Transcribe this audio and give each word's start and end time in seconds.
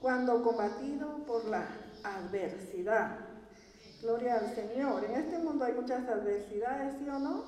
cuando 0.00 0.42
combatido 0.42 1.24
por 1.26 1.44
la 1.46 1.66
adversidad. 2.04 3.18
Gloria 4.02 4.36
al 4.36 4.54
Señor. 4.54 5.04
En 5.04 5.16
este 5.16 5.38
mundo 5.38 5.64
hay 5.64 5.72
muchas 5.72 6.08
adversidades, 6.08 6.98
¿sí 6.98 7.08
o 7.08 7.18
no? 7.18 7.44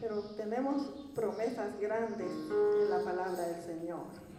Pero 0.00 0.22
tenemos 0.36 0.86
promesas 1.14 1.78
grandes 1.80 2.30
en 2.30 2.90
la 2.90 3.04
palabra 3.04 3.46
del 3.46 3.62
Señor. 3.62 4.29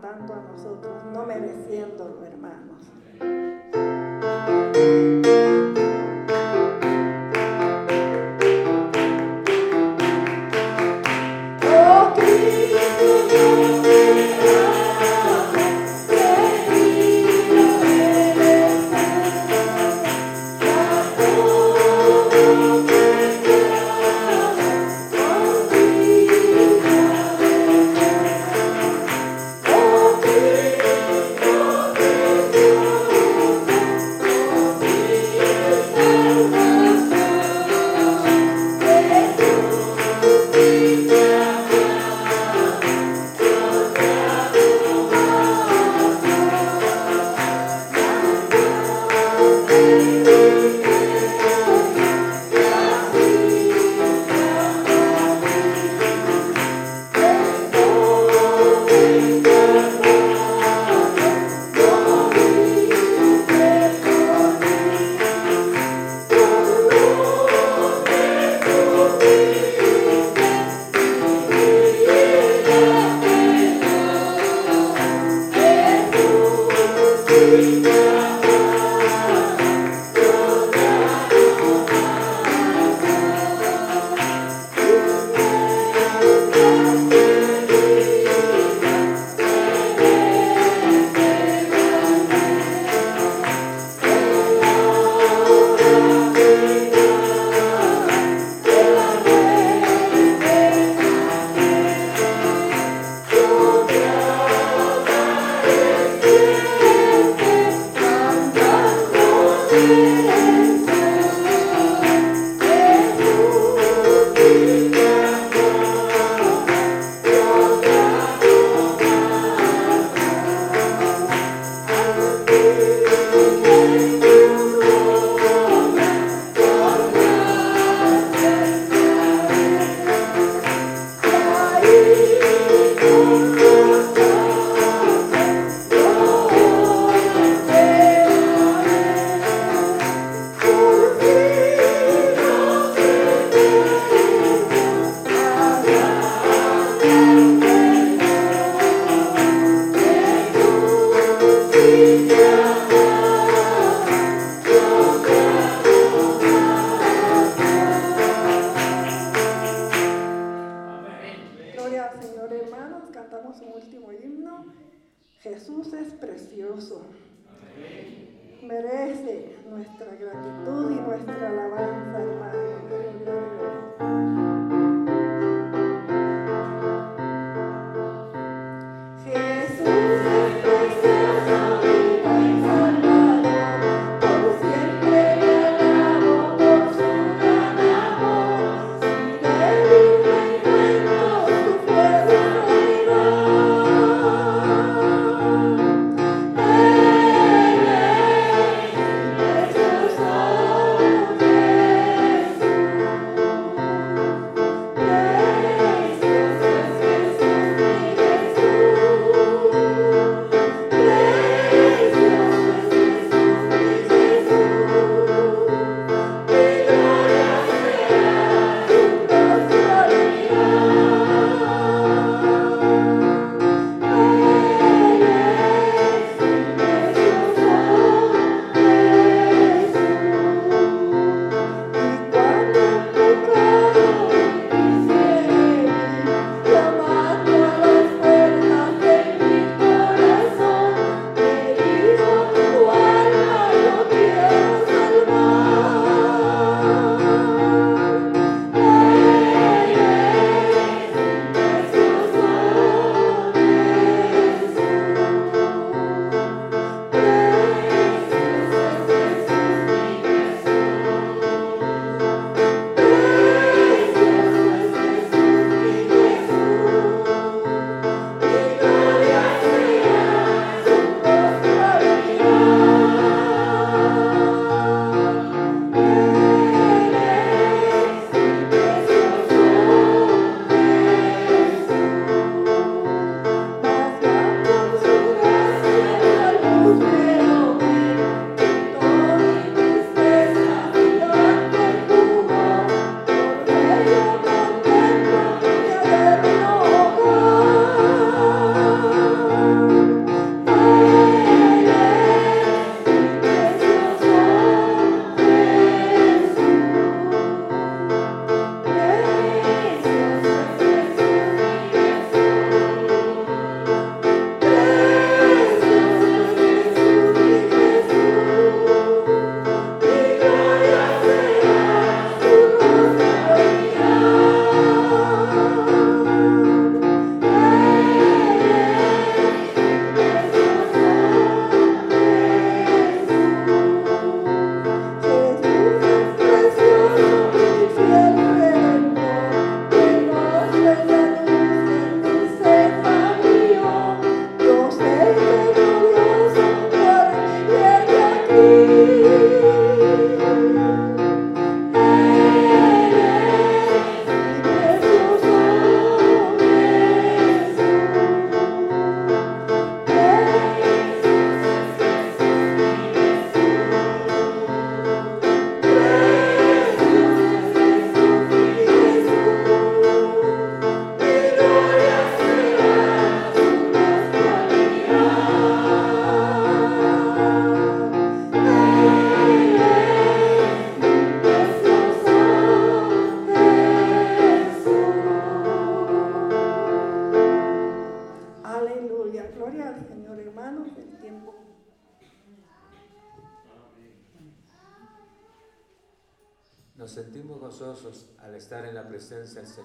Tanto 0.00 0.32
a 0.32 0.36
nosotros, 0.36 1.04
no 1.12 1.26
mereciéndolo, 1.26 2.24
hermanos. 2.24 2.71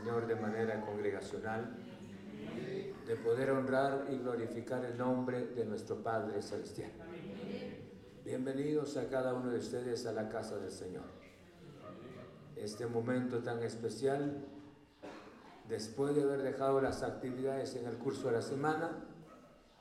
Señor 0.07 0.25
de 0.25 0.35
manera 0.37 0.79
congregacional, 0.79 1.75
de 3.05 3.15
poder 3.17 3.51
honrar 3.51 4.05
y 4.09 4.17
glorificar 4.17 4.85
el 4.85 4.97
nombre 4.97 5.47
de 5.47 5.65
nuestro 5.65 6.01
Padre 6.01 6.41
Celestial. 6.41 6.91
Bienvenidos 8.23 8.95
a 8.95 9.09
cada 9.09 9.33
uno 9.33 9.49
de 9.49 9.59
ustedes 9.59 10.05
a 10.05 10.13
la 10.13 10.29
casa 10.29 10.59
del 10.59 10.71
Señor. 10.71 11.03
Este 12.55 12.87
momento 12.87 13.39
tan 13.39 13.61
especial, 13.63 14.45
después 15.67 16.15
de 16.15 16.23
haber 16.23 16.41
dejado 16.41 16.79
las 16.79 17.03
actividades 17.03 17.75
en 17.75 17.85
el 17.85 17.97
curso 17.97 18.27
de 18.27 18.35
la 18.35 18.41
semana, 18.41 19.03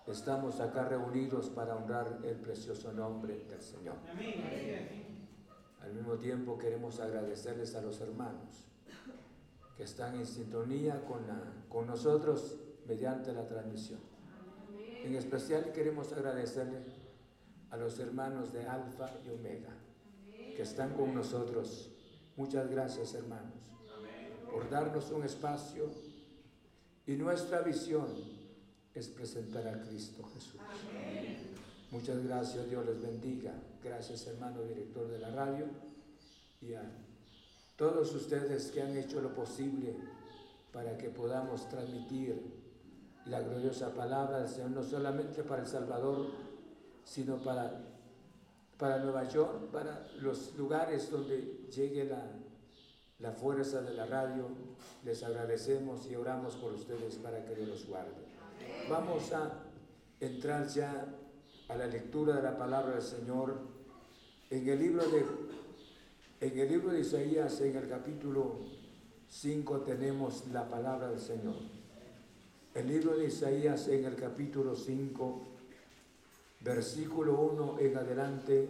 estamos 0.08 0.58
acá 0.58 0.88
reunidos 0.88 1.50
para 1.50 1.76
honrar 1.76 2.18
el 2.24 2.34
precioso 2.34 2.92
nombre 2.92 3.44
del 3.48 3.62
Señor. 3.62 3.94
Al 5.80 5.92
mismo 5.92 6.14
tiempo 6.14 6.58
queremos 6.58 6.98
agradecerles 6.98 7.76
a 7.76 7.80
los 7.80 8.00
hermanos 8.00 8.66
que 9.76 9.84
están 9.84 10.14
en 10.16 10.26
sintonía 10.26 11.04
con, 11.04 11.20
con 11.68 11.86
nosotros 11.86 12.56
mediante 12.86 13.32
la 13.32 13.46
transmisión. 13.46 14.00
En 15.04 15.14
especial 15.14 15.72
queremos 15.72 16.12
agradecerle 16.12 16.78
a 17.70 17.76
los 17.76 17.98
hermanos 17.98 18.52
de 18.52 18.66
Alfa 18.66 19.10
y 19.24 19.30
Omega 19.30 19.76
que 20.56 20.62
están 20.62 20.94
con 20.94 21.14
nosotros. 21.14 21.90
Muchas 22.36 22.70
gracias 22.70 23.14
hermanos 23.14 23.66
por 24.50 24.70
darnos 24.70 25.10
un 25.10 25.22
espacio 25.22 25.90
y 27.06 27.12
nuestra 27.12 27.60
visión 27.60 28.06
es 28.94 29.08
presentar 29.08 29.68
a 29.68 29.82
Cristo 29.82 30.24
Jesús. 30.34 30.60
Muchas 31.90 32.24
gracias, 32.24 32.68
Dios 32.68 32.86
les 32.86 33.00
bendiga. 33.00 33.52
Gracias 33.84 34.26
hermano 34.26 34.62
director 34.62 35.06
de 35.08 35.18
la 35.18 35.30
radio 35.30 35.66
y 36.62 36.72
a 36.72 36.82
todos 37.76 38.14
ustedes 38.14 38.70
que 38.70 38.82
han 38.82 38.96
hecho 38.96 39.20
lo 39.20 39.34
posible 39.34 39.96
para 40.72 40.96
que 40.96 41.10
podamos 41.10 41.68
transmitir 41.68 42.40
la 43.26 43.40
gloriosa 43.40 43.92
palabra 43.92 44.40
del 44.40 44.48
Señor, 44.48 44.70
no 44.70 44.82
solamente 44.82 45.42
para 45.42 45.62
El 45.62 45.68
Salvador, 45.68 46.26
sino 47.04 47.38
para, 47.38 47.84
para 48.78 48.98
Nueva 48.98 49.28
York, 49.28 49.70
para 49.72 50.08
los 50.20 50.54
lugares 50.56 51.10
donde 51.10 51.66
llegue 51.74 52.04
la, 52.04 52.22
la 53.18 53.32
fuerza 53.32 53.82
de 53.82 53.94
la 53.94 54.06
radio. 54.06 54.48
Les 55.04 55.22
agradecemos 55.22 56.06
y 56.10 56.16
oramos 56.16 56.56
por 56.56 56.72
ustedes 56.72 57.16
para 57.16 57.44
que 57.44 57.54
Dios 57.54 57.68
los 57.68 57.86
guarde. 57.86 58.26
Vamos 58.88 59.32
a 59.32 59.64
entrar 60.20 60.66
ya 60.68 61.06
a 61.68 61.76
la 61.76 61.86
lectura 61.86 62.36
de 62.36 62.42
la 62.42 62.56
palabra 62.56 62.94
del 62.94 63.02
Señor 63.02 63.54
en 64.50 64.68
el 64.68 64.78
libro 64.78 65.04
de, 65.08 65.24
en 66.40 66.58
el 66.58 66.68
libro 66.68 66.92
de 66.92 67.00
Isaías, 67.00 67.60
en 67.60 67.76
el 67.76 67.88
capítulo 67.88 68.56
5, 69.28 69.80
tenemos 69.80 70.46
la 70.52 70.68
palabra 70.68 71.08
del 71.08 71.20
Señor. 71.20 71.54
El 72.74 72.88
libro 72.88 73.16
de 73.16 73.26
Isaías, 73.26 73.88
en 73.88 74.04
el 74.04 74.16
capítulo 74.16 74.76
5, 74.76 75.46
versículo 76.60 77.40
1 77.40 77.78
en 77.80 77.96
adelante, 77.96 78.68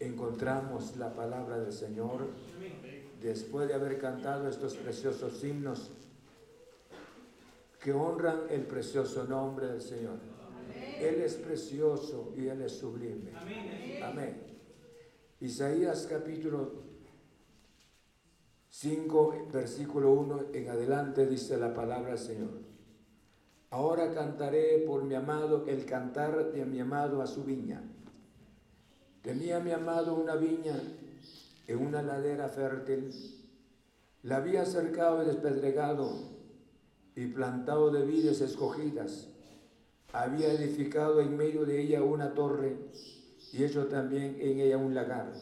encontramos 0.00 0.96
la 0.96 1.14
palabra 1.14 1.58
del 1.58 1.72
Señor. 1.72 2.26
Después 3.22 3.68
de 3.68 3.74
haber 3.74 3.98
cantado 3.98 4.48
estos 4.48 4.74
preciosos 4.74 5.42
himnos 5.44 5.90
que 7.80 7.92
honran 7.92 8.42
el 8.50 8.62
precioso 8.62 9.24
nombre 9.24 9.68
del 9.68 9.80
Señor. 9.80 10.18
Él 10.98 11.22
es 11.22 11.34
precioso 11.34 12.32
y 12.36 12.48
Él 12.48 12.62
es 12.62 12.72
sublime. 12.72 13.30
Amén. 14.02 14.53
Isaías 15.44 16.06
capítulo 16.08 16.72
5, 18.70 19.48
versículo 19.52 20.10
1 20.12 20.44
en 20.54 20.70
adelante 20.70 21.26
dice 21.26 21.58
la 21.58 21.74
palabra 21.74 22.16
Señor. 22.16 22.62
Ahora 23.68 24.10
cantaré 24.14 24.82
por 24.86 25.04
mi 25.04 25.14
amado 25.14 25.66
el 25.66 25.84
cantar 25.84 26.50
de 26.50 26.64
mi 26.64 26.80
amado 26.80 27.20
a 27.20 27.26
su 27.26 27.44
viña. 27.44 27.82
Tenía 29.20 29.60
mi 29.60 29.72
amado 29.72 30.14
una 30.14 30.34
viña 30.34 30.80
en 31.66 31.78
una 31.78 32.00
ladera 32.00 32.48
fértil. 32.48 33.12
La 34.22 34.36
había 34.36 34.64
cercado 34.64 35.22
y 35.22 35.26
despedregado 35.26 36.10
y 37.16 37.26
plantado 37.26 37.90
de 37.90 38.06
vides 38.06 38.40
escogidas. 38.40 39.28
Había 40.10 40.50
edificado 40.54 41.20
en 41.20 41.36
medio 41.36 41.66
de 41.66 41.82
ella 41.82 42.02
una 42.02 42.32
torre 42.32 42.78
y 43.54 43.62
hecho 43.62 43.86
también 43.86 44.36
en 44.40 44.58
ella 44.58 44.76
un 44.78 44.94
lagar. 44.94 45.32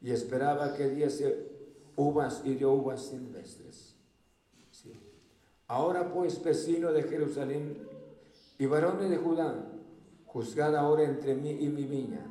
Y 0.00 0.10
esperaba 0.10 0.74
que 0.74 0.88
diese 0.88 1.50
uvas 1.94 2.40
y 2.44 2.54
dio 2.54 2.72
uvas 2.72 3.02
silvestres. 3.02 3.94
Ahora 5.66 6.12
pues, 6.12 6.42
vecino 6.42 6.92
de 6.92 7.02
Jerusalén 7.02 7.86
y 8.58 8.66
varones 8.66 9.10
de 9.10 9.16
Judá, 9.16 9.54
juzgad 10.26 10.76
ahora 10.76 11.04
entre 11.04 11.34
mí 11.34 11.50
y 11.50 11.68
mi 11.68 11.84
viña. 11.84 12.26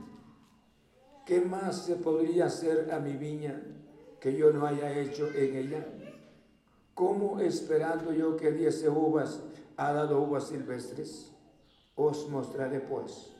¿Qué 1.25 1.41
más 1.41 1.85
se 1.85 1.95
podría 1.95 2.45
hacer 2.45 2.91
a 2.91 2.99
mi 2.99 3.13
viña 3.13 3.61
que 4.19 4.35
yo 4.35 4.51
no 4.51 4.65
haya 4.65 4.97
hecho 4.97 5.27
en 5.33 5.55
ella? 5.55 5.87
¿Cómo 6.93 7.39
esperando 7.39 8.13
yo 8.13 8.35
que 8.35 8.51
diese 8.51 8.89
uvas, 8.89 9.41
ha 9.77 9.93
dado 9.93 10.21
uvas 10.21 10.47
silvestres? 10.47 11.31
Os 11.95 12.29
mostraré 12.29 12.79
pues 12.79 13.32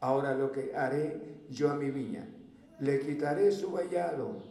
ahora 0.00 0.34
lo 0.34 0.52
que 0.52 0.74
haré 0.74 1.20
yo 1.50 1.70
a 1.70 1.74
mi 1.74 1.90
viña. 1.90 2.26
Le 2.80 3.00
quitaré 3.00 3.52
su 3.52 3.70
vallado 3.70 4.42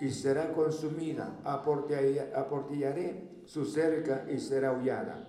y 0.00 0.10
será 0.10 0.52
consumida, 0.52 1.40
aportillaré 1.44 3.28
su 3.44 3.64
cerca 3.64 4.24
y 4.30 4.38
será 4.38 4.72
hollada. 4.72 5.28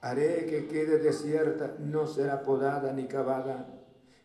Haré 0.00 0.46
que 0.46 0.68
quede 0.68 0.98
desierta, 0.98 1.74
no 1.80 2.06
será 2.06 2.42
podada 2.42 2.92
ni 2.92 3.06
cavada, 3.06 3.66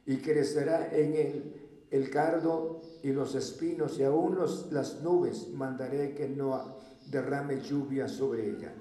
y 0.06 0.18
crecerá 0.18 0.90
en 0.92 1.14
él 1.16 1.54
el 1.90 2.10
cardo 2.10 2.82
y 3.04 3.12
los 3.12 3.36
espinos, 3.36 3.98
y 3.98 4.04
aún 4.04 4.38
las 4.72 5.02
nubes 5.02 5.50
mandaré 5.54 6.14
que 6.14 6.30
no 6.30 6.78
derrame 7.10 7.62
lluvia 7.62 8.08
sobre 8.08 8.50
ella. 8.50 8.72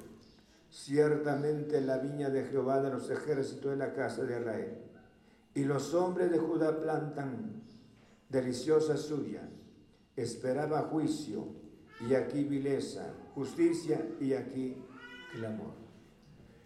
Ciertamente 0.70 1.81
la 1.81 1.98
viña 1.98 2.29
de 2.31 2.44
Jehová 2.44 2.81
de 2.81 2.90
los 2.90 3.11
ejércitos 3.11 3.70
de 3.72 3.76
la 3.76 3.92
casa 3.92 4.22
de 4.24 4.38
Israel. 4.38 4.89
Y 5.54 5.64
los 5.64 5.94
hombres 5.94 6.30
de 6.30 6.38
Judá 6.38 6.80
plantan 6.80 7.62
deliciosa 8.28 8.96
suya. 8.96 9.48
Esperaba 10.16 10.82
juicio 10.82 11.48
y 12.08 12.14
aquí 12.14 12.44
vileza, 12.44 13.12
justicia 13.34 14.06
y 14.20 14.32
aquí 14.32 14.76
clamor. 15.32 15.74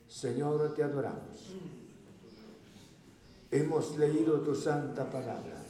Señor, 0.07 0.75
te 0.75 0.83
adoramos. 0.83 1.55
Hemos 3.51 3.97
leído 3.97 4.41
tu 4.41 4.55
santa 4.55 5.09
palabra. 5.09 5.63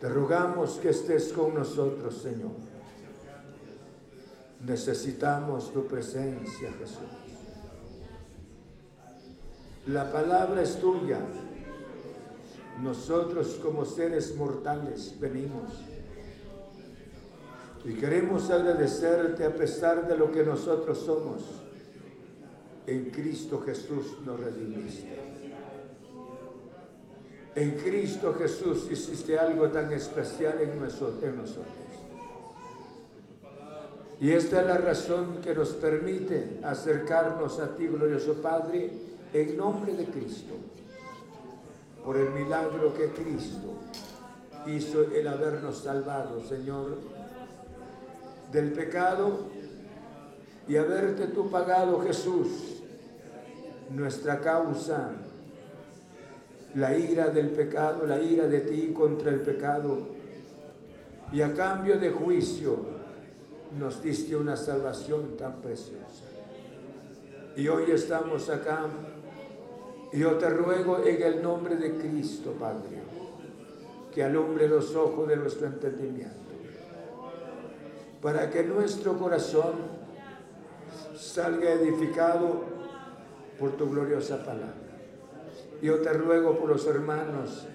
Te 0.00 0.08
rogamos 0.08 0.78
que 0.78 0.90
estés 0.90 1.32
con 1.32 1.54
nosotros, 1.54 2.18
Señor 2.18 2.68
Necesitamos 4.66 5.72
tu 5.72 5.86
presencia, 5.86 6.72
Jesús. 6.72 7.17
La 9.88 10.12
palabra 10.12 10.62
es 10.62 10.78
tuya. 10.78 11.18
Nosotros 12.82 13.58
como 13.62 13.86
seres 13.86 14.36
mortales 14.36 15.14
venimos. 15.18 15.72
Y 17.86 17.94
queremos 17.94 18.50
agradecerte 18.50 19.44
a 19.44 19.54
pesar 19.54 20.06
de 20.06 20.16
lo 20.16 20.30
que 20.30 20.44
nosotros 20.44 20.98
somos. 20.98 21.42
En 22.86 23.10
Cristo 23.10 23.62
Jesús 23.64 24.18
nos 24.26 24.38
redimiste. 24.38 25.18
En 27.54 27.70
Cristo 27.78 28.34
Jesús 28.34 28.88
hiciste 28.90 29.38
algo 29.38 29.68
tan 29.70 29.90
especial 29.92 30.60
en 30.60 30.78
nosotros. 30.78 31.64
Y 34.20 34.32
esta 34.32 34.60
es 34.60 34.66
la 34.66 34.78
razón 34.78 35.38
que 35.42 35.54
nos 35.54 35.70
permite 35.70 36.60
acercarnos 36.62 37.58
a 37.58 37.74
ti, 37.74 37.86
glorioso 37.86 38.34
Padre, 38.34 39.08
en 39.32 39.56
nombre 39.56 39.94
de 39.94 40.06
Cristo, 40.06 40.54
por 42.04 42.16
el 42.16 42.30
milagro 42.30 42.94
que 42.94 43.08
Cristo 43.08 43.74
hizo 44.66 45.02
el 45.02 45.28
habernos 45.28 45.78
salvado, 45.78 46.42
Señor, 46.42 46.98
del 48.52 48.72
pecado 48.72 49.46
y 50.66 50.76
haberte 50.76 51.28
tú 51.28 51.50
pagado, 51.50 52.00
Jesús, 52.00 52.48
nuestra 53.90 54.40
causa, 54.40 55.12
la 56.74 56.96
ira 56.96 57.28
del 57.28 57.50
pecado, 57.50 58.06
la 58.06 58.20
ira 58.20 58.46
de 58.46 58.60
ti 58.60 58.92
contra 58.92 59.30
el 59.30 59.40
pecado, 59.40 60.08
y 61.32 61.42
a 61.42 61.54
cambio 61.54 61.98
de 61.98 62.10
juicio, 62.10 62.98
nos 63.78 64.02
diste 64.02 64.34
una 64.34 64.56
salvación 64.56 65.36
tan 65.36 65.60
preciosa. 65.60 66.24
Y 67.56 67.68
hoy 67.68 67.90
estamos 67.90 68.48
acá. 68.48 68.86
Yo 70.12 70.36
te 70.38 70.48
ruego 70.48 71.04
en 71.04 71.22
el 71.22 71.42
nombre 71.42 71.76
de 71.76 71.98
Cristo, 71.98 72.52
Padre, 72.58 73.02
que 74.12 74.24
alumbre 74.24 74.66
los 74.66 74.94
ojos 74.94 75.28
de 75.28 75.36
nuestro 75.36 75.66
entendimiento, 75.66 76.34
para 78.22 78.48
que 78.50 78.62
nuestro 78.62 79.18
corazón 79.18 79.74
salga 81.14 81.72
edificado 81.72 82.64
por 83.58 83.72
tu 83.76 83.90
gloriosa 83.90 84.44
palabra. 84.44 84.74
Yo 85.82 86.00
te 86.00 86.12
ruego 86.14 86.58
por 86.58 86.70
los 86.70 86.86
hermanos, 86.86 87.66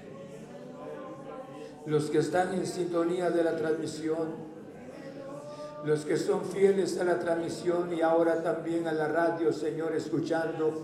los 1.86 2.10
que 2.10 2.18
están 2.18 2.54
en 2.54 2.66
sintonía 2.66 3.30
de 3.30 3.44
la 3.44 3.56
transmisión, 3.56 4.54
los 5.86 6.06
que 6.06 6.18
son 6.18 6.46
fieles 6.46 7.00
a 7.00 7.04
la 7.04 7.20
transmisión 7.20 7.94
y 7.94 8.02
ahora 8.02 8.42
también 8.42 8.88
a 8.88 8.94
la 8.94 9.08
radio, 9.08 9.54
Señor, 9.54 9.94
escuchando, 9.94 10.82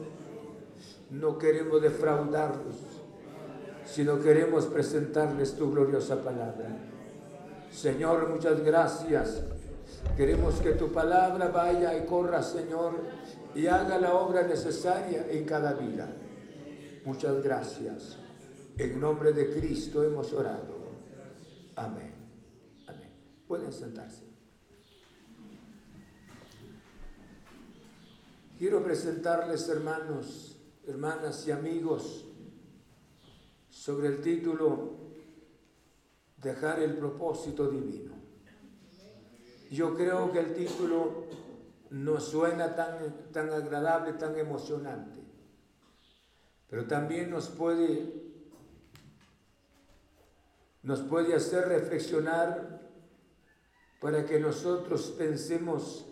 no 1.10 1.38
queremos 1.38 1.82
defraudarlos, 1.82 2.76
sino 3.86 4.20
queremos 4.20 4.66
presentarles 4.66 5.56
tu 5.56 5.72
gloriosa 5.72 6.22
palabra. 6.24 6.70
Señor, 7.72 8.30
muchas 8.30 8.64
gracias. 8.64 9.42
Queremos 10.16 10.56
que 10.56 10.72
tu 10.72 10.92
palabra 10.92 11.48
vaya 11.48 11.98
y 11.98 12.06
corra, 12.06 12.44
Señor, 12.44 12.94
y 13.56 13.68
haga 13.68 13.98
la 13.98 14.14
obra 14.14 14.44
necesaria 14.44 15.28
en 15.30 15.46
cada 15.46 15.74
vida. 15.74 16.08
Muchas 17.06 17.42
gracias. 17.44 18.18
En 18.78 19.00
nombre 19.00 19.34
de 19.34 19.52
Cristo 19.52 20.04
hemos 20.04 20.32
orado. 20.34 20.78
Amén. 21.76 22.14
Amén. 22.88 23.10
Pueden 23.48 23.74
sentarse. 23.74 24.30
Quiero 28.58 28.84
presentarles, 28.84 29.68
hermanos, 29.70 30.59
hermanas 30.88 31.48
y 31.48 31.52
amigos, 31.52 32.26
sobre 33.70 34.08
el 34.08 34.22
título 34.22 34.98
Dejar 36.38 36.80
el 36.80 36.96
propósito 36.96 37.70
divino. 37.70 38.14
Yo 39.70 39.94
creo 39.96 40.32
que 40.32 40.40
el 40.40 40.54
título 40.54 41.26
no 41.90 42.20
suena 42.20 42.76
tan, 42.76 43.32
tan 43.34 43.50
agradable, 43.50 44.14
tan 44.14 44.38
emocionante, 44.38 45.20
pero 46.70 46.88
también 46.88 47.30
nos 47.30 47.50
puede, 47.50 48.14
nos 50.82 51.02
puede 51.02 51.36
hacer 51.36 51.68
reflexionar 51.68 52.90
para 54.00 54.26
que 54.26 54.40
nosotros 54.40 55.14
pensemos 55.18 56.09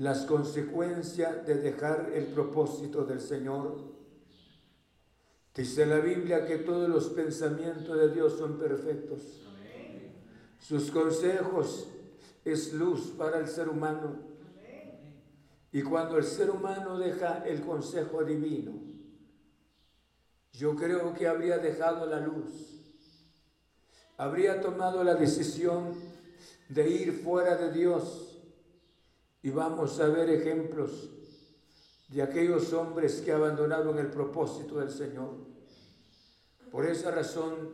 las 0.00 0.24
consecuencias 0.24 1.46
de 1.46 1.56
dejar 1.56 2.10
el 2.14 2.24
propósito 2.28 3.04
del 3.04 3.20
Señor. 3.20 3.76
Dice 5.54 5.84
la 5.84 5.98
Biblia 5.98 6.46
que 6.46 6.56
todos 6.56 6.88
los 6.88 7.10
pensamientos 7.10 7.98
de 7.98 8.08
Dios 8.08 8.38
son 8.38 8.58
perfectos. 8.58 9.42
Sus 10.58 10.90
consejos 10.90 11.86
es 12.46 12.72
luz 12.72 13.12
para 13.18 13.40
el 13.40 13.46
ser 13.46 13.68
humano. 13.68 14.16
Y 15.70 15.82
cuando 15.82 16.16
el 16.16 16.24
ser 16.24 16.50
humano 16.50 16.98
deja 16.98 17.44
el 17.46 17.60
consejo 17.60 18.24
divino, 18.24 18.72
yo 20.54 20.76
creo 20.76 21.12
que 21.12 21.28
habría 21.28 21.58
dejado 21.58 22.06
la 22.06 22.20
luz, 22.20 22.80
habría 24.16 24.62
tomado 24.62 25.04
la 25.04 25.14
decisión 25.14 25.92
de 26.70 26.88
ir 26.88 27.12
fuera 27.22 27.56
de 27.56 27.70
Dios. 27.70 28.29
Y 29.42 29.50
vamos 29.50 29.98
a 30.00 30.08
ver 30.08 30.28
ejemplos 30.30 31.10
de 32.08 32.22
aquellos 32.22 32.72
hombres 32.72 33.20
que 33.20 33.32
abandonaron 33.32 33.98
el 33.98 34.08
propósito 34.08 34.78
del 34.78 34.90
Señor. 34.90 35.30
Por 36.70 36.86
esa 36.86 37.10
razón, 37.10 37.70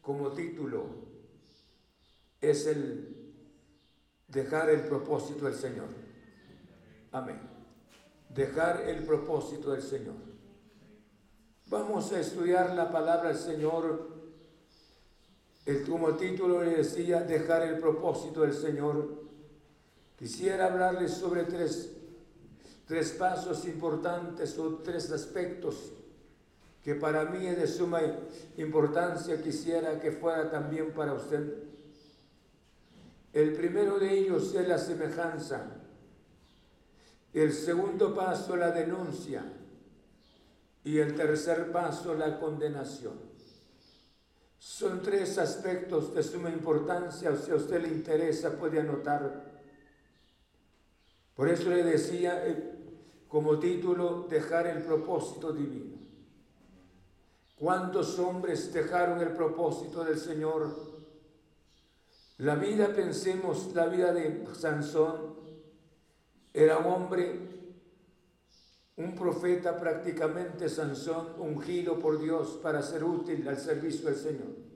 como 0.00 0.32
título, 0.32 0.86
es 2.40 2.66
el 2.66 3.34
dejar 4.28 4.70
el 4.70 4.82
propósito 4.82 5.46
del 5.46 5.54
Señor. 5.54 5.88
Amén. 7.12 7.40
Dejar 8.28 8.82
el 8.88 9.04
propósito 9.04 9.72
del 9.72 9.82
Señor. 9.82 10.14
Vamos 11.68 12.12
a 12.12 12.20
estudiar 12.20 12.74
la 12.74 12.90
palabra 12.90 13.28
del 13.28 13.38
Señor 13.38 14.16
el, 15.66 15.82
como 15.82 16.14
título 16.14 16.62
le 16.62 16.76
decía, 16.76 17.22
dejar 17.22 17.62
el 17.62 17.78
propósito 17.78 18.42
del 18.42 18.54
Señor. 18.54 19.25
Quisiera 20.18 20.66
hablarles 20.66 21.12
sobre 21.12 21.44
tres, 21.44 21.92
tres 22.86 23.12
pasos 23.12 23.64
importantes 23.66 24.58
o 24.58 24.76
tres 24.76 25.10
aspectos 25.10 25.92
que 26.86 26.94
para 26.94 27.24
mí 27.24 27.44
es 27.44 27.58
de 27.58 27.66
suma 27.66 28.00
importancia, 28.56 29.42
quisiera 29.42 29.98
que 29.98 30.12
fuera 30.12 30.48
también 30.48 30.94
para 30.94 31.14
usted. 31.14 31.64
El 33.32 33.54
primero 33.54 33.98
de 33.98 34.16
ellos 34.16 34.54
es 34.54 34.68
la 34.68 34.78
semejanza. 34.78 35.66
El 37.34 37.52
segundo 37.52 38.14
paso, 38.14 38.54
la 38.54 38.70
denuncia. 38.70 39.44
Y 40.84 40.98
el 40.98 41.16
tercer 41.16 41.72
paso, 41.72 42.14
la 42.14 42.38
condenación. 42.38 43.18
Son 44.60 45.02
tres 45.02 45.38
aspectos 45.38 46.14
de 46.14 46.22
suma 46.22 46.50
importancia, 46.50 47.34
si 47.36 47.50
a 47.50 47.56
usted 47.56 47.82
le 47.82 47.88
interesa 47.88 48.52
puede 48.52 48.78
anotar. 48.78 49.45
Por 51.36 51.50
eso 51.50 51.68
le 51.68 51.84
decía 51.84 52.46
eh, 52.46 52.72
como 53.28 53.58
título, 53.58 54.26
dejar 54.28 54.66
el 54.66 54.82
propósito 54.82 55.52
divino. 55.52 55.96
¿Cuántos 57.56 58.18
hombres 58.18 58.72
dejaron 58.72 59.20
el 59.20 59.32
propósito 59.32 60.02
del 60.02 60.18
Señor? 60.18 60.74
La 62.38 62.54
vida, 62.54 62.88
pensemos, 62.88 63.74
la 63.74 63.86
vida 63.86 64.12
de 64.12 64.46
Sansón, 64.54 65.36
era 66.52 66.78
un 66.78 66.86
hombre, 66.86 67.38
un 68.96 69.14
profeta 69.14 69.78
prácticamente, 69.78 70.68
Sansón, 70.70 71.34
ungido 71.38 71.98
por 71.98 72.18
Dios 72.18 72.58
para 72.62 72.82
ser 72.82 73.04
útil 73.04 73.46
al 73.46 73.58
servicio 73.58 74.06
del 74.06 74.16
Señor. 74.16 74.66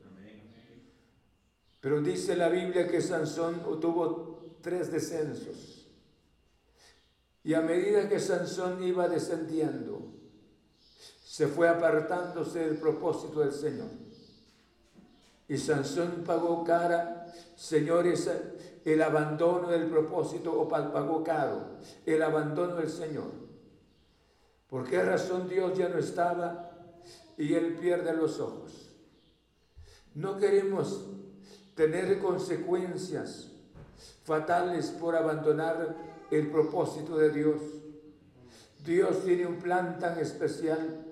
Pero 1.80 2.02
dice 2.02 2.36
la 2.36 2.50
Biblia 2.50 2.86
que 2.86 3.00
Sansón 3.00 3.62
tuvo 3.80 4.58
tres 4.60 4.92
descensos. 4.92 5.79
Y 7.42 7.54
a 7.54 7.60
medida 7.60 8.08
que 8.08 8.20
Sansón 8.20 8.82
iba 8.82 9.08
descendiendo, 9.08 10.12
se 11.24 11.46
fue 11.46 11.68
apartándose 11.68 12.58
del 12.58 12.76
propósito 12.76 13.40
del 13.40 13.52
Señor. 13.52 13.88
Y 15.48 15.56
Sansón 15.56 16.22
pagó 16.26 16.62
cara, 16.64 17.26
señores, 17.56 18.30
el 18.84 19.02
abandono 19.02 19.68
del 19.68 19.88
propósito, 19.88 20.52
o 20.52 20.68
pagó 20.68 21.24
caro, 21.24 21.78
el 22.04 22.22
abandono 22.22 22.76
del 22.76 22.90
Señor. 22.90 23.30
¿Por 24.68 24.88
qué 24.88 25.02
razón 25.02 25.48
Dios 25.48 25.76
ya 25.76 25.88
no 25.88 25.98
estaba 25.98 26.70
y 27.36 27.54
él 27.54 27.76
pierde 27.80 28.14
los 28.14 28.38
ojos? 28.38 28.90
No 30.14 30.36
queremos 30.36 31.06
tener 31.74 32.20
consecuencias 32.20 33.50
fatales 34.24 34.90
por 34.90 35.16
abandonar 35.16 35.96
el 36.30 36.50
propósito 36.50 37.16
de 37.16 37.30
Dios. 37.30 37.60
Dios 38.84 39.24
tiene 39.24 39.46
un 39.46 39.56
plan 39.56 39.98
tan 39.98 40.18
especial, 40.18 41.06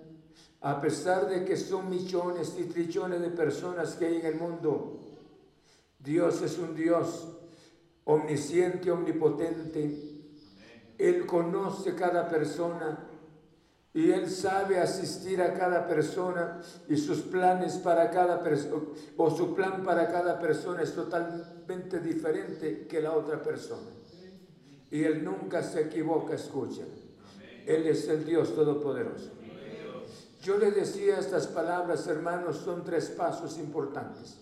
a 0.61 0.81
pesar 0.81 1.29
de 1.29 1.45
que 1.45 1.57
son 1.57 1.91
millones 1.91 2.57
y 2.59 2.65
trillones 2.65 3.21
de 3.21 3.31
personas 3.31 3.95
que 3.95 4.07
hay 4.07 4.17
en 4.17 4.27
el 4.27 4.35
mundo. 4.37 5.01
Dios 5.99 6.41
es 6.43 6.59
un 6.59 6.75
Dios 6.75 7.29
omnisciente, 8.05 8.91
omnipotente. 8.91 10.23
Él 10.97 11.27
conoce 11.27 11.95
cada 11.95 12.29
persona 12.29 12.99
y 13.93 14.11
Él 14.11 14.31
sabe 14.31 14.79
asistir 14.79 15.43
a 15.43 15.55
cada 15.55 15.87
persona 15.87 16.61
y 16.89 16.97
sus 16.97 17.21
planes 17.23 17.75
para 17.77 18.11
cada 18.11 18.43
persona, 18.43 18.85
o 19.17 19.31
su 19.31 19.55
plan 19.55 19.83
para 19.85 20.09
cada 20.09 20.39
persona 20.39 20.83
es 20.83 20.95
totalmente 20.95 22.01
diferente 22.01 22.87
que 22.87 23.01
la 23.01 23.13
otra 23.13 23.43
persona. 23.43 23.98
Y 24.91 25.05
Él 25.05 25.25
nunca 25.25 25.63
se 25.63 25.83
equivoca, 25.83 26.35
escucha. 26.35 26.85
Él 27.67 27.87
es 27.87 28.09
el 28.09 28.25
Dios 28.25 28.55
Todopoderoso. 28.55 29.33
Yo 30.43 30.57
le 30.57 30.71
decía 30.71 31.19
estas 31.19 31.49
palabras, 31.49 32.07
hermanos, 32.07 32.57
son 32.57 32.85
tres 32.85 33.11
pasos 33.11 33.59
importantes. 33.59 34.39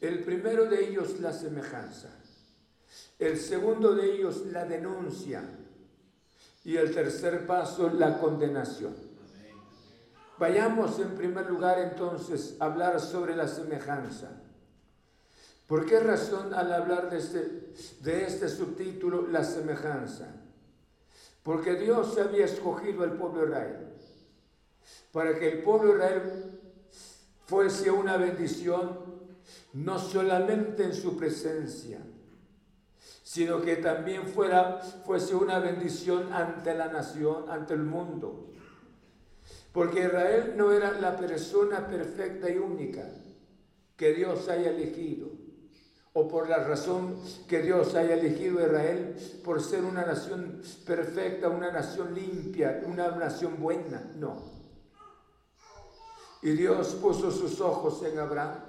El 0.00 0.22
primero 0.24 0.66
de 0.66 0.88
ellos, 0.88 1.20
la 1.20 1.32
semejanza. 1.32 2.10
El 3.18 3.38
segundo 3.38 3.94
de 3.94 4.12
ellos, 4.12 4.46
la 4.46 4.64
denuncia 4.64 5.42
y 6.64 6.76
el 6.76 6.92
tercer 6.92 7.46
paso, 7.46 7.88
la 7.90 8.18
condenación. 8.18 8.94
Vayamos 10.38 10.98
en 10.98 11.14
primer 11.14 11.48
lugar 11.48 11.78
entonces 11.78 12.56
a 12.58 12.64
hablar 12.66 13.00
sobre 13.00 13.36
la 13.36 13.46
semejanza. 13.46 14.43
¿Por 15.66 15.86
qué 15.86 16.00
razón 16.00 16.52
al 16.52 16.72
hablar 16.72 17.10
de 17.10 17.18
este, 17.18 17.72
este 18.04 18.48
subtítulo, 18.48 19.26
la 19.28 19.44
semejanza? 19.44 20.34
Porque 21.42 21.74
Dios 21.74 22.18
había 22.18 22.44
escogido 22.44 23.02
al 23.02 23.12
pueblo 23.12 23.44
Israel 23.44 23.94
para 25.14 25.38
que 25.38 25.48
el 25.48 25.62
pueblo 25.62 25.94
Israel 25.94 26.60
fuese 27.46 27.88
una 27.88 28.16
bendición 28.16 28.98
no 29.74 29.96
solamente 29.98 30.82
en 30.82 30.92
su 30.92 31.16
presencia, 31.16 32.00
sino 33.22 33.60
que 33.62 33.76
también 33.76 34.26
fuera, 34.26 34.80
fuese 35.06 35.36
una 35.36 35.60
bendición 35.60 36.32
ante 36.32 36.74
la 36.74 36.88
nación, 36.88 37.48
ante 37.48 37.74
el 37.74 37.84
mundo. 37.84 38.50
Porque 39.72 40.00
Israel 40.00 40.54
no 40.56 40.72
era 40.72 40.92
la 41.00 41.16
persona 41.16 41.86
perfecta 41.86 42.50
y 42.50 42.56
única 42.56 43.08
que 43.96 44.14
Dios 44.14 44.48
haya 44.48 44.70
elegido, 44.70 45.28
o 46.14 46.26
por 46.26 46.48
la 46.48 46.64
razón 46.64 47.16
que 47.46 47.60
Dios 47.60 47.94
haya 47.94 48.14
elegido 48.14 48.60
a 48.60 48.62
Israel 48.62 49.40
por 49.44 49.62
ser 49.62 49.84
una 49.84 50.06
nación 50.06 50.62
perfecta, 50.86 51.50
una 51.50 51.70
nación 51.70 52.14
limpia, 52.14 52.82
una 52.86 53.10
nación 53.10 53.60
buena, 53.60 54.02
no. 54.16 54.42
Y 56.40 56.52
Dios 56.52 56.94
puso 57.00 57.30
sus 57.30 57.60
ojos 57.60 58.02
en 58.02 58.18
Abraham, 58.18 58.60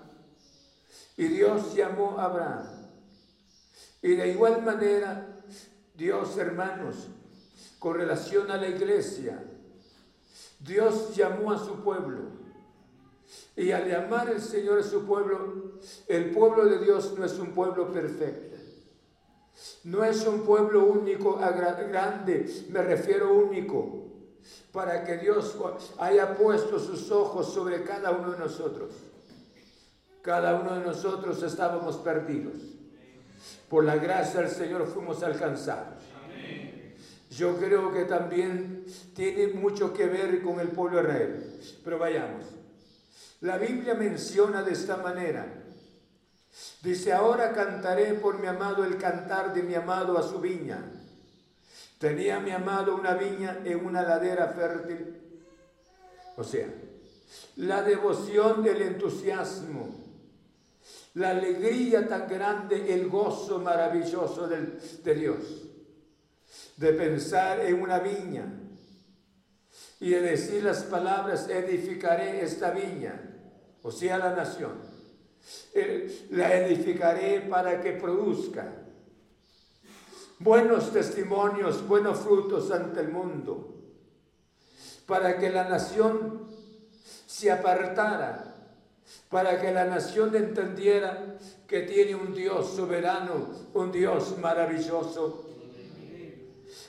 y 1.17 1.27
Dios 1.27 1.73
llamó 1.73 2.19
a 2.19 2.25
Abraham 2.25 2.86
y 4.05 4.15
de 4.15 4.27
igual 4.27 4.62
manera, 4.62 5.41
Dios, 5.95 6.38
hermanos, 6.38 7.08
con 7.79 7.95
relación 7.95 8.51
a 8.51 8.58
la 8.58 8.67
iglesia, 8.67 9.43
Dios 10.60 11.15
llamó 11.15 11.51
a 11.51 11.58
su 11.58 11.84
pueblo. 11.84 12.44
Y 13.55 13.71
al 13.71 13.89
llamar 13.89 14.29
el 14.29 14.41
Señor 14.41 14.79
a 14.79 14.83
su 14.83 15.05
pueblo, 15.05 15.79
el 16.07 16.31
pueblo 16.31 16.65
de 16.65 16.79
Dios 16.79 17.13
no 17.17 17.25
es 17.25 17.38
un 17.39 17.53
pueblo 17.53 17.91
perfecto. 17.91 18.55
No 19.83 20.03
es 20.03 20.25
un 20.27 20.41
pueblo 20.41 20.85
único, 20.85 21.35
grande, 21.35 22.45
me 22.69 22.81
refiero 22.81 23.33
único, 23.33 24.03
para 24.71 25.03
que 25.03 25.17
Dios 25.17 25.55
haya 25.99 26.35
puesto 26.35 26.79
sus 26.79 27.09
ojos 27.11 27.53
sobre 27.53 27.83
cada 27.83 28.11
uno 28.11 28.31
de 28.31 28.39
nosotros. 28.39 28.91
Cada 30.21 30.59
uno 30.59 30.77
de 30.77 30.85
nosotros 30.85 31.41
estábamos 31.43 31.97
perdidos. 31.97 32.55
por 33.69 33.83
la 33.83 33.95
gracia 33.95 34.41
del 34.41 34.49
Señor 34.49 34.85
fuimos 34.88 35.23
alcanzados. 35.23 36.03
Yo 37.29 37.57
creo 37.57 37.91
que 37.91 38.05
también 38.05 38.85
tiene 39.13 39.47
mucho 39.53 39.93
que 39.93 40.05
ver 40.07 40.41
con 40.41 40.59
el 40.59 40.69
pueblo 40.69 40.97
de 40.97 41.03
Israel. 41.03 41.59
Pero 41.83 41.99
vayamos. 41.99 42.45
La 43.41 43.58
Biblia 43.58 43.93
menciona 43.93 44.63
de 44.63 44.74
esta 44.74 44.98
manera. 44.98 45.45
Dice, 46.82 47.12
ahora 47.12 47.52
cantaré 47.52 48.13
por 48.13 48.39
mi 48.39 48.48
amado 48.48 48.84
el 48.84 48.98
cantar 48.98 49.54
de 49.54 49.63
mi 49.63 49.76
amado 49.76 50.17
a 50.17 50.24
su 50.24 50.39
viña. 50.39 50.84
Tenía 52.00 52.39
mi 52.39 52.52
amado 52.52 52.95
una 52.95 53.13
viña 53.13 53.60
en 53.63 53.86
una 53.86 54.04
ladera 54.04 54.48
fértil. 54.48 55.21
O 56.38 56.43
sea, 56.43 56.67
la 57.58 57.82
devoción 57.82 58.63
del 58.63 58.82
entusiasmo, 58.82 60.04
la 61.15 61.30
alegría 61.30 62.08
tan 62.08 62.28
grande, 62.28 62.93
el 62.93 63.10
gozo 63.10 63.60
maravilloso 63.60 64.48
de 64.48 65.15
Dios 65.15 65.65
de 66.78 66.93
pensar 66.93 67.62
en 67.62 67.82
una 67.82 68.00
viña 68.00 68.45
y 69.99 70.10
de 70.10 70.21
decir 70.21 70.63
las 70.63 70.84
palabras, 70.84 71.49
edificaré 71.49 72.43
esta 72.43 72.71
viña, 72.71 73.21
o 73.81 73.91
sea, 73.91 74.17
la 74.17 74.36
nación. 74.36 74.73
Eh, 75.73 76.27
la 76.31 76.53
edificaré 76.55 77.41
para 77.41 77.79
que 77.79 77.93
produzca 77.93 78.65
buenos 80.39 80.91
testimonios, 80.91 81.88
buenos 81.88 82.19
frutos 82.19 82.71
ante 82.71 82.99
el 83.01 83.10
mundo, 83.10 83.75
para 85.05 85.38
que 85.38 85.49
la 85.49 85.69
nación 85.69 86.47
se 87.25 87.51
apartara, 87.51 88.55
para 89.29 89.62
que 89.62 89.71
la 89.71 89.86
nación 89.86 90.36
entendiera 90.36 91.38
que 91.67 91.81
tiene 91.81 92.15
un 92.15 92.34
Dios 92.34 92.71
soberano, 92.75 93.49
un 93.73 93.91
Dios 93.91 94.38
maravilloso 94.39 95.44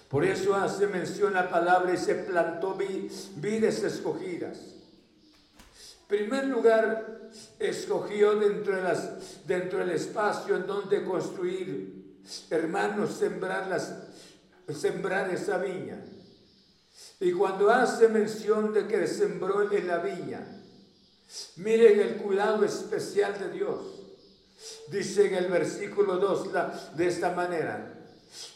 por 0.09 0.25
eso 0.25 0.55
hace 0.55 0.87
mención 0.87 1.35
la 1.35 1.51
palabra 1.51 1.93
y 1.93 1.97
se 1.97 2.15
plantó 2.15 2.77
vides 3.37 3.83
escogidas. 3.83 4.59
primer 6.07 6.47
lugar, 6.47 7.31
escogió 7.59 8.37
dentro, 8.37 8.77
de 8.77 8.83
las, 8.83 9.47
dentro 9.47 9.81
del 9.81 9.91
espacio 9.91 10.57
en 10.57 10.67
donde 10.67 11.05
construir, 11.05 12.21
hermanos, 12.51 13.15
sembrar, 13.15 13.67
las, 13.67 13.95
sembrar 14.73 15.31
esa 15.31 15.59
viña. 15.59 16.05
Y 17.19 17.33
cuando 17.33 17.71
hace 17.71 18.09
mención 18.09 18.73
de 18.73 18.87
que 18.87 19.07
sembró 19.09 19.71
en 19.73 19.89
la 19.89 19.99
viña, 19.99 20.47
miren 21.57 21.99
el 21.99 22.17
cuidado 22.17 22.65
especial 22.65 23.37
de 23.39 23.51
Dios. 23.51 24.03
Dice 24.89 25.27
en 25.27 25.35
el 25.35 25.51
versículo 25.51 26.17
2 26.19 26.51
de 26.97 27.09
esta 27.09 27.33
manera, 27.33 27.96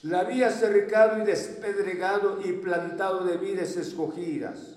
la 0.02 0.20
había 0.20 0.50
cercado 0.50 1.18
y 1.18 1.24
despedregado 1.24 2.40
y 2.44 2.52
plantado 2.52 3.24
de 3.24 3.37
vides 3.37 3.76
escogidas. 3.76 4.76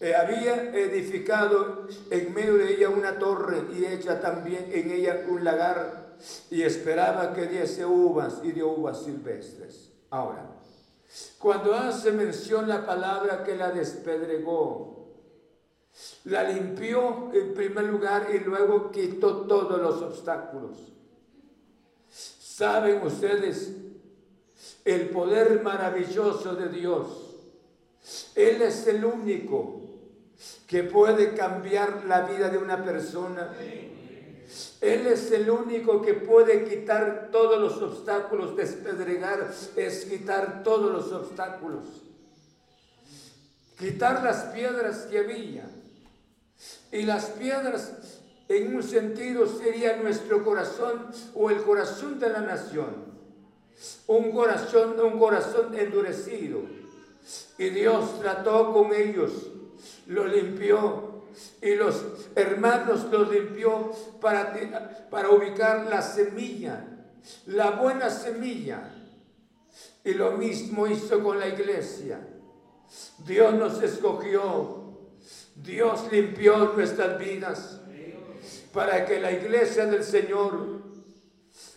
Eh, 0.00 0.14
había 0.14 0.70
edificado 0.74 1.88
en 2.10 2.32
medio 2.32 2.56
de 2.56 2.74
ella 2.74 2.88
una 2.88 3.18
torre 3.18 3.64
y 3.76 3.84
hecha 3.84 4.20
también 4.20 4.70
en 4.72 4.92
ella 4.92 5.24
un 5.28 5.42
lagar 5.42 6.16
y 6.50 6.62
esperaba 6.62 7.32
que 7.32 7.46
diese 7.46 7.84
uvas 7.84 8.40
y 8.44 8.52
dio 8.52 8.68
uvas 8.68 9.02
silvestres. 9.02 9.90
Ahora, 10.10 10.50
cuando 11.38 11.74
hace 11.74 12.12
mención 12.12 12.68
la 12.68 12.86
palabra 12.86 13.42
que 13.42 13.56
la 13.56 13.70
despedregó, 13.70 14.98
la 16.24 16.44
limpió 16.44 17.30
en 17.32 17.54
primer 17.54 17.84
lugar 17.84 18.28
y 18.32 18.38
luego 18.38 18.90
quitó 18.90 19.46
todos 19.46 19.80
los 19.80 20.02
obstáculos. 20.02 20.92
¿Saben 22.58 23.00
ustedes 23.06 23.70
el 24.84 25.10
poder 25.10 25.62
maravilloso 25.62 26.56
de 26.56 26.68
Dios? 26.68 27.06
Él 28.34 28.62
es 28.62 28.84
el 28.88 29.04
único 29.04 29.80
que 30.66 30.82
puede 30.82 31.34
cambiar 31.34 32.04
la 32.06 32.22
vida 32.22 32.48
de 32.48 32.58
una 32.58 32.84
persona. 32.84 33.54
Él 34.80 35.06
es 35.06 35.30
el 35.30 35.48
único 35.48 36.02
que 36.02 36.14
puede 36.14 36.64
quitar 36.64 37.28
todos 37.30 37.60
los 37.60 37.80
obstáculos, 37.80 38.56
despedregar 38.56 39.54
es 39.76 40.04
quitar 40.06 40.64
todos 40.64 40.90
los 40.90 41.12
obstáculos. 41.12 41.84
Quitar 43.78 44.24
las 44.24 44.46
piedras 44.46 45.06
que 45.08 45.18
había. 45.20 45.70
Y 46.90 47.02
las 47.02 47.26
piedras 47.26 48.17
en 48.48 48.74
un 48.74 48.82
sentido 48.82 49.46
sería 49.46 49.96
nuestro 49.96 50.42
corazón 50.42 51.06
o 51.34 51.50
el 51.50 51.62
corazón 51.62 52.18
de 52.18 52.30
la 52.30 52.40
nación. 52.40 53.08
Un 54.06 54.32
corazón, 54.32 54.98
un 55.00 55.18
corazón 55.18 55.74
endurecido. 55.78 56.62
Y 57.58 57.68
Dios 57.70 58.18
trató 58.20 58.72
con 58.72 58.94
ellos, 58.94 59.50
lo 60.06 60.26
limpió 60.26 61.24
y 61.60 61.74
los 61.74 62.04
hermanos 62.34 63.04
los 63.10 63.30
limpió 63.30 63.92
para, 64.20 65.06
para 65.10 65.30
ubicar 65.30 65.86
la 65.86 66.00
semilla, 66.00 66.84
la 67.46 67.72
buena 67.72 68.08
semilla. 68.08 68.94
Y 70.04 70.14
lo 70.14 70.32
mismo 70.32 70.86
hizo 70.86 71.22
con 71.22 71.38
la 71.38 71.48
iglesia. 71.48 72.18
Dios 73.26 73.52
nos 73.54 73.82
escogió, 73.82 75.10
Dios 75.54 76.10
limpió 76.10 76.72
nuestras 76.74 77.18
vidas 77.18 77.77
para 78.72 79.04
que 79.06 79.20
la 79.20 79.32
iglesia 79.32 79.86
del 79.86 80.04
Señor 80.04 80.82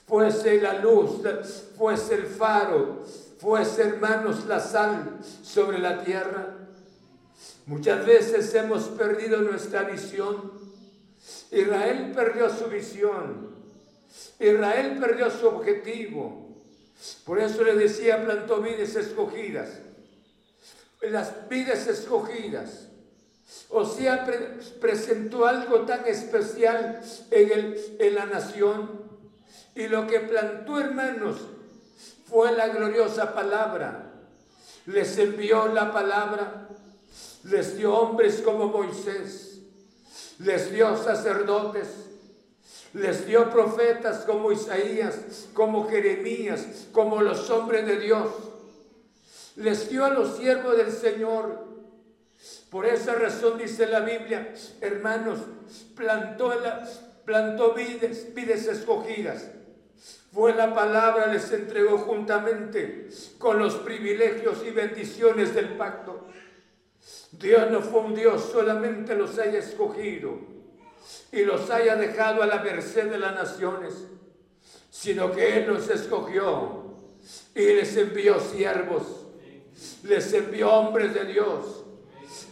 fuese 0.08 0.62
la 0.62 0.74
luz, 0.74 1.22
fuese 1.78 2.16
el 2.16 2.26
faro, 2.26 3.04
fuese 3.40 3.84
hermanos 3.84 4.46
la 4.46 4.60
sal 4.60 5.20
sobre 5.44 5.80
la 5.80 6.04
tierra. 6.04 6.58
Muchas 7.66 8.06
veces 8.06 8.54
hemos 8.56 8.84
perdido 8.90 9.42
nuestra 9.42 9.84
visión. 9.84 10.52
Israel 11.52 12.12
perdió 12.14 12.50
su 12.50 12.66
visión. 12.66 13.56
Israel 14.40 14.98
perdió 15.00 15.30
su 15.32 15.48
objetivo. 15.48 16.62
Por 17.26 17.40
eso 17.40 17.64
le 17.64 17.76
decía, 17.76 18.24
plantó 18.24 18.62
vides 18.62 18.96
escogidas. 18.96 19.80
Las 21.02 21.48
vides 21.48 21.88
escogidas 21.88 22.91
o 23.70 23.86
sea, 23.86 24.28
presentó 24.80 25.46
algo 25.46 25.82
tan 25.82 26.06
especial 26.06 27.02
en, 27.32 27.52
el, 27.52 27.96
en 28.00 28.16
la 28.16 28.26
nación. 28.26 29.02
Y 29.76 29.88
lo 29.88 30.08
que 30.08 30.20
plantó, 30.20 30.80
hermanos, 30.80 31.38
fue 32.26 32.52
la 32.52 32.68
gloriosa 32.68 33.34
palabra. 33.34 34.12
Les 34.88 35.18
envió 35.18 35.68
la 35.68 35.94
palabra, 35.94 36.68
les 37.44 37.78
dio 37.78 37.94
hombres 37.96 38.42
como 38.44 38.68
Moisés, 38.68 39.62
les 40.40 40.72
dio 40.72 40.98
sacerdotes, 40.98 41.88
les 42.94 43.26
dio 43.26 43.50
profetas 43.50 44.26
como 44.26 44.52
Isaías, 44.52 45.16
como 45.54 45.88
Jeremías, 45.88 46.88
como 46.92 47.22
los 47.22 47.50
hombres 47.50 47.86
de 47.86 48.00
Dios. 48.00 48.28
Les 49.56 49.90
dio 49.90 50.04
a 50.04 50.10
los 50.10 50.38
siervos 50.38 50.76
del 50.76 50.92
Señor 50.92 51.71
por 52.72 52.86
esa 52.86 53.16
razón 53.16 53.58
dice 53.58 53.86
la 53.86 54.00
Biblia, 54.00 54.54
hermanos, 54.80 55.40
plantó, 55.94 56.58
la, 56.58 56.88
plantó 57.26 57.74
vides, 57.74 58.34
vides 58.34 58.66
escogidas. 58.66 59.52
Fue 60.32 60.56
la 60.56 60.74
palabra, 60.74 61.28
les 61.28 61.52
entregó 61.52 61.98
juntamente 61.98 63.10
con 63.38 63.60
los 63.60 63.76
privilegios 63.76 64.64
y 64.66 64.70
bendiciones 64.70 65.54
del 65.54 65.76
pacto. 65.76 66.28
Dios 67.34 67.70
no 67.70 67.82
fue 67.82 68.00
un 68.00 68.16
Dios, 68.16 68.50
solamente 68.50 69.16
los 69.16 69.38
haya 69.38 69.60
escogido 69.60 70.40
y 71.34 71.44
los 71.44 71.70
haya 71.72 71.98
dejado 71.98 72.42
a 72.42 72.48
la 72.48 72.64
merced 72.64 73.12
de 73.12 73.20
las 73.20 73.36
naciones, 73.36 73.96
sino 74.90 75.34
que 75.34 75.58
Él 75.58 75.68
los 75.68 75.90
escogió 75.90 76.86
y 77.54 77.66
les 77.66 77.98
envió 77.98 78.40
siervos, 78.40 79.26
les 80.04 80.32
envió 80.32 80.72
hombres 80.72 81.14
de 81.14 81.26
Dios 81.26 81.82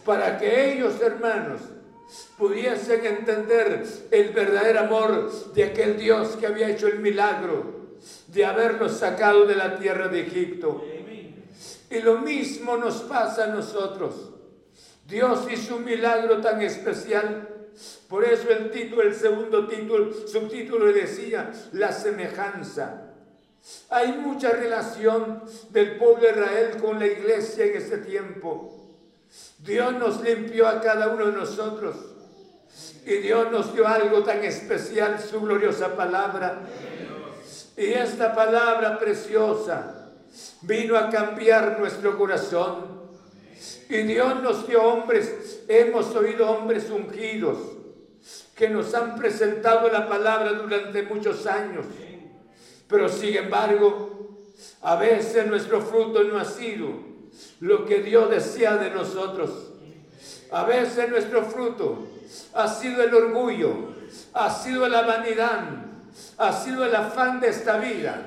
para 0.04 0.38
que 0.38 0.72
ellos, 0.72 1.00
hermanos, 1.00 1.60
pudiesen 2.36 3.04
entender 3.06 3.84
el 4.10 4.30
verdadero 4.30 4.80
amor 4.80 5.52
de 5.52 5.64
aquel 5.64 5.98
Dios 5.98 6.36
que 6.36 6.46
había 6.46 6.68
hecho 6.70 6.88
el 6.88 6.98
milagro 6.98 7.80
de 8.28 8.44
haberlos 8.44 8.98
sacado 8.98 9.46
de 9.46 9.54
la 9.54 9.78
tierra 9.78 10.08
de 10.08 10.22
Egipto. 10.22 10.84
Y 11.90 12.00
lo 12.00 12.18
mismo 12.18 12.76
nos 12.76 13.02
pasa 13.02 13.44
a 13.44 13.48
nosotros. 13.48 14.30
Dios 15.06 15.46
hizo 15.50 15.76
un 15.76 15.84
milagro 15.84 16.40
tan 16.40 16.62
especial. 16.62 17.48
Por 18.08 18.24
eso 18.24 18.48
el 18.50 18.70
título, 18.70 19.02
el 19.02 19.14
segundo 19.14 19.66
título, 19.66 20.12
subtítulo 20.26 20.92
decía, 20.92 21.50
la 21.72 21.92
semejanza. 21.92 23.08
Hay 23.90 24.12
mucha 24.12 24.50
relación 24.50 25.42
del 25.70 25.96
pueblo 25.96 26.22
de 26.22 26.30
Israel 26.30 26.76
con 26.80 26.98
la 26.98 27.06
iglesia 27.06 27.66
en 27.66 27.76
ese 27.76 27.98
tiempo. 27.98 28.79
Dios 29.58 29.94
nos 29.94 30.22
limpió 30.22 30.66
a 30.66 30.80
cada 30.80 31.08
uno 31.08 31.26
de 31.26 31.32
nosotros. 31.32 31.96
Y 33.04 33.16
Dios 33.16 33.50
nos 33.50 33.74
dio 33.74 33.86
algo 33.86 34.22
tan 34.22 34.44
especial, 34.44 35.18
su 35.20 35.40
gloriosa 35.40 35.96
palabra. 35.96 36.60
Y 37.76 37.86
esta 37.86 38.34
palabra 38.34 38.98
preciosa 38.98 40.12
vino 40.62 40.96
a 40.96 41.08
cambiar 41.08 41.78
nuestro 41.78 42.16
corazón. 42.16 43.00
Y 43.88 43.98
Dios 44.02 44.42
nos 44.42 44.66
dio 44.66 44.82
hombres, 44.82 45.64
hemos 45.68 46.14
oído 46.14 46.50
hombres 46.50 46.88
ungidos 46.90 47.58
que 48.54 48.68
nos 48.68 48.94
han 48.94 49.16
presentado 49.16 49.88
la 49.88 50.08
palabra 50.08 50.52
durante 50.52 51.02
muchos 51.02 51.46
años. 51.46 51.86
Pero 52.86 53.08
sin 53.08 53.36
embargo, 53.36 54.38
a 54.82 54.96
veces 54.96 55.46
nuestro 55.46 55.80
fruto 55.80 56.22
no 56.24 56.38
ha 56.38 56.44
sido 56.44 57.09
lo 57.60 57.86
que 57.86 58.00
Dios 58.00 58.30
desea 58.30 58.76
de 58.76 58.90
nosotros. 58.90 59.50
A 60.50 60.64
veces 60.64 61.08
nuestro 61.08 61.44
fruto 61.44 62.08
ha 62.54 62.68
sido 62.68 63.02
el 63.02 63.14
orgullo, 63.14 63.90
ha 64.34 64.50
sido 64.50 64.88
la 64.88 65.02
vanidad, 65.02 65.60
ha 66.38 66.52
sido 66.52 66.84
el 66.84 66.94
afán 66.94 67.40
de 67.40 67.48
esta 67.48 67.78
vida. 67.78 68.26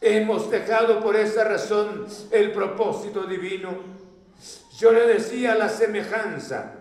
Hemos 0.00 0.50
dejado 0.50 1.00
por 1.00 1.16
esa 1.16 1.44
razón 1.44 2.06
el 2.30 2.52
propósito 2.52 3.24
divino. 3.24 3.70
Yo 4.78 4.92
le 4.92 5.06
decía 5.06 5.54
la 5.54 5.68
semejanza. 5.68 6.72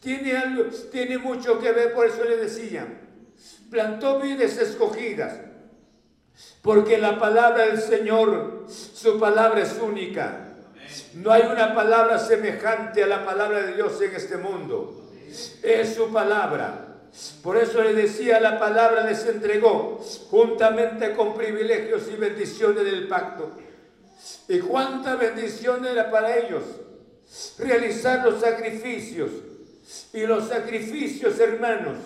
Tiene, 0.00 0.36
algo, 0.36 0.64
tiene 0.90 1.18
mucho 1.18 1.60
que 1.60 1.70
ver, 1.72 1.94
por 1.94 2.06
eso 2.06 2.24
le 2.24 2.36
decía. 2.36 2.86
Plantó 3.70 4.20
vides 4.20 4.58
escogidas. 4.58 5.34
Porque 6.60 6.98
la 6.98 7.18
palabra 7.18 7.66
del 7.66 7.80
Señor, 7.80 8.66
su 8.68 9.18
palabra 9.18 9.62
es 9.62 9.78
única. 9.80 10.51
No 11.14 11.32
hay 11.32 11.42
una 11.42 11.74
palabra 11.74 12.18
semejante 12.18 13.02
a 13.02 13.06
la 13.06 13.24
palabra 13.24 13.62
de 13.62 13.74
Dios 13.74 14.00
en 14.00 14.14
este 14.14 14.36
mundo. 14.36 15.10
Es 15.62 15.94
su 15.94 16.12
palabra. 16.12 16.88
Por 17.42 17.56
eso 17.56 17.82
le 17.82 17.92
decía, 17.92 18.40
la 18.40 18.58
palabra 18.58 19.04
les 19.04 19.26
entregó 19.26 20.02
juntamente 20.30 21.12
con 21.12 21.34
privilegios 21.34 22.08
y 22.08 22.16
bendiciones 22.16 22.84
del 22.84 23.06
pacto. 23.06 23.52
Y 24.48 24.60
cuánta 24.60 25.16
bendición 25.16 25.84
era 25.86 26.10
para 26.10 26.36
ellos 26.38 26.62
realizar 27.58 28.24
los 28.24 28.40
sacrificios. 28.40 29.30
Y 30.12 30.26
los 30.26 30.48
sacrificios, 30.48 31.38
hermanos, 31.38 31.98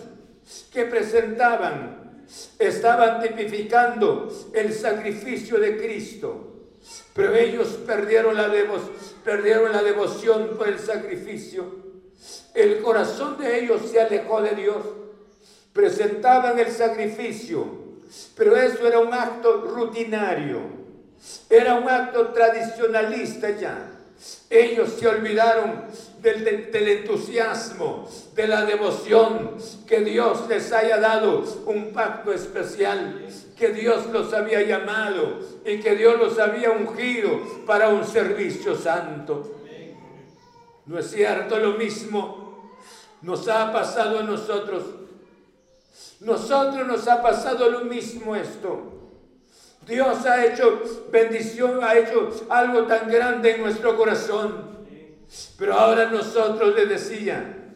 que 0.72 0.84
presentaban, 0.84 2.24
estaban 2.58 3.20
tipificando 3.20 4.28
el 4.54 4.72
sacrificio 4.72 5.58
de 5.58 5.76
Cristo. 5.76 6.55
Pero 7.16 7.34
ellos 7.34 7.68
perdieron 7.86 8.36
la, 8.36 8.52
perdieron 9.24 9.72
la 9.72 9.82
devoción 9.82 10.50
por 10.58 10.68
el 10.68 10.78
sacrificio. 10.78 11.64
El 12.52 12.82
corazón 12.82 13.38
de 13.38 13.58
ellos 13.58 13.80
se 13.90 13.98
alejó 13.98 14.42
de 14.42 14.54
Dios. 14.54 14.84
Presentaban 15.72 16.58
el 16.58 16.70
sacrificio, 16.70 17.66
pero 18.36 18.54
eso 18.54 18.86
era 18.86 18.98
un 18.98 19.14
acto 19.14 19.62
rutinario. 19.62 20.60
Era 21.48 21.74
un 21.76 21.88
acto 21.88 22.28
tradicionalista 22.28 23.50
ya. 23.50 23.92
Ellos 24.50 24.94
se 24.98 25.08
olvidaron 25.08 25.84
del, 26.20 26.70
del, 26.70 26.88
entusiasmo, 26.88 28.08
de 28.34 28.46
la 28.46 28.64
devoción, 28.64 29.56
que 29.86 30.00
Dios 30.00 30.46
les 30.48 30.70
haya 30.72 30.98
dado 30.98 31.44
un 31.66 31.92
pacto 31.92 32.32
especial, 32.32 33.22
que 33.56 33.68
Dios 33.68 34.06
los 34.12 34.32
había 34.34 34.62
llamado 34.62 35.40
y 35.64 35.80
que 35.80 35.96
Dios 35.96 36.18
los 36.18 36.38
había 36.38 36.70
ungido 36.70 37.40
para 37.64 37.88
un 37.88 38.04
servicio 38.04 38.76
santo. 38.76 39.52
¿No 40.84 40.98
es 40.98 41.10
cierto 41.10 41.58
lo 41.58 41.72
mismo? 41.72 42.70
Nos 43.22 43.48
ha 43.48 43.72
pasado 43.72 44.20
a 44.20 44.22
nosotros. 44.22 44.84
Nosotros 46.20 46.86
nos 46.86 47.08
ha 47.08 47.22
pasado 47.22 47.70
lo 47.70 47.80
mismo 47.80 48.36
esto. 48.36 48.92
Dios 49.86 50.26
ha 50.26 50.44
hecho 50.44 50.82
bendición, 51.10 51.82
ha 51.82 51.96
hecho 51.96 52.30
algo 52.48 52.82
tan 52.82 53.08
grande 53.08 53.54
en 53.54 53.62
nuestro 53.62 53.96
corazón. 53.96 54.76
Pero 55.58 55.74
ahora 55.74 56.10
nosotros 56.10 56.74
le 56.74 56.86
decía, 56.86 57.72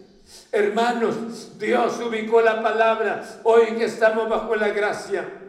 hermanos, 0.52 1.58
Dios 1.58 1.98
ubicó 2.00 2.40
la 2.40 2.62
palabra 2.62 3.40
hoy 3.44 3.76
que 3.76 3.86
estamos 3.86 4.28
bajo 4.28 4.54
la 4.56 4.68
gracia. 4.68 5.40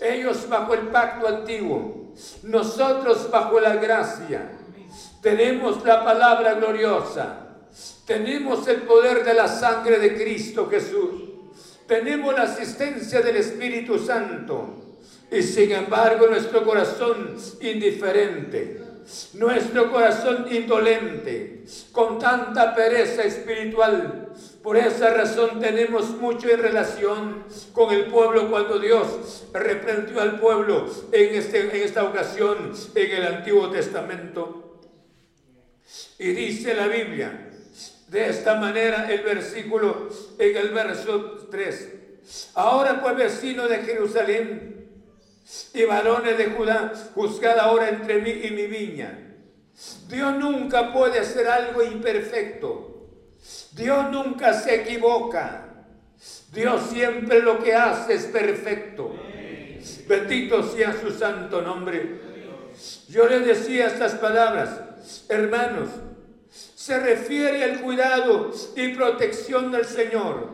Ellos 0.00 0.48
bajo 0.48 0.74
el 0.74 0.88
pacto 0.88 1.28
antiguo, 1.28 2.12
nosotros 2.42 3.30
bajo 3.30 3.60
la 3.60 3.76
gracia. 3.76 4.50
Tenemos 5.22 5.84
la 5.84 6.04
palabra 6.04 6.54
gloriosa. 6.54 7.46
Tenemos 8.06 8.66
el 8.66 8.82
poder 8.82 9.24
de 9.24 9.34
la 9.34 9.46
sangre 9.46 9.98
de 9.98 10.14
Cristo 10.14 10.68
Jesús. 10.68 11.22
Tenemos 11.86 12.34
la 12.34 12.42
asistencia 12.42 13.20
del 13.20 13.36
Espíritu 13.36 13.98
Santo. 13.98 14.80
Y 15.30 15.42
sin 15.42 15.70
embargo 15.70 16.26
nuestro 16.26 16.64
corazón 16.64 17.36
indiferente, 17.60 18.82
nuestro 19.34 19.92
corazón 19.92 20.46
indolente, 20.50 21.64
con 21.92 22.18
tanta 22.18 22.74
pereza 22.74 23.22
espiritual. 23.22 24.28
Por 24.62 24.76
esa 24.76 25.10
razón 25.14 25.58
tenemos 25.58 26.10
mucho 26.10 26.50
en 26.50 26.60
relación 26.60 27.44
con 27.72 27.94
el 27.94 28.06
pueblo 28.06 28.50
cuando 28.50 28.78
Dios 28.78 29.44
reprendió 29.54 30.20
al 30.20 30.38
pueblo 30.38 30.86
en, 31.12 31.34
este, 31.34 31.60
en 31.60 31.82
esta 31.82 32.04
ocasión 32.04 32.72
en 32.94 33.10
el 33.10 33.26
Antiguo 33.26 33.70
Testamento. 33.70 34.80
Y 36.18 36.32
dice 36.32 36.74
la 36.74 36.88
Biblia, 36.88 37.50
de 38.08 38.28
esta 38.28 38.56
manera 38.56 39.10
el 39.10 39.22
versículo 39.22 40.08
en 40.38 40.56
el 40.56 40.68
verso 40.70 41.48
3. 41.50 41.88
Ahora 42.54 43.00
pues 43.00 43.16
vecino 43.16 43.66
de 43.66 43.78
Jerusalén 43.78 44.90
y 45.72 45.84
varones 45.84 46.36
de 46.36 46.46
Judá, 46.46 46.92
juzgad 47.14 47.58
ahora 47.58 47.88
entre 47.88 48.20
mí 48.20 48.30
y 48.30 48.50
mi 48.50 48.66
viña. 48.66 49.36
Dios 50.08 50.36
nunca 50.36 50.92
puede 50.92 51.20
hacer 51.20 51.48
algo 51.48 51.82
imperfecto. 51.82 52.89
Dios 53.72 54.10
nunca 54.10 54.52
se 54.52 54.82
equivoca. 54.82 55.66
Dios 56.52 56.90
siempre 56.90 57.40
lo 57.40 57.62
que 57.62 57.74
hace 57.74 58.14
es 58.14 58.24
perfecto. 58.24 59.14
Bendito 60.06 60.62
sea 60.62 60.94
su 61.00 61.10
santo 61.12 61.62
nombre. 61.62 62.20
Yo 63.08 63.26
le 63.26 63.40
decía 63.40 63.86
estas 63.86 64.14
palabras, 64.14 64.80
hermanos, 65.28 65.88
se 66.50 66.98
refiere 66.98 67.62
al 67.64 67.80
cuidado 67.80 68.50
y 68.76 68.88
protección 68.94 69.70
del 69.70 69.84
Señor. 69.84 70.48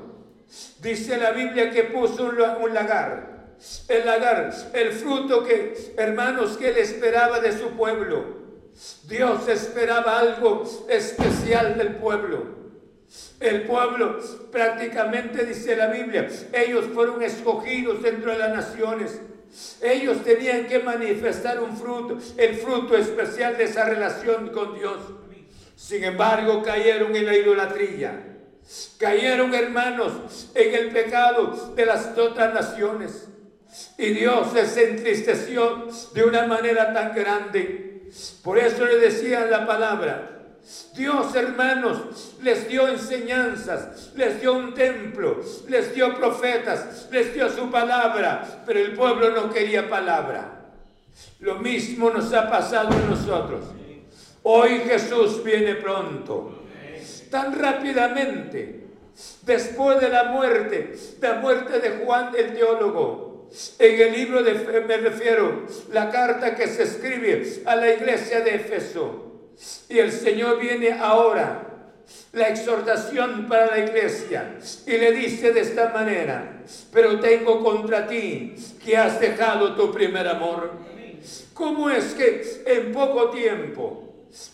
Dice 0.81 1.17
la 1.17 1.33
Biblia 1.33 1.71
que 1.71 1.85
puso 1.85 2.27
un 2.61 2.75
lagar. 2.75 3.37
El 3.89 4.05
lagar, 4.05 4.55
el 4.75 4.93
fruto 4.93 5.43
que, 5.43 5.95
hermanos, 5.97 6.59
que 6.59 6.69
él 6.69 6.77
esperaba 6.77 7.41
de 7.41 7.57
su 7.57 7.71
pueblo. 7.71 8.37
Dios 9.09 9.49
esperaba 9.49 10.19
algo 10.19 10.65
especial 10.89 11.79
del 11.79 11.97
pueblo. 11.97 12.66
El 13.41 13.63
pueblo, 13.63 14.19
prácticamente 14.51 15.45
dice 15.45 15.77
la 15.77 15.89
Biblia, 15.89 16.29
ellos 16.53 16.87
fueron 16.93 17.23
escogidos 17.23 18.03
dentro 18.03 18.33
de 18.33 18.39
las 18.39 18.55
naciones. 18.55 19.21
Ellos 19.83 20.23
tenían 20.25 20.67
que 20.67 20.81
manifestar 20.81 21.61
un 21.61 21.77
fruto, 21.77 22.19
el 22.37 22.57
fruto 22.57 22.97
especial 22.97 23.57
de 23.57 23.65
esa 23.65 23.85
relación 23.85 24.49
con 24.49 24.75
Dios. 24.75 24.99
Sin 25.77 26.03
embargo, 26.05 26.63
cayeron 26.63 27.15
en 27.15 27.27
la 27.27 27.37
idolatría. 27.37 28.37
Cayeron, 28.99 29.55
hermanos, 29.55 30.51
en 30.55 30.75
el 30.75 30.91
pecado 30.91 31.73
de 31.75 31.87
las 31.87 32.17
otras 32.19 32.53
naciones. 32.53 33.29
Y 33.99 34.11
Dios 34.11 34.49
se 34.53 34.91
entristeció 34.91 35.87
de 36.15 36.25
una 36.25 36.47
manera 36.47 36.93
tan 36.93 37.15
grande. 37.15 38.11
Por 38.43 38.59
eso 38.59 38.85
le 38.85 38.97
decía 38.97 39.47
la 39.47 39.67
palabra. 39.67 40.36
Dios, 40.95 41.35
hermanos, 41.37 42.35
les 42.43 42.69
dio 42.69 42.89
enseñanzas, 42.89 44.11
les 44.17 44.41
dio 44.41 44.55
un 44.55 44.75
templo, 44.75 45.41
les 45.69 45.95
dio 45.95 46.17
profetas, 46.17 47.09
les 47.13 47.33
dio 47.33 47.49
su 47.51 47.71
palabra, 47.71 48.65
pero 48.67 48.81
el 48.81 48.93
pueblo 48.95 49.31
no 49.31 49.53
quería 49.53 49.89
palabra. 49.89 50.65
Lo 51.41 51.57
mismo 51.57 52.11
nos 52.11 52.33
ha 52.33 52.51
pasado 52.51 52.89
a 52.89 53.09
nosotros. 53.09 53.65
Hoy 54.43 54.81
Jesús 54.87 55.45
viene 55.45 55.77
pronto, 55.77 56.63
tan 57.31 57.57
rápidamente, 57.59 58.87
después 59.43 60.01
de 60.01 60.09
la 60.09 60.25
muerte, 60.25 60.95
la 61.21 61.35
muerte 61.35 61.79
de 61.79 62.05
Juan 62.05 62.33
el 62.37 62.55
teólogo. 62.55 63.49
En 63.79 64.01
el 64.01 64.13
libro 64.13 64.43
de, 64.43 64.55
me 64.87 64.97
refiero, 64.97 65.67
la 65.93 66.11
carta 66.11 66.57
que 66.57 66.67
se 66.67 66.83
escribe 66.83 67.63
a 67.67 67.77
la 67.77 67.93
iglesia 67.93 68.41
de 68.41 68.57
Éfeso. 68.57 69.26
Y 69.89 69.99
el 69.99 70.13
Señor 70.13 70.61
viene 70.61 70.93
ahora, 70.93 71.63
la 72.33 72.49
exhortación 72.49 73.47
para 73.49 73.67
la 73.67 73.79
iglesia, 73.79 74.59
y 74.87 74.93
le 74.93 75.13
dice 75.13 75.53
de 75.53 75.61
esta 75.61 75.91
manera, 75.91 76.63
pero 76.93 77.19
tengo 77.19 77.63
contra 77.63 78.07
ti 78.07 78.55
que 78.85 78.97
has 78.97 79.19
dejado 79.19 79.75
tu 79.75 79.93
primer 79.93 80.29
amor. 80.29 80.73
¿Cómo 81.55 81.91
es 81.91 82.15
que 82.15 82.63
en 82.67 82.93
poco 82.93 83.31
tiempo 83.31 84.07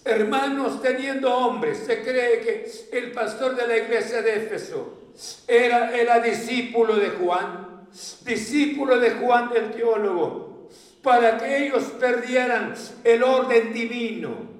hermanos 0.04 0.80
teniendo 0.82 1.34
hombres. 1.34 1.78
Se 1.86 2.02
cree 2.02 2.40
que 2.40 2.70
el 2.92 3.12
pastor 3.12 3.56
de 3.56 3.66
la 3.66 3.76
iglesia 3.76 4.22
de 4.22 4.36
Éfeso 4.36 5.12
era, 5.46 5.96
era 5.96 6.20
discípulo 6.20 6.96
de 6.96 7.10
Juan. 7.10 7.86
discípulo 8.24 8.98
de 8.98 9.10
Juan 9.10 9.50
el 9.54 9.70
teólogo, 9.70 10.68
para 11.02 11.36
que 11.36 11.66
ellos 11.66 11.84
perdieran 12.00 12.74
el 13.04 13.22
orden 13.22 13.72
divino, 13.72 14.51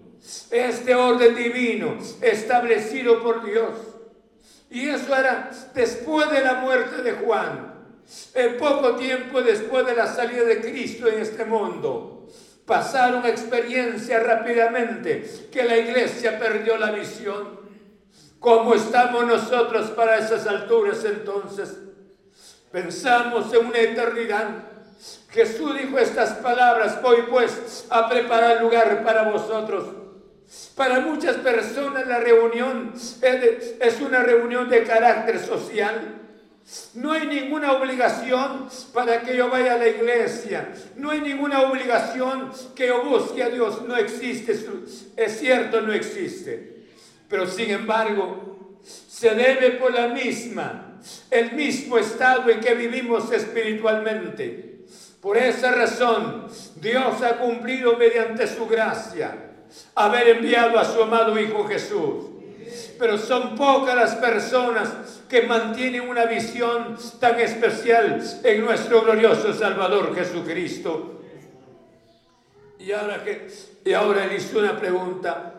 este 0.51 0.95
orden 0.95 1.35
divino 1.35 1.99
establecido 2.20 3.23
por 3.23 3.45
Dios. 3.45 3.70
Y 4.70 4.89
eso 4.89 5.14
era 5.14 5.51
después 5.75 6.31
de 6.31 6.41
la 6.41 6.55
muerte 6.55 7.03
de 7.03 7.12
Juan, 7.12 7.75
en 8.35 8.57
poco 8.57 8.97
tiempo 8.97 9.43
después 9.43 9.85
de 9.85 9.95
la 9.95 10.07
salida 10.07 10.45
de 10.45 10.61
Cristo 10.61 11.09
en 11.09 11.20
este 11.20 11.45
mundo. 11.45 12.29
Pasaron 12.64 13.27
experiencias 13.27 14.23
rápidamente 14.23 15.49
que 15.51 15.64
la 15.64 15.77
iglesia 15.77 16.39
perdió 16.39 16.79
la 16.79 16.93
visión. 16.93 17.61
¿Cómo 18.39 18.75
estamos 18.75 19.27
nosotros 19.27 19.91
para 19.91 20.18
esas 20.18 20.47
alturas 20.47 21.05
entonces? 21.05 21.77
Pensamos 22.70 23.53
en 23.53 23.66
una 23.66 23.79
eternidad. 23.79 24.49
Jesús 25.29 25.75
dijo 25.79 25.99
estas 25.99 26.31
palabras, 26.39 27.01
voy 27.03 27.23
pues 27.29 27.87
a 27.91 28.09
preparar 28.09 28.62
lugar 28.62 29.05
para 29.05 29.25
vosotros. 29.31 30.02
Para 30.75 31.01
muchas 31.01 31.37
personas 31.37 32.07
la 32.07 32.19
reunión 32.21 32.93
es 32.95 34.01
una 34.01 34.23
reunión 34.23 34.69
de 34.69 34.85
carácter 34.85 35.39
social. 35.39 36.19
No 36.95 37.13
hay 37.13 37.27
ninguna 37.27 37.73
obligación 37.73 38.69
para 38.95 39.21
que 39.23 39.37
yo 39.37 39.51
vaya 39.51 39.75
a 39.75 39.79
la 39.79 39.89
iglesia. 39.89 40.73
No 40.97 41.11
hay 41.11 41.21
ninguna 41.21 41.63
obligación 41.63 42.51
que 42.75 42.87
yo 42.87 43.05
busque 43.05 43.43
a 43.43 43.51
Dios. 43.51 43.83
No 43.83 43.97
existe. 43.97 44.59
Es 45.17 45.39
cierto, 45.39 45.81
no 45.81 45.93
existe. 45.93 46.87
Pero 47.29 47.47
sin 47.47 47.71
embargo, 47.71 48.79
se 48.83 49.35
debe 49.35 49.73
por 49.73 49.93
la 49.93 50.09
misma, 50.09 50.99
el 51.31 51.53
mismo 51.53 51.99
estado 51.99 52.49
en 52.51 52.61
que 52.61 52.75
vivimos 52.75 53.31
espiritualmente. 53.33 54.81
Por 55.21 55.37
esa 55.37 55.73
razón, 55.73 56.47
Dios 56.77 57.23
ha 57.23 57.39
cumplido 57.39 57.97
mediante 57.97 58.47
su 58.47 58.67
gracia 58.67 59.52
haber 59.95 60.29
enviado 60.29 60.79
a 60.79 60.85
su 60.85 61.03
amado 61.03 61.39
Hijo 61.39 61.64
Jesús. 61.64 62.27
Pero 62.99 63.18
son 63.18 63.55
pocas 63.57 63.95
las 63.95 64.14
personas 64.16 65.23
que 65.29 65.43
mantienen 65.43 66.09
una 66.09 66.25
visión 66.25 66.97
tan 67.20 67.39
especial 67.41 68.23
en 68.43 68.64
nuestro 68.64 69.03
glorioso 69.03 69.53
Salvador 69.53 70.14
Jesucristo. 70.14 71.20
Y 72.79 72.93
ahora, 72.93 73.23
que, 73.23 73.49
y 73.85 73.93
ahora 73.93 74.25
él 74.25 74.43
una 74.55 74.79
pregunta. 74.79 75.55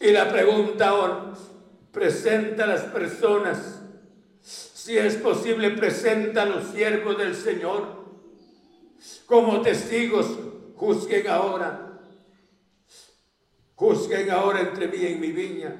Y 0.00 0.10
la 0.10 0.28
pregunta 0.30 0.88
ahora 0.88 1.32
presenta 1.90 2.64
a 2.64 2.68
las 2.68 2.82
personas. 2.82 3.80
Si 4.40 4.98
es 4.98 5.14
posible, 5.16 5.70
presenta 5.70 6.42
a 6.42 6.46
los 6.46 6.68
siervos 6.68 7.16
del 7.18 7.34
Señor 7.34 8.02
como 9.26 9.60
testigos. 9.62 10.26
Juzguen 10.76 11.28
ahora 11.28 11.91
Juzguen 13.82 14.30
ahora 14.30 14.60
entre 14.60 14.86
mí 14.86 14.96
y 14.96 15.16
mi 15.16 15.32
viña. 15.32 15.74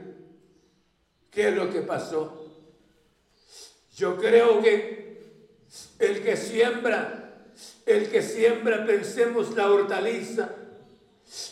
¿Qué 1.30 1.50
es 1.50 1.54
lo 1.54 1.70
que 1.70 1.82
pasó? 1.82 2.50
Yo 3.94 4.16
creo 4.16 4.60
que 4.60 5.22
el 6.00 6.20
que 6.20 6.36
siembra, 6.36 7.44
el 7.86 8.10
que 8.10 8.20
siembra, 8.20 8.84
pensemos 8.84 9.54
la 9.54 9.70
hortaliza, 9.70 10.50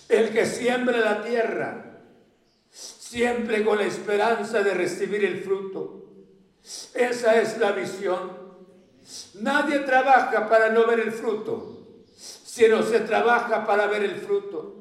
el 0.09 0.31
que 0.31 0.45
siembra 0.45 0.99
la 0.99 1.23
tierra, 1.23 2.01
siempre 2.73 3.65
con 3.65 3.79
la 3.79 3.85
esperanza 3.85 4.65
de 4.65 4.75
recibir 4.75 5.25
el 5.25 5.45
fruto. 5.45 6.05
Esa 6.95 7.41
es 7.41 7.59
la 7.59 7.71
visión. 7.71 8.29
Nadie 9.35 9.79
trabaja 9.79 10.49
para 10.49 10.71
no 10.71 10.85
ver 10.89 10.99
el 10.99 11.13
fruto, 11.13 11.87
sino 12.17 12.83
se 12.83 12.99
trabaja 12.99 13.65
para 13.65 13.87
ver 13.87 14.03
el 14.03 14.17
fruto. 14.17 14.80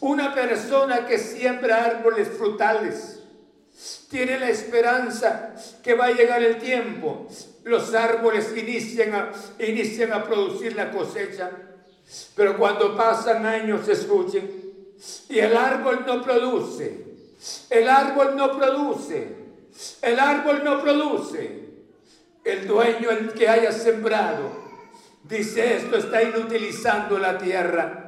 Una 0.00 0.34
persona 0.34 1.06
que 1.06 1.18
siembra 1.18 1.84
árboles 1.84 2.28
frutales 2.28 3.20
tiene 4.10 4.38
la 4.38 4.50
esperanza 4.50 5.54
que 5.82 5.94
va 5.94 6.06
a 6.06 6.12
llegar 6.12 6.42
el 6.42 6.58
tiempo. 6.58 7.26
Los 7.64 7.94
árboles 7.94 8.52
inician 8.56 9.14
a, 9.14 10.16
a 10.16 10.24
producir 10.24 10.76
la 10.76 10.90
cosecha, 10.90 11.50
pero 12.34 12.58
cuando 12.58 12.96
pasan 12.96 13.46
años, 13.46 13.88
escuchen, 13.88 14.50
y 15.28 15.38
el 15.38 15.56
árbol 15.56 16.04
no 16.06 16.22
produce, 16.22 17.06
el 17.70 17.88
árbol 17.88 18.36
no 18.36 18.56
produce, 18.56 19.36
el 20.02 20.20
árbol 20.20 20.62
no 20.64 20.82
produce. 20.82 21.62
El 22.44 22.66
dueño, 22.66 23.08
el 23.10 23.32
que 23.34 23.48
haya 23.48 23.70
sembrado, 23.70 24.50
dice 25.22 25.76
esto 25.76 25.96
está 25.96 26.24
inutilizando 26.24 27.16
la 27.16 27.38
tierra 27.38 28.01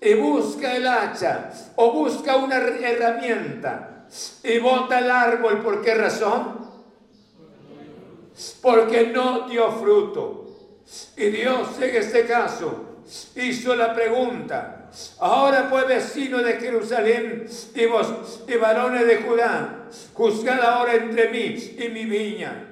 y 0.00 0.14
busca 0.14 0.76
el 0.76 0.86
hacha 0.86 1.50
o 1.76 1.92
busca 1.92 2.36
una 2.36 2.56
herramienta 2.56 4.06
y 4.42 4.58
bota 4.58 4.98
el 5.00 5.10
árbol. 5.10 5.60
¿Por 5.62 5.82
qué 5.82 5.94
razón? 5.94 6.68
Porque 8.62 9.08
no 9.08 9.48
dio 9.48 9.70
fruto. 9.72 10.44
Y 11.16 11.26
Dios 11.26 11.68
en 11.80 11.96
este 11.96 12.26
caso 12.26 13.02
hizo 13.36 13.74
la 13.74 13.94
pregunta. 13.94 14.90
Ahora 15.18 15.68
pues 15.68 15.86
vecino 15.86 16.38
de 16.38 16.54
Jerusalén 16.54 17.46
y 17.74 17.86
vos 17.86 18.42
y 18.46 18.56
varones 18.56 19.06
de 19.06 19.16
Judá, 19.18 19.86
juzgad 20.14 20.62
ahora 20.62 20.94
entre 20.94 21.28
mí 21.28 21.76
y 21.78 21.88
mi 21.90 22.04
viña. 22.04 22.64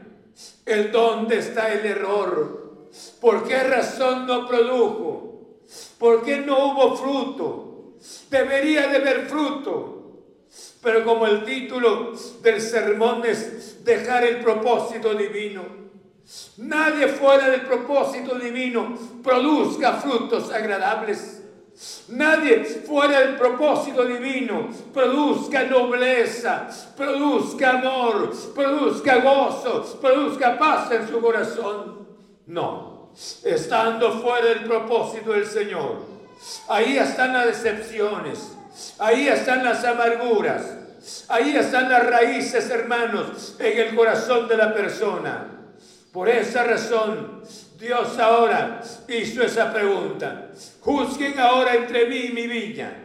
¿El 0.64 0.90
dónde 0.92 1.38
está 1.38 1.72
el 1.72 1.84
error? 1.84 2.88
¿Por 3.20 3.46
qué 3.46 3.62
razón 3.64 4.26
no 4.26 4.46
produjo? 4.46 5.25
¿Por 5.98 6.22
qué 6.22 6.38
no 6.38 6.72
hubo 6.72 6.96
fruto? 6.96 7.94
Debería 8.30 8.88
de 8.88 8.96
haber 8.96 9.26
fruto. 9.26 9.92
Pero 10.82 11.04
como 11.04 11.26
el 11.26 11.44
título 11.44 12.12
del 12.42 12.60
sermón 12.60 13.24
es 13.24 13.84
dejar 13.84 14.24
el 14.24 14.40
propósito 14.40 15.14
divino, 15.14 15.62
nadie 16.58 17.08
fuera 17.08 17.48
del 17.48 17.62
propósito 17.62 18.36
divino 18.36 18.96
produzca 19.22 19.94
frutos 19.94 20.52
agradables. 20.52 21.42
Nadie 22.08 22.64
fuera 22.64 23.20
del 23.20 23.36
propósito 23.36 24.06
divino 24.06 24.68
produzca 24.94 25.64
nobleza, 25.64 26.68
produzca 26.96 27.70
amor, 27.70 28.32
produzca 28.54 29.16
gozo, 29.16 29.98
produzca 30.00 30.58
paz 30.58 30.90
en 30.92 31.06
su 31.06 31.20
corazón. 31.20 32.06
No 32.46 32.95
estando 33.44 34.20
fuera 34.20 34.48
del 34.48 34.64
propósito 34.64 35.32
del 35.32 35.46
Señor. 35.46 36.02
Ahí 36.68 36.98
están 36.98 37.32
las 37.32 37.46
decepciones, 37.46 38.52
ahí 38.98 39.28
están 39.28 39.64
las 39.64 39.84
amarguras, 39.84 40.62
ahí 41.28 41.56
están 41.56 41.90
las 41.90 42.06
raíces, 42.06 42.68
hermanos, 42.70 43.56
en 43.58 43.78
el 43.78 43.94
corazón 43.94 44.48
de 44.48 44.56
la 44.56 44.74
persona. 44.74 45.46
Por 46.12 46.28
esa 46.28 46.64
razón, 46.64 47.42
Dios 47.78 48.18
ahora 48.18 48.80
hizo 49.08 49.42
esa 49.42 49.72
pregunta. 49.72 50.48
Juzguen 50.80 51.38
ahora 51.38 51.74
entre 51.74 52.06
mí 52.06 52.16
y 52.16 52.32
mi 52.32 52.46
viña. 52.46 53.02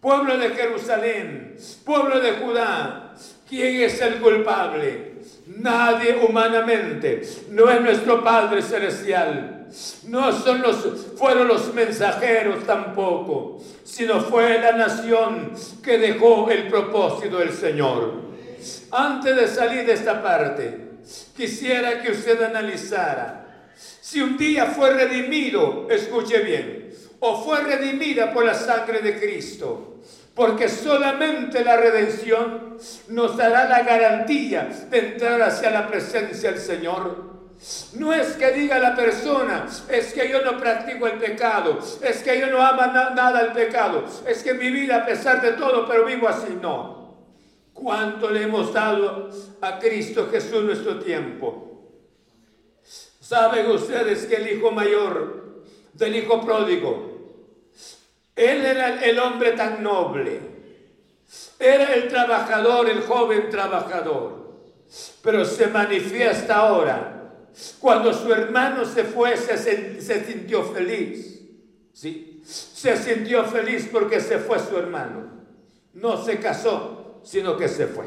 Pueblo 0.00 0.36
de 0.38 0.50
Jerusalén, 0.50 1.56
pueblo 1.84 2.20
de 2.20 2.32
Judá, 2.32 3.14
¿quién 3.48 3.82
es 3.82 4.00
el 4.00 4.20
culpable? 4.20 5.07
Nadie 5.56 6.14
humanamente, 6.28 7.22
no 7.50 7.70
es 7.70 7.80
nuestro 7.80 8.22
Padre 8.22 8.60
Celestial, 8.60 9.66
no 10.04 10.30
son 10.32 10.60
los, 10.60 10.76
fueron 11.16 11.48
los 11.48 11.72
mensajeros 11.72 12.66
tampoco, 12.66 13.58
sino 13.82 14.20
fue 14.20 14.60
la 14.60 14.72
nación 14.72 15.52
que 15.82 15.98
dejó 15.98 16.50
el 16.50 16.68
propósito 16.68 17.38
del 17.38 17.52
Señor. 17.52 18.28
Antes 18.90 19.36
de 19.36 19.48
salir 19.48 19.86
de 19.86 19.94
esta 19.94 20.22
parte, 20.22 20.90
quisiera 21.34 22.02
que 22.02 22.12
usted 22.12 22.42
analizara 22.42 23.46
si 23.74 24.20
un 24.20 24.36
día 24.36 24.66
fue 24.66 24.92
redimido, 24.92 25.86
escuche 25.90 26.40
bien, 26.40 26.90
o 27.20 27.42
fue 27.42 27.60
redimida 27.62 28.34
por 28.34 28.44
la 28.44 28.54
sangre 28.54 29.00
de 29.00 29.18
Cristo 29.18 29.87
porque 30.38 30.68
solamente 30.68 31.64
la 31.64 31.76
redención 31.76 32.78
nos 33.08 33.36
dará 33.36 33.68
la 33.68 33.82
garantía 33.82 34.68
de 34.88 34.98
entrar 34.98 35.42
hacia 35.42 35.68
la 35.72 35.88
presencia 35.88 36.52
del 36.52 36.60
Señor. 36.60 37.24
No 37.94 38.12
es 38.12 38.34
que 38.34 38.52
diga 38.52 38.78
la 38.78 38.94
persona, 38.94 39.66
es 39.90 40.12
que 40.12 40.28
yo 40.30 40.42
no 40.42 40.56
practico 40.56 41.08
el 41.08 41.18
pecado, 41.18 41.80
es 42.00 42.22
que 42.22 42.38
yo 42.38 42.46
no 42.46 42.64
amo 42.64 42.82
nada 42.86 43.40
el 43.40 43.52
pecado, 43.52 44.04
es 44.28 44.44
que 44.44 44.54
mi 44.54 44.70
vida 44.70 44.98
a 44.98 45.06
pesar 45.06 45.42
de 45.42 45.54
todo, 45.54 45.88
pero 45.88 46.04
vivo 46.04 46.28
así. 46.28 46.56
No. 46.62 47.16
¿Cuánto 47.74 48.30
le 48.30 48.44
hemos 48.44 48.72
dado 48.72 49.30
a 49.60 49.80
Cristo 49.80 50.28
Jesús 50.30 50.62
nuestro 50.62 51.00
tiempo? 51.00 51.82
¿Saben 52.84 53.68
ustedes 53.72 54.24
que 54.26 54.36
el 54.36 54.56
hijo 54.56 54.70
mayor 54.70 55.64
del 55.94 56.14
hijo 56.14 56.40
pródigo 56.46 57.07
él 58.38 58.64
era 58.64 59.04
el 59.04 59.18
hombre 59.18 59.52
tan 59.52 59.82
noble. 59.82 60.40
Era 61.58 61.94
el 61.94 62.08
trabajador, 62.08 62.88
el 62.88 63.00
joven 63.02 63.50
trabajador. 63.50 64.48
Pero 65.22 65.44
se 65.44 65.66
manifiesta 65.66 66.56
ahora 66.56 67.14
cuando 67.80 68.14
su 68.14 68.32
hermano 68.32 68.84
se 68.84 69.04
fue, 69.04 69.36
se, 69.36 70.00
se 70.00 70.24
sintió 70.24 70.62
feliz. 70.64 71.40
¿Sí? 71.92 72.40
Se 72.44 72.96
sintió 72.96 73.44
feliz 73.44 73.88
porque 73.90 74.20
se 74.20 74.38
fue 74.38 74.58
su 74.58 74.76
hermano. 74.76 75.32
No 75.94 76.24
se 76.24 76.38
casó, 76.38 77.20
sino 77.24 77.56
que 77.56 77.68
se 77.68 77.88
fue. 77.88 78.06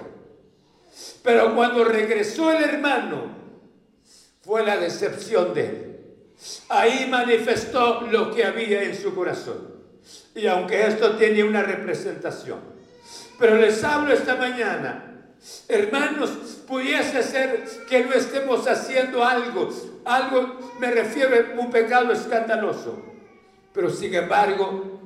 Pero 1.24 1.54
cuando 1.56 1.84
regresó 1.84 2.52
el 2.52 2.64
hermano, 2.64 3.36
fue 4.42 4.66
la 4.66 4.78
decepción 4.78 5.54
de 5.54 5.66
él. 5.66 5.88
Ahí 6.70 7.08
manifestó 7.10 8.02
lo 8.02 8.34
que 8.34 8.46
había 8.46 8.84
en 8.84 8.96
su 8.96 9.14
corazón. 9.14 9.71
Y 10.36 10.48
aunque 10.48 10.88
esto 10.88 11.16
tiene 11.16 11.44
una 11.44 11.62
representación, 11.64 12.60
pero 13.38 13.56
les 13.56 13.84
hablo 13.84 14.14
esta 14.14 14.36
mañana, 14.36 15.26
hermanos, 15.68 16.30
pudiese 16.68 17.24
ser 17.24 17.66
que 17.90 18.06
no 18.06 18.14
estemos 18.14 18.68
haciendo 18.68 19.24
algo, 19.24 19.70
algo 20.06 20.74
me 20.80 20.92
refiero 20.92 21.36
a 21.36 21.60
un 21.60 21.70
pecado 21.70 22.14
escandaloso, 22.14 23.04
pero 23.74 23.90
sin 23.90 24.14
embargo, 24.14 25.02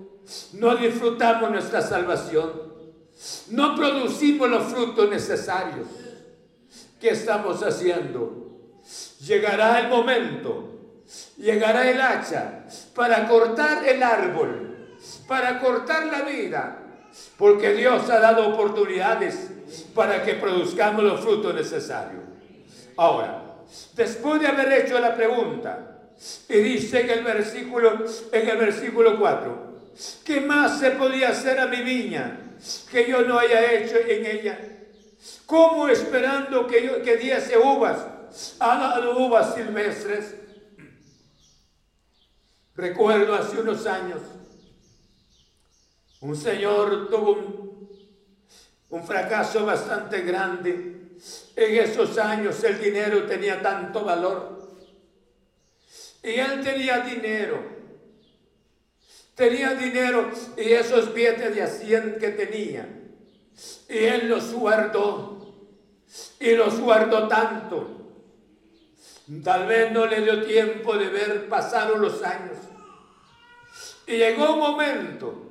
no 0.53 0.75
disfrutamos 0.75 1.51
nuestra 1.51 1.81
salvación, 1.81 2.73
no 3.49 3.75
producimos 3.75 4.49
los 4.49 4.63
frutos 4.65 5.09
necesarios. 5.09 5.87
¿Qué 6.99 7.09
estamos 7.09 7.61
haciendo? 7.63 8.81
Llegará 9.21 9.79
el 9.79 9.89
momento, 9.89 11.01
llegará 11.37 11.89
el 11.89 12.01
hacha 12.01 12.65
para 12.93 13.27
cortar 13.27 13.87
el 13.87 14.01
árbol, 14.01 14.64
para 15.27 15.59
cortar 15.59 16.05
la 16.07 16.21
vida, 16.21 16.79
porque 17.37 17.73
Dios 17.73 18.09
ha 18.09 18.19
dado 18.19 18.49
oportunidades 18.49 19.51
para 19.93 20.23
que 20.23 20.35
produzcamos 20.35 21.03
los 21.03 21.21
frutos 21.21 21.53
necesarios. 21.53 22.23
Ahora, 22.97 23.43
después 23.95 24.41
de 24.41 24.47
haber 24.47 24.85
hecho 24.85 24.99
la 24.99 25.15
pregunta, 25.15 25.95
y 26.47 26.57
dice 26.59 27.01
en 27.01 27.09
el 27.09 27.23
versículo, 27.23 28.05
en 28.31 28.49
el 28.49 28.57
versículo 28.57 29.19
4, 29.19 29.75
¿qué 30.23 30.41
más 30.41 30.79
se 30.79 30.91
podía 30.91 31.29
hacer 31.29 31.59
a 31.59 31.67
mi 31.67 31.81
viña 31.81 32.39
que 32.89 33.09
yo 33.09 33.21
no 33.21 33.39
haya 33.39 33.73
hecho 33.73 33.97
en 33.97 34.25
ella? 34.25 34.59
¿Cómo 35.45 35.87
esperando 35.87 36.65
que, 36.67 36.85
yo, 36.85 37.01
que 37.03 37.17
diese 37.17 37.57
uvas, 37.57 38.05
ha 38.59 38.77
dado 38.77 39.17
uvas 39.19 39.55
silvestres? 39.55 40.35
Recuerdo 42.75 43.35
hace 43.35 43.61
unos 43.61 43.85
años, 43.85 44.19
un 46.25 46.35
señor 46.35 47.07
tuvo 47.07 47.85
un, 48.89 49.03
fracaso 49.03 49.63
bastante 49.65 50.21
grande. 50.21 50.93
En 51.55 51.75
esos 51.75 52.17
años 52.17 52.63
el 52.63 52.81
dinero 52.81 53.25
tenía 53.25 53.61
tanto 53.61 54.03
valor 54.03 54.55
y 56.23 56.31
él 56.31 56.63
tenía 56.63 57.01
dinero. 57.01 57.75
Tenía 59.35 59.75
dinero 59.75 60.31
y 60.57 60.71
esos 60.71 61.13
billetes 61.13 61.53
de 61.53 61.61
a 61.61 61.67
100 61.67 62.17
que 62.19 62.29
tenía. 62.29 62.89
Y 63.87 63.97
él 63.97 64.27
los 64.27 64.51
guardó. 64.53 65.53
Y 66.39 66.55
los 66.55 66.79
guardó 66.79 67.27
tanto. 67.27 67.87
Tal 69.43 69.67
vez 69.67 69.91
no 69.91 70.07
le 70.07 70.21
dio 70.21 70.43
tiempo 70.43 70.97
de 70.97 71.09
ver, 71.09 71.49
pasaron 71.49 72.01
los 72.01 72.23
años. 72.23 72.57
Y 74.07 74.17
llegó 74.17 74.53
un 74.53 74.59
momento, 74.59 75.44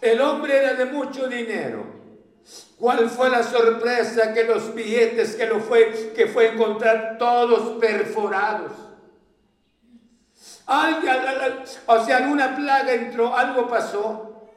el 0.00 0.20
hombre 0.20 0.56
era 0.56 0.74
de 0.74 0.86
mucho 0.86 1.28
dinero. 1.28 1.84
¿Cuál 2.78 3.10
fue 3.10 3.28
la 3.28 3.42
sorpresa 3.42 4.32
que 4.32 4.44
los 4.44 4.74
billetes 4.74 5.36
que 5.36 5.46
lo 5.46 5.60
fue, 5.60 6.12
que 6.14 6.26
fue 6.26 6.54
encontrar 6.54 7.18
todos 7.18 7.78
perforados? 7.78 8.72
o 11.86 12.04
sea, 12.04 12.18
alguna 12.18 12.54
plaga 12.54 12.92
entró, 12.92 13.36
algo 13.36 13.68
pasó. 13.68 14.48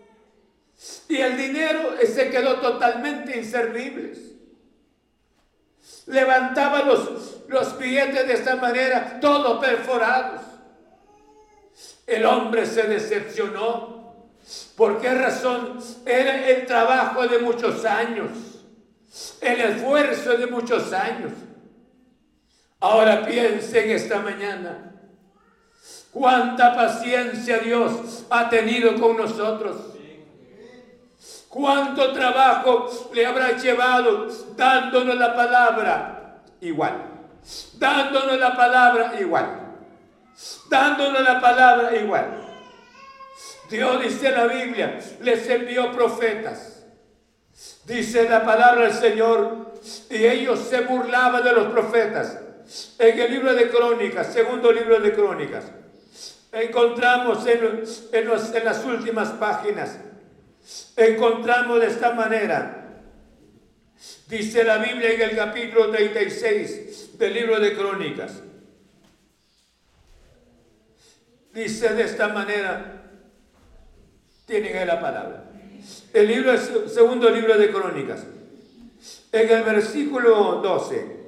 Y 1.09 1.17
el 1.17 1.37
dinero 1.37 1.95
se 2.05 2.29
quedó 2.29 2.59
totalmente 2.59 3.37
inservible. 3.37 4.13
Levantaba 6.05 6.83
los, 6.83 7.41
los 7.47 7.77
billetes 7.77 8.27
de 8.27 8.33
esta 8.33 8.55
manera, 8.55 9.19
todos 9.19 9.59
perforados. 9.59 10.41
El 12.05 12.25
hombre 12.25 12.65
se 12.65 12.83
decepcionó. 12.83 13.92
¿Por 14.75 14.99
qué 14.99 15.13
razón? 15.13 15.79
Era 16.05 16.47
el 16.49 16.65
trabajo 16.65 17.27
de 17.27 17.39
muchos 17.39 17.85
años, 17.85 18.29
el 19.41 19.61
esfuerzo 19.61 20.37
de 20.37 20.47
muchos 20.47 20.91
años. 20.93 21.31
Ahora 22.79 23.25
piensen 23.25 23.91
esta 23.91 24.19
mañana 24.19 24.93
Cuánta 26.13 26.75
paciencia 26.75 27.57
Dios 27.57 28.23
ha 28.29 28.47
tenido 28.47 28.99
con 29.01 29.17
nosotros. 29.17 29.77
Cuánto 31.49 32.13
trabajo 32.13 32.87
le 33.13 33.25
habrá 33.25 33.57
llevado 33.57 34.27
dándonos 34.55 35.15
la 35.15 35.35
palabra 35.35 36.41
igual. 36.61 36.93
Dándonos 37.79 38.39
la 38.39 38.55
palabra 38.55 39.19
igual. 39.19 39.59
Dándonos 40.69 41.21
la 41.21 41.41
palabra 41.41 41.95
igual. 41.95 42.42
Dios 43.73 44.03
dice 44.03 44.27
en 44.27 44.35
la 44.35 44.45
Biblia, 44.45 44.99
les 45.21 45.49
envió 45.49 45.91
profetas. 45.91 46.85
Dice 47.85 48.29
la 48.29 48.45
palabra 48.45 48.83
del 48.83 48.93
Señor 48.93 49.73
y 50.11 50.25
ellos 50.27 50.59
se 50.59 50.81
burlaban 50.81 51.43
de 51.43 51.53
los 51.53 51.71
profetas. 51.71 52.37
En 52.99 53.19
el 53.19 53.31
libro 53.31 53.51
de 53.55 53.71
Crónicas, 53.71 54.31
segundo 54.31 54.71
libro 54.71 54.99
de 54.99 55.11
Crónicas, 55.11 55.65
encontramos 56.51 57.47
en, 57.47 57.83
en, 58.11 58.63
las 58.63 58.85
últimas 58.85 59.29
páginas, 59.31 59.97
encontramos 60.95 61.81
de 61.81 61.87
esta 61.87 62.13
manera, 62.13 63.01
dice 64.27 64.63
la 64.63 64.77
Biblia 64.77 65.13
en 65.13 65.21
el 65.21 65.35
capítulo 65.35 65.89
36 65.89 67.17
del 67.17 67.33
libro 67.33 67.59
de 67.59 67.75
Crónicas, 67.75 68.33
dice 71.51 71.89
de 71.95 72.03
esta 72.03 72.27
manera, 72.27 73.02
tienen 74.45 74.87
la 74.87 74.99
palabra. 74.99 75.43
El 76.13 76.27
libro, 76.27 76.53
segundo 76.87 77.29
libro 77.29 77.57
de 77.57 77.71
Crónicas, 77.71 78.23
en 79.31 79.49
el 79.49 79.63
versículo 79.63 80.61
12, 80.61 81.23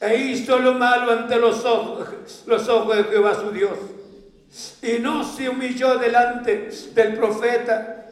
e 0.00 0.16
hizo 0.16 0.58
lo 0.58 0.74
malo 0.74 1.12
ante 1.12 1.36
los 1.36 1.64
ojos, 1.64 2.44
los 2.46 2.68
ojos 2.68 2.96
de 2.96 3.04
Jehová 3.04 3.34
su 3.34 3.50
Dios 3.50 3.78
y 4.82 4.98
no 5.00 5.24
se 5.24 5.48
humilló 5.48 5.98
delante 5.98 6.70
del 6.94 7.16
profeta 7.16 8.06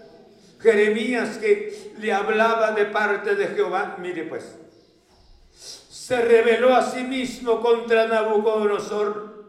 Jeremías 0.60 1.38
que 1.38 1.92
le 1.98 2.12
hablaba 2.12 2.72
de 2.72 2.86
parte 2.86 3.34
de 3.34 3.48
Jehová. 3.48 3.96
Mire 3.98 4.24
pues, 4.24 4.44
se 5.52 6.20
rebeló 6.20 6.74
a 6.74 6.82
sí 6.82 7.02
mismo 7.04 7.60
contra 7.60 8.06
Nabucodonosor, 8.08 9.44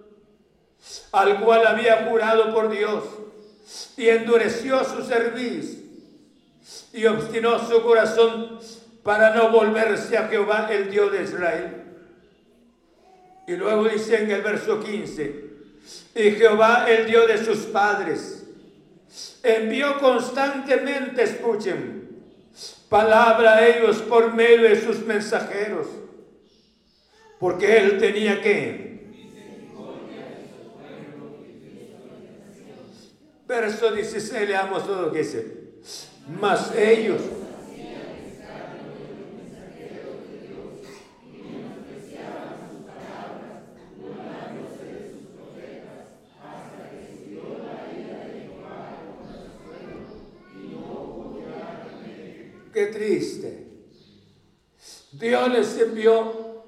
al 1.12 1.42
cual 1.42 1.68
había 1.68 2.06
jurado 2.08 2.54
por 2.54 2.70
Dios, 2.70 3.04
y 3.98 4.10
endureció 4.10 4.84
su 4.84 5.04
cerviz 5.04 5.80
y 6.94 7.06
obstinó 7.06 7.60
su 7.68 7.82
corazón 7.82 8.60
para 9.04 9.36
no 9.36 9.50
volverse 9.50 10.18
a 10.18 10.28
Jehová, 10.28 10.68
el 10.72 10.90
Dios 10.90 11.12
de 11.12 11.24
Israel. 11.24 11.84
Y 13.48 13.56
luego 13.56 13.88
dice 13.88 14.24
en 14.24 14.32
el 14.32 14.42
verso 14.42 14.80
15, 14.84 15.46
y 16.16 16.32
Jehová, 16.32 16.90
el 16.90 17.06
Dios 17.06 17.28
de 17.28 17.44
sus 17.44 17.58
padres, 17.68 18.44
envió 19.44 20.00
constantemente, 20.00 21.24
escuchen, 21.24 22.10
palabra 22.90 23.58
a 23.58 23.68
ellos 23.68 23.98
por 23.98 24.34
medio 24.34 24.70
de 24.70 24.82
sus 24.82 25.06
mensajeros, 25.06 25.88
porque 27.40 27.78
él 27.78 28.00
tenía 28.00 28.42
que... 28.42 28.95
Verso 33.48 33.92
16, 33.92 34.50
leamos 34.50 34.86
todo 34.86 35.04
lo 35.04 35.12
que 35.12 35.20
dice. 35.20 35.46
Mas 36.28 36.74
ellos 36.76 37.22
Qué 52.76 52.88
triste. 52.88 53.68
Dios 55.14 55.50
les 55.50 55.80
envió. 55.80 56.66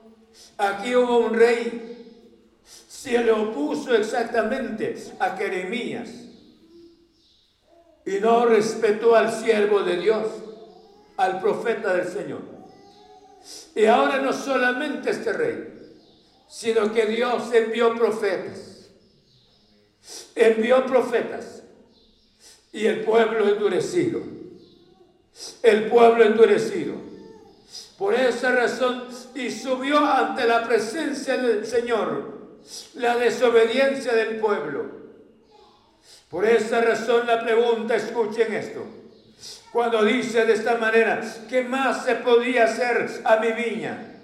Aquí 0.57 0.95
hubo 0.95 1.17
un 1.17 1.33
rey. 1.33 2.61
Se 2.63 3.21
le 3.21 3.33
opuso 3.33 3.93
exactamente 3.93 4.95
a 5.19 5.35
Jeremías. 5.35 6.26
Y 8.07 8.21
no 8.21 8.45
respetó 8.45 9.17
al 9.17 9.33
siervo 9.33 9.83
de 9.83 9.97
Dios, 9.97 10.27
al 11.17 11.41
profeta 11.41 11.93
del 11.93 12.07
Señor. 12.07 12.39
Y 13.75 13.85
ahora 13.85 14.19
no 14.19 14.31
solamente 14.31 15.11
este 15.11 15.33
rey, 15.33 15.73
sino 16.47 16.93
que 16.93 17.05
Dios 17.05 17.51
envió 17.53 17.93
profetas. 17.95 18.89
Envió 20.35 20.85
profetas 20.85 21.63
y 22.71 22.85
el 22.85 23.03
pueblo 23.03 23.49
endurecido. 23.49 24.21
El 25.61 25.89
pueblo 25.89 26.23
endurecido. 26.23 26.93
Por 27.97 28.13
esa 28.13 28.53
razón, 28.53 29.03
y 29.35 29.51
subió 29.51 29.99
ante 29.99 30.47
la 30.47 30.65
presencia 30.65 31.35
del 31.35 31.65
Señor 31.65 32.37
la 32.93 33.17
desobediencia 33.17 34.13
del 34.13 34.37
pueblo. 34.37 35.06
Por 36.29 36.45
esa 36.45 36.81
razón 36.81 37.25
la 37.25 37.41
pregunta, 37.41 37.95
escuchen 37.95 38.53
esto. 38.53 38.85
Cuando 39.71 40.03
dice 40.03 40.45
de 40.45 40.53
esta 40.53 40.75
manera, 40.77 41.21
¿qué 41.49 41.63
más 41.63 42.03
se 42.03 42.15
podía 42.15 42.65
hacer 42.65 43.21
a 43.23 43.37
mi 43.37 43.51
viña 43.51 44.15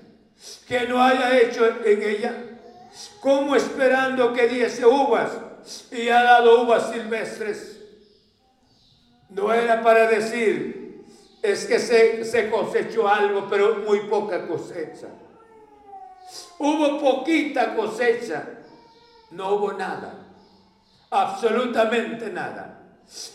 que 0.68 0.82
no 0.88 1.02
haya 1.02 1.38
hecho 1.40 1.66
en 1.86 2.02
ella? 2.02 2.36
¿Cómo 3.20 3.56
esperando 3.56 4.34
que 4.34 4.48
diese 4.48 4.86
uvas 4.86 5.32
y 5.92 6.10
ha 6.10 6.24
dado 6.24 6.64
uvas 6.64 6.92
silvestres? 6.92 7.80
No 9.30 9.54
era 9.54 9.82
para 9.82 10.08
decir, 10.08 11.04
es 11.42 11.66
que 11.66 11.80
se, 11.80 12.24
se 12.26 12.50
cosechó 12.50 13.08
algo, 13.08 13.48
pero 13.50 13.78
muy 13.78 14.02
poca 14.02 14.48
cosecha. 14.48 15.08
Hubo 16.58 17.00
poquita 17.00 17.76
cosecha, 17.76 18.48
no 19.32 19.56
hubo 19.56 19.74
nada, 19.74 20.23
absolutamente 21.14 22.30
nada. 22.30 22.80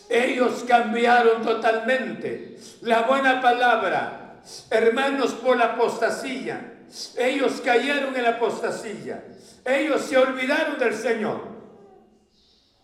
Ellos 0.09 0.65
cambiaron 0.67 1.41
totalmente 1.41 2.57
la 2.81 3.03
buena 3.03 3.41
palabra, 3.41 4.39
hermanos, 4.69 5.33
por 5.33 5.57
la 5.57 5.65
apostasía. 5.73 6.83
Ellos 7.17 7.61
cayeron 7.63 8.15
en 8.15 8.23
la 8.23 8.31
apostasía. 8.31 9.23
Ellos 9.63 10.01
se 10.01 10.17
olvidaron 10.17 10.77
del 10.79 10.95
Señor. 10.95 11.41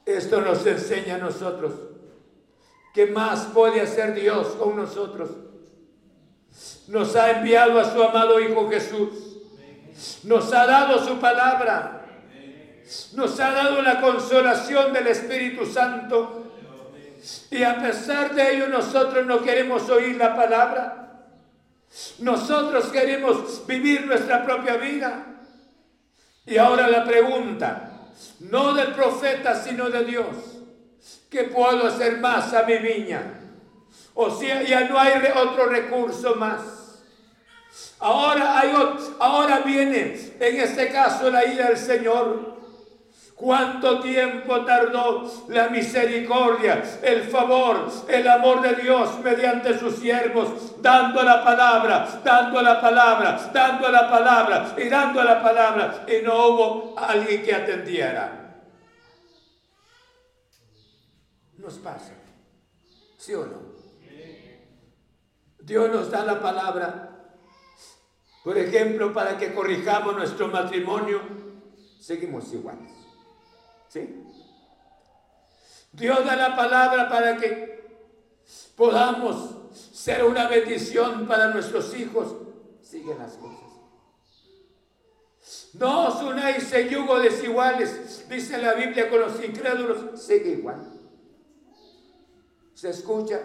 Esto 0.05 0.41
nos 0.41 0.65
enseña 0.65 1.15
a 1.15 1.17
nosotros. 1.17 1.73
¿Qué 2.93 3.07
más 3.07 3.45
puede 3.53 3.81
hacer 3.81 4.13
Dios 4.13 4.47
con 4.59 4.75
nosotros? 4.75 5.31
Nos 6.87 7.15
ha 7.15 7.31
enviado 7.31 7.79
a 7.79 7.91
su 7.91 8.01
amado 8.01 8.39
Hijo 8.39 8.69
Jesús. 8.69 9.09
Nos 10.23 10.53
ha 10.53 10.65
dado 10.65 11.03
su 11.05 11.19
palabra. 11.19 12.04
Nos 13.13 13.39
ha 13.39 13.51
dado 13.51 13.81
la 13.81 13.99
consolación 13.99 14.93
del 14.93 15.07
Espíritu 15.07 15.65
Santo 15.65 16.51
y 17.49 17.63
a 17.63 17.81
pesar 17.81 18.35
de 18.35 18.55
ello 18.55 18.67
nosotros 18.67 19.25
no 19.25 19.41
queremos 19.41 19.89
oír 19.89 20.15
la 20.17 20.35
palabra. 20.35 21.23
Nosotros 22.19 22.87
queremos 22.87 23.65
vivir 23.65 24.05
nuestra 24.05 24.43
propia 24.43 24.77
vida. 24.77 25.25
Y 26.45 26.57
ahora 26.57 26.87
la 26.87 27.03
pregunta, 27.03 27.91
no 28.41 28.73
del 28.73 28.93
profeta, 28.93 29.55
sino 29.55 29.89
de 29.89 30.05
Dios. 30.05 30.27
¿Qué 31.29 31.45
puedo 31.45 31.87
hacer 31.87 32.17
más 32.19 32.53
a 32.53 32.63
mi 32.63 32.77
viña? 32.77 33.23
O 34.13 34.29
sea, 34.29 34.61
ya 34.61 34.81
no 34.81 34.99
hay 34.99 35.13
otro 35.35 35.65
recurso 35.67 36.35
más. 36.35 36.61
Ahora, 37.99 38.59
hay, 38.59 38.71
ahora 39.19 39.59
viene 39.59 40.33
en 40.39 40.59
este 40.59 40.89
caso 40.89 41.29
la 41.29 41.45
ira 41.45 41.69
del 41.69 41.77
Señor 41.77 42.54
¿Cuánto 43.35 43.99
tiempo 43.99 44.63
tardó 44.63 45.29
la 45.49 45.67
misericordia, 45.67 46.81
el 47.03 47.23
favor, 47.23 47.91
el 48.07 48.25
amor 48.29 48.61
de 48.61 48.81
Dios 48.81 49.19
mediante 49.19 49.77
sus 49.77 49.97
siervos, 49.97 50.81
dando 50.81 51.21
la 51.21 51.43
palabra, 51.43 52.21
dando 52.23 52.61
la 52.61 52.79
palabra, 52.79 53.51
dando 53.53 53.91
la 53.91 54.09
palabra 54.09 54.73
y 54.77 54.87
dando 54.87 55.21
la 55.21 55.43
palabra 55.43 56.05
y 56.07 56.23
no 56.23 56.47
hubo 56.47 56.95
alguien 56.97 57.43
que 57.43 57.53
atendiera? 57.53 58.63
Nos 61.57 61.73
pasa, 61.79 62.13
¿sí 63.17 63.33
o 63.33 63.45
no? 63.45 63.75
Dios 65.59 65.89
nos 65.91 66.09
da 66.09 66.23
la 66.23 66.39
palabra, 66.39 67.33
por 68.45 68.57
ejemplo, 68.57 69.11
para 69.11 69.37
que 69.37 69.53
corrijamos 69.53 70.15
nuestro 70.15 70.47
matrimonio, 70.47 71.19
seguimos 71.99 72.53
iguales. 72.53 72.94
Dios 75.91 76.25
da 76.25 76.35
la 76.35 76.55
palabra 76.55 77.07
para 77.07 77.37
que 77.37 77.85
podamos 78.75 79.55
ser 79.93 80.23
una 80.23 80.47
bendición 80.47 81.27
para 81.27 81.53
nuestros 81.53 81.95
hijos. 81.95 82.35
Siguen 82.81 83.17
las 83.17 83.33
cosas. 83.33 83.65
No 85.73 86.07
os 86.07 86.23
unáis 86.23 86.71
en 86.73 86.89
yugo 86.89 87.19
desiguales, 87.19 88.25
dice 88.29 88.57
la 88.57 88.73
Biblia 88.73 89.09
con 89.09 89.19
los 89.19 89.43
incrédulos, 89.43 90.21
sigue 90.21 90.51
igual. 90.51 90.91
Se 92.73 92.89
escucha 92.89 93.41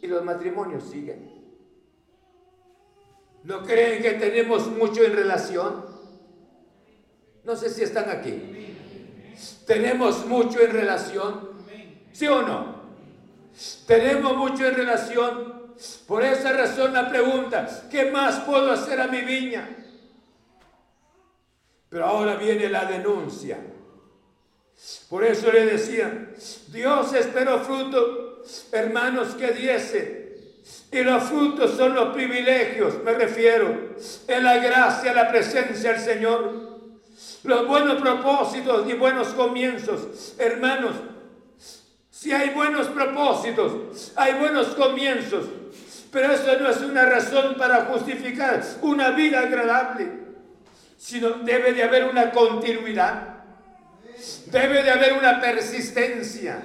y 0.00 0.06
los 0.06 0.24
matrimonios 0.24 0.84
siguen. 0.84 1.36
¿No 3.44 3.62
creen 3.62 4.02
que 4.02 4.12
tenemos 4.12 4.66
mucho 4.68 5.04
en 5.04 5.14
relación? 5.14 5.84
No 7.44 7.54
sé 7.54 7.70
si 7.70 7.82
están 7.82 8.10
aquí. 8.10 8.55
Tenemos 9.66 10.26
mucho 10.26 10.60
en 10.60 10.72
relación. 10.72 11.50
¿Sí 12.12 12.26
o 12.26 12.42
no? 12.42 12.76
Tenemos 13.86 14.36
mucho 14.36 14.66
en 14.66 14.74
relación. 14.74 15.74
Por 16.06 16.24
esa 16.24 16.52
razón 16.52 16.92
la 16.92 17.08
pregunta, 17.08 17.68
¿qué 17.90 18.10
más 18.10 18.40
puedo 18.40 18.72
hacer 18.72 19.00
a 19.00 19.08
mi 19.08 19.20
viña? 19.20 19.68
Pero 21.88 22.06
ahora 22.06 22.36
viene 22.36 22.68
la 22.68 22.84
denuncia. 22.86 23.58
Por 25.08 25.24
eso 25.24 25.50
le 25.52 25.66
decía, 25.66 26.30
Dios 26.68 27.12
esperó 27.14 27.60
fruto, 27.60 28.42
hermanos, 28.72 29.34
que 29.34 29.52
diese. 29.52 30.26
Y 30.90 31.02
los 31.02 31.24
frutos 31.24 31.76
son 31.76 31.94
los 31.94 32.14
privilegios, 32.14 33.02
me 33.04 33.12
refiero, 33.12 33.94
en 34.26 34.44
la 34.44 34.58
gracia, 34.58 35.12
la 35.12 35.28
presencia 35.28 35.92
del 35.92 36.00
Señor 36.00 36.65
los 37.46 37.66
buenos 37.66 38.00
propósitos 38.00 38.88
y 38.88 38.94
buenos 38.94 39.28
comienzos. 39.28 40.34
Hermanos, 40.38 40.94
si 42.10 42.32
hay 42.32 42.50
buenos 42.50 42.88
propósitos, 42.88 44.12
hay 44.16 44.34
buenos 44.34 44.68
comienzos, 44.68 45.46
pero 46.10 46.32
eso 46.32 46.58
no 46.58 46.70
es 46.70 46.80
una 46.80 47.04
razón 47.06 47.54
para 47.56 47.84
justificar 47.86 48.62
una 48.82 49.10
vida 49.10 49.40
agradable, 49.40 50.12
sino 50.96 51.30
debe 51.30 51.72
de 51.72 51.82
haber 51.82 52.04
una 52.04 52.32
continuidad, 52.32 53.44
debe 54.46 54.82
de 54.82 54.90
haber 54.90 55.12
una 55.12 55.40
persistencia. 55.40 56.62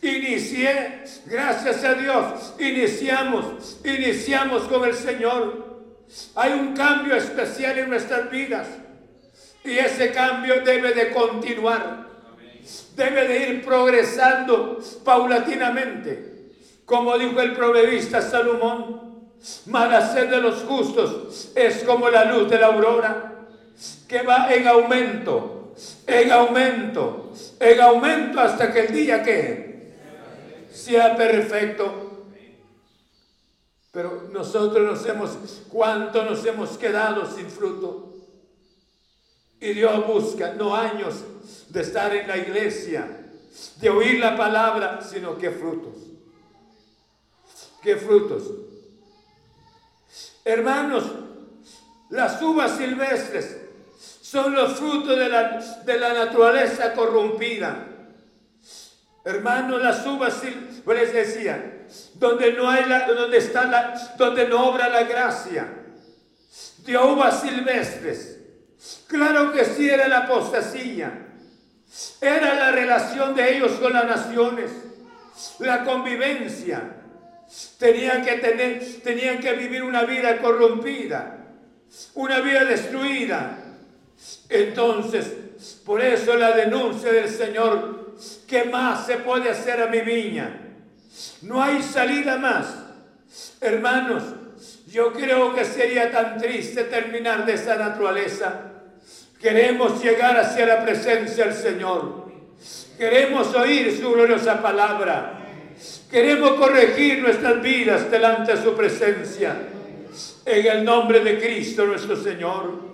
Inicié, 0.00 1.04
gracias 1.26 1.84
a 1.84 1.94
Dios, 1.94 2.54
iniciamos, 2.58 3.80
iniciamos 3.84 4.62
con 4.64 4.84
el 4.84 4.94
Señor. 4.94 5.82
Hay 6.34 6.52
un 6.52 6.74
cambio 6.74 7.16
especial 7.16 7.78
en 7.78 7.90
nuestras 7.90 8.30
vidas. 8.30 8.66
Y 9.64 9.78
ese 9.78 10.12
cambio 10.12 10.62
debe 10.62 10.92
de 10.92 11.12
continuar. 11.12 12.08
Debe 12.96 13.28
de 13.28 13.48
ir 13.48 13.64
progresando 13.64 14.78
paulatinamente. 15.04 16.32
Como 16.84 17.16
dijo 17.16 17.40
el 17.40 17.54
proverbista 17.54 18.20
Salomón, 18.20 19.30
mala 19.66 20.12
sed 20.12 20.28
de 20.30 20.40
los 20.40 20.62
justos 20.64 21.52
es 21.54 21.82
como 21.84 22.08
la 22.10 22.24
luz 22.24 22.50
de 22.50 22.58
la 22.58 22.66
aurora, 22.66 23.46
que 24.08 24.22
va 24.22 24.52
en 24.52 24.68
aumento, 24.68 25.74
en 26.06 26.30
aumento, 26.30 27.32
en 27.58 27.80
aumento 27.80 28.40
hasta 28.40 28.72
que 28.72 28.80
el 28.80 28.92
día 28.92 29.22
que 29.22 29.94
sea 30.70 31.16
perfecto. 31.16 32.26
Pero 33.90 34.28
nosotros 34.32 34.86
nos 34.86 35.06
hemos, 35.06 35.30
¿cuánto 35.68 36.24
nos 36.24 36.44
hemos 36.46 36.78
quedado 36.78 37.26
sin 37.26 37.48
fruto? 37.48 38.11
Y 39.62 39.74
Dios 39.74 40.04
busca 40.08 40.54
no 40.54 40.74
años 40.74 41.22
de 41.68 41.82
estar 41.82 42.12
en 42.16 42.26
la 42.26 42.36
iglesia, 42.36 43.06
de 43.76 43.90
oír 43.90 44.18
la 44.18 44.36
palabra, 44.36 45.00
sino 45.08 45.38
que 45.38 45.52
frutos. 45.52 45.94
¿Qué 47.80 47.94
frutos? 47.94 48.42
Hermanos, 50.44 51.04
las 52.10 52.42
uvas 52.42 52.76
silvestres 52.76 53.56
son 54.20 54.52
los 54.52 54.72
frutos 54.72 55.16
de 55.16 55.28
la, 55.28 55.60
de 55.60 55.96
la 55.96 56.12
naturaleza 56.12 56.92
corrompida. 56.92 57.86
Hermanos, 59.24 59.80
las 59.80 60.04
uvas 60.04 60.40
silvestres 60.40 61.12
decía, 61.12 61.86
donde 62.14 62.52
no 62.54 62.68
hay 62.68 62.86
la, 62.86 63.06
donde 63.06 63.38
está 63.38 63.66
la, 63.66 64.12
donde 64.18 64.48
no 64.48 64.70
obra 64.70 64.88
la 64.88 65.04
gracia 65.04 65.72
de 66.78 66.98
uvas 66.98 67.42
silvestres 67.42 68.41
Claro 69.06 69.52
que 69.52 69.64
sí 69.64 69.88
era 69.88 70.08
la 70.08 70.18
apostasía. 70.18 71.26
Era 72.20 72.54
la 72.54 72.72
relación 72.72 73.34
de 73.34 73.56
ellos 73.56 73.72
con 73.72 73.92
las 73.92 74.06
naciones. 74.06 74.70
La 75.58 75.84
convivencia. 75.84 76.96
Tenían 77.78 78.24
que 78.24 78.32
tener, 78.38 78.82
tenían 79.02 79.38
que 79.38 79.52
vivir 79.52 79.82
una 79.82 80.04
vida 80.04 80.38
corrompida. 80.38 81.38
Una 82.14 82.40
vida 82.40 82.64
destruida. 82.64 83.58
Entonces, 84.48 85.26
por 85.84 86.00
eso 86.00 86.36
la 86.36 86.52
denuncia 86.52 87.12
del 87.12 87.28
Señor, 87.28 88.14
¿qué 88.48 88.64
más 88.64 89.06
se 89.06 89.18
puede 89.18 89.50
hacer 89.50 89.82
a 89.82 89.86
mi 89.88 90.00
viña? 90.00 90.58
No 91.42 91.62
hay 91.62 91.82
salida 91.82 92.38
más. 92.38 92.74
Hermanos, 93.60 94.22
yo 94.86 95.12
creo 95.12 95.54
que 95.54 95.64
sería 95.64 96.10
tan 96.10 96.38
triste 96.38 96.84
terminar 96.84 97.44
de 97.44 97.54
esa 97.54 97.76
naturaleza. 97.76 98.71
Queremos 99.42 100.00
llegar 100.00 100.38
hacia 100.38 100.64
la 100.66 100.84
presencia 100.84 101.46
del 101.46 101.54
Señor. 101.54 102.30
Queremos 102.96 103.52
oír 103.56 103.98
su 104.00 104.12
gloriosa 104.12 104.62
palabra. 104.62 105.40
Queremos 106.08 106.52
corregir 106.52 107.20
nuestras 107.20 107.60
vidas 107.60 108.08
delante 108.08 108.54
de 108.54 108.62
su 108.62 108.76
presencia. 108.76 109.56
En 110.46 110.66
el 110.66 110.84
nombre 110.84 111.18
de 111.20 111.40
Cristo 111.40 111.84
nuestro 111.86 112.14
Señor. 112.14 112.92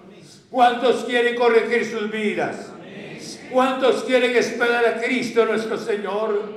¿Cuántos 0.50 1.04
quieren 1.04 1.36
corregir 1.36 1.84
sus 1.84 2.10
vidas? 2.10 2.72
¿Cuántos 3.50 4.04
quieren 4.04 4.34
esperar 4.34 4.86
a 4.86 5.02
Cristo 5.02 5.44
nuestro 5.44 5.76
Señor? 5.76 6.54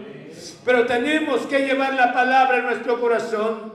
Pero 0.63 0.85
tenemos 0.85 1.41
que 1.47 1.65
llevar 1.65 1.95
la 1.95 2.13
palabra 2.13 2.59
en 2.59 2.63
nuestro 2.63 3.01
corazón. 3.01 3.73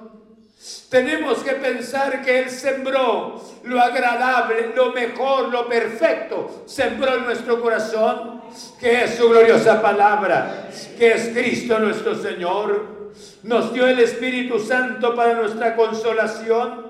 Tenemos 0.89 1.39
que 1.41 1.53
pensar 1.53 2.23
que 2.23 2.41
Él 2.41 2.51
sembró 2.51 3.43
lo 3.65 3.81
agradable, 3.81 4.73
lo 4.75 4.93
mejor, 4.93 5.49
lo 5.49 5.69
perfecto. 5.69 6.65
Sembró 6.67 7.17
en 7.17 7.25
nuestro 7.25 7.61
corazón, 7.61 8.43
que 8.81 9.05
es 9.05 9.17
su 9.17 9.29
gloriosa 9.29 9.83
palabra, 9.83 10.69
que 10.97 11.13
es 11.13 11.29
Cristo 11.29 11.79
nuestro 11.79 12.15
Señor. 12.15 13.11
Nos 13.43 13.73
dio 13.73 13.87
el 13.87 13.99
Espíritu 13.99 14.59
Santo 14.59 15.15
para 15.15 15.35
nuestra 15.35 15.77
consolación, 15.77 16.87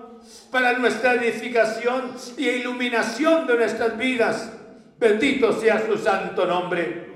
para 0.50 0.74
nuestra 0.74 1.14
edificación 1.14 2.12
y 2.36 2.48
iluminación 2.48 3.46
de 3.46 3.56
nuestras 3.56 3.96
vidas. 3.98 4.52
Bendito 4.98 5.52
sea 5.58 5.84
su 5.86 5.98
santo 5.98 6.46
nombre. 6.46 7.06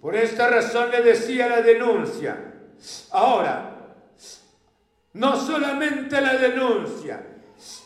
Por 0.00 0.16
esta 0.16 0.48
razón 0.48 0.90
le 0.90 1.02
decía 1.02 1.48
la 1.48 1.60
denuncia. 1.60 2.36
Ahora, 3.10 3.69
no 5.14 5.36
solamente 5.36 6.20
la 6.20 6.34
denuncia. 6.34 7.20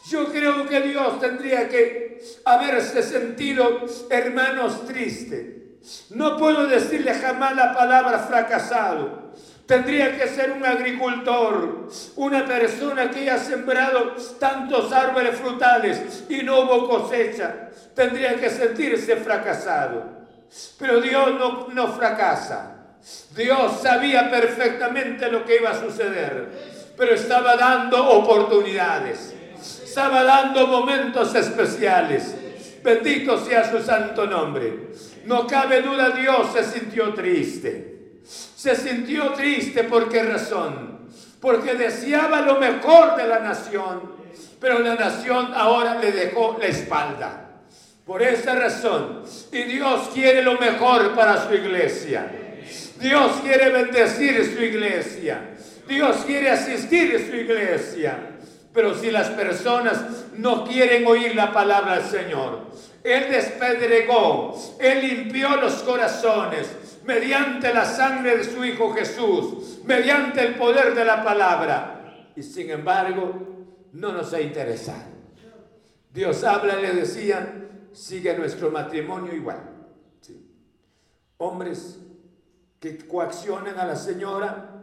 Yo 0.09 0.27
creo 0.27 0.68
que 0.68 0.81
Dios 0.83 1.20
tendría 1.20 1.68
que 1.68 2.22
haberse 2.45 3.03
sentido, 3.03 3.85
hermanos, 4.11 4.87
triste. 4.87 5.79
No 6.11 6.37
puedo 6.37 6.66
decirle 6.66 7.14
jamás 7.14 7.57
la 7.57 7.75
palabra 7.75 8.18
fracasado. 8.20 9.33
Tendría 9.66 10.16
que 10.16 10.29
ser 10.29 10.53
un 10.53 10.64
agricultor, 10.64 11.89
una 12.16 12.45
persona 12.45 13.11
que 13.11 13.20
haya 13.20 13.39
sembrado 13.39 14.14
tantos 14.39 14.93
árboles 14.93 15.37
frutales 15.37 16.25
y 16.29 16.43
no 16.43 16.61
hubo 16.61 16.89
cosecha. 16.89 17.70
Tendría 17.95 18.37
que 18.37 18.51
sentirse 18.51 19.16
fracasado. 19.16 20.05
Pero 20.79 21.01
Dios 21.01 21.35
no, 21.39 21.68
no 21.68 21.93
fracasa. 21.95 22.72
Dios 23.35 23.81
sabía 23.83 24.31
perfectamente 24.31 25.31
lo 25.31 25.45
que 25.45 25.57
iba 25.57 25.70
a 25.70 25.81
suceder 25.81 26.74
pero 26.97 27.14
estaba 27.14 27.57
dando 27.57 28.09
oportunidades, 28.11 29.34
estaba 29.84 30.22
dando 30.24 30.66
momentos 30.66 31.34
especiales. 31.34 32.34
Bendito 32.82 33.42
sea 33.42 33.70
su 33.70 33.82
santo 33.82 34.26
nombre. 34.26 34.90
No 35.24 35.47
cabe 35.47 35.80
duda, 35.80 36.11
Dios 36.11 36.53
se 36.53 36.64
sintió 36.64 37.14
triste. 37.14 37.95
Se 38.24 38.76
sintió 38.76 39.32
triste 39.32 39.84
por 39.84 40.09
qué 40.09 40.22
razón? 40.22 41.09
Porque 41.40 41.74
deseaba 41.74 42.42
lo 42.42 42.59
mejor 42.59 43.16
de 43.16 43.26
la 43.26 43.38
nación, 43.38 44.03
pero 44.61 44.78
la 44.80 44.95
nación 44.95 45.53
ahora 45.55 45.99
le 45.99 46.12
dejó 46.12 46.57
la 46.59 46.66
espalda. 46.66 47.40
Por 48.05 48.22
esa 48.22 48.55
razón, 48.55 49.22
y 49.51 49.62
Dios 49.62 50.11
quiere 50.12 50.42
lo 50.42 50.59
mejor 50.59 51.14
para 51.14 51.47
su 51.47 51.55
iglesia. 51.55 52.30
Dios 53.01 53.32
quiere 53.42 53.70
bendecir 53.70 54.45
su 54.55 54.62
iglesia. 54.62 55.54
Dios 55.87 56.24
quiere 56.26 56.51
asistir 56.51 57.16
a 57.16 57.18
su 57.18 57.37
iglesia. 57.37 58.30
Pero 58.72 58.95
si 58.95 59.11
las 59.12 59.28
personas 59.30 60.26
no 60.37 60.64
quieren 60.64 61.07
oír 61.07 61.37
la 61.37 61.53
palabra 61.53 61.97
del 61.97 62.05
Señor, 62.05 62.66
Él 63.05 63.30
despedregó, 63.30 64.59
Él 64.80 65.01
limpió 65.07 65.57
los 65.57 65.74
corazones 65.85 66.68
mediante 67.05 67.72
la 67.72 67.85
sangre 67.85 68.39
de 68.39 68.45
su 68.45 68.64
Hijo 68.64 68.93
Jesús, 68.93 69.78
mediante 69.85 70.45
el 70.45 70.57
poder 70.57 70.95
de 70.95 71.05
la 71.05 71.22
palabra. 71.22 72.30
Y 72.35 72.43
sin 72.43 72.68
embargo, 72.70 73.89
no 73.93 74.12
nos 74.12 74.32
ha 74.32 74.41
interesado. 74.41 75.14
Dios 76.12 76.43
habla, 76.43 76.74
le 76.74 76.95
decía, 76.95 77.68
sigue 77.93 78.37
nuestro 78.37 78.72
matrimonio 78.72 79.32
igual. 79.35 79.70
Hombres 81.39 82.01
que 82.80 82.99
coaccionan 83.07 83.78
a 83.78 83.87
la 83.87 83.97
señora 83.97 84.74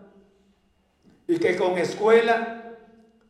y 1.27 1.37
que 1.37 1.55
con 1.55 1.77
escuela 1.77 2.77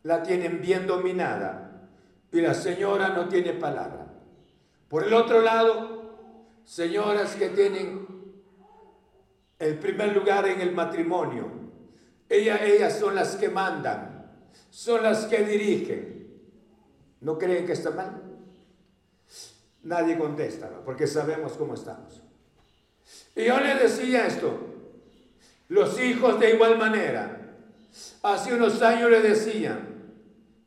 la 0.03 0.23
tienen 0.23 0.61
bien 0.61 0.87
dominada 0.87 1.87
y 2.31 2.41
la 2.41 2.53
señora 2.53 3.09
no 3.09 3.27
tiene 3.27 3.53
palabra. 3.53 4.07
Por 4.87 5.03
el 5.03 5.13
otro 5.13 5.41
lado, 5.41 6.01
señoras 6.65 7.35
que 7.35 7.49
tienen 7.49 8.07
el 9.59 9.77
primer 9.77 10.15
lugar 10.15 10.47
en 10.47 10.61
el 10.61 10.73
matrimonio, 10.73 11.47
ellas, 12.27 12.61
ellas 12.61 12.97
son 12.97 13.15
las 13.15 13.35
que 13.35 13.49
mandan, 13.49 14.31
son 14.69 15.03
las 15.03 15.25
que 15.25 15.43
dirigen. 15.43 16.21
¿No 17.21 17.37
creen 17.37 17.65
que 17.65 17.73
está 17.73 17.91
mal? 17.91 18.21
Nadie 19.83 20.17
contesta, 20.17 20.69
porque 20.83 21.07
sabemos 21.07 21.53
cómo 21.53 21.73
estamos. 21.73 22.21
Y 23.35 23.45
yo 23.45 23.59
le 23.59 23.75
decía 23.75 24.27
esto, 24.27 24.57
los 25.69 25.99
hijos 25.99 26.39
de 26.39 26.53
igual 26.53 26.77
manera, 26.77 27.40
Hace 28.23 28.53
unos 28.53 28.81
años 28.81 29.09
le 29.09 29.21
decían, 29.21 29.91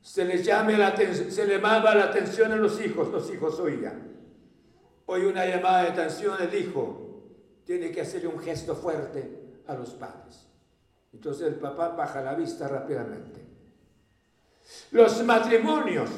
se 0.03 0.25
les 0.25 0.45
llame 0.45 0.77
la 0.77 0.95
se 0.97 1.47
le 1.47 1.55
llamaba 1.55 1.95
la 1.95 2.05
atención 2.05 2.53
a 2.53 2.57
los 2.57 2.81
hijos, 2.81 3.09
los 3.09 3.33
hijos 3.33 3.59
oían. 3.59 4.13
Hoy 5.07 5.25
una 5.25 5.47
llamada 5.47 5.83
de 5.83 5.89
atención, 5.89 6.37
el 6.41 6.55
hijo 6.55 7.23
tiene 7.65 7.91
que 7.91 8.03
hacerle 8.03 8.29
un 8.29 8.39
gesto 8.39 8.75
fuerte 8.75 9.63
a 9.67 9.75
los 9.75 9.91
padres. 9.91 10.47
Entonces 11.13 11.47
el 11.47 11.55
papá 11.55 11.89
baja 11.89 12.21
la 12.21 12.35
vista 12.35 12.69
rápidamente. 12.69 13.41
Los 14.91 15.23
matrimonios 15.25 16.11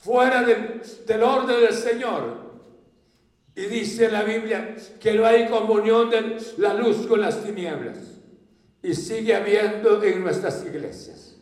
fuera 0.00 0.42
del, 0.42 0.80
del 1.06 1.22
orden 1.22 1.60
del 1.60 1.74
Señor. 1.74 2.48
Y 3.54 3.62
dice 3.62 4.08
la 4.10 4.22
Biblia 4.22 4.76
que 5.00 5.14
no 5.14 5.26
hay 5.26 5.48
comunión 5.48 6.08
de 6.10 6.38
la 6.58 6.74
luz 6.74 7.06
con 7.06 7.20
las 7.20 7.42
tinieblas. 7.42 8.17
Y 8.82 8.94
sigue 8.94 9.34
habiendo 9.34 10.02
en 10.02 10.22
nuestras 10.22 10.64
iglesias. 10.64 11.36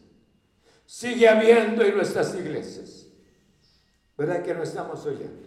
Sigue 0.86 1.28
habiendo 1.28 1.82
en 1.82 1.96
nuestras 1.96 2.34
iglesias. 2.34 3.06
¿Verdad 4.16 4.42
que 4.42 4.54
no 4.54 4.62
estamos 4.62 5.04
oyendo? 5.04 5.46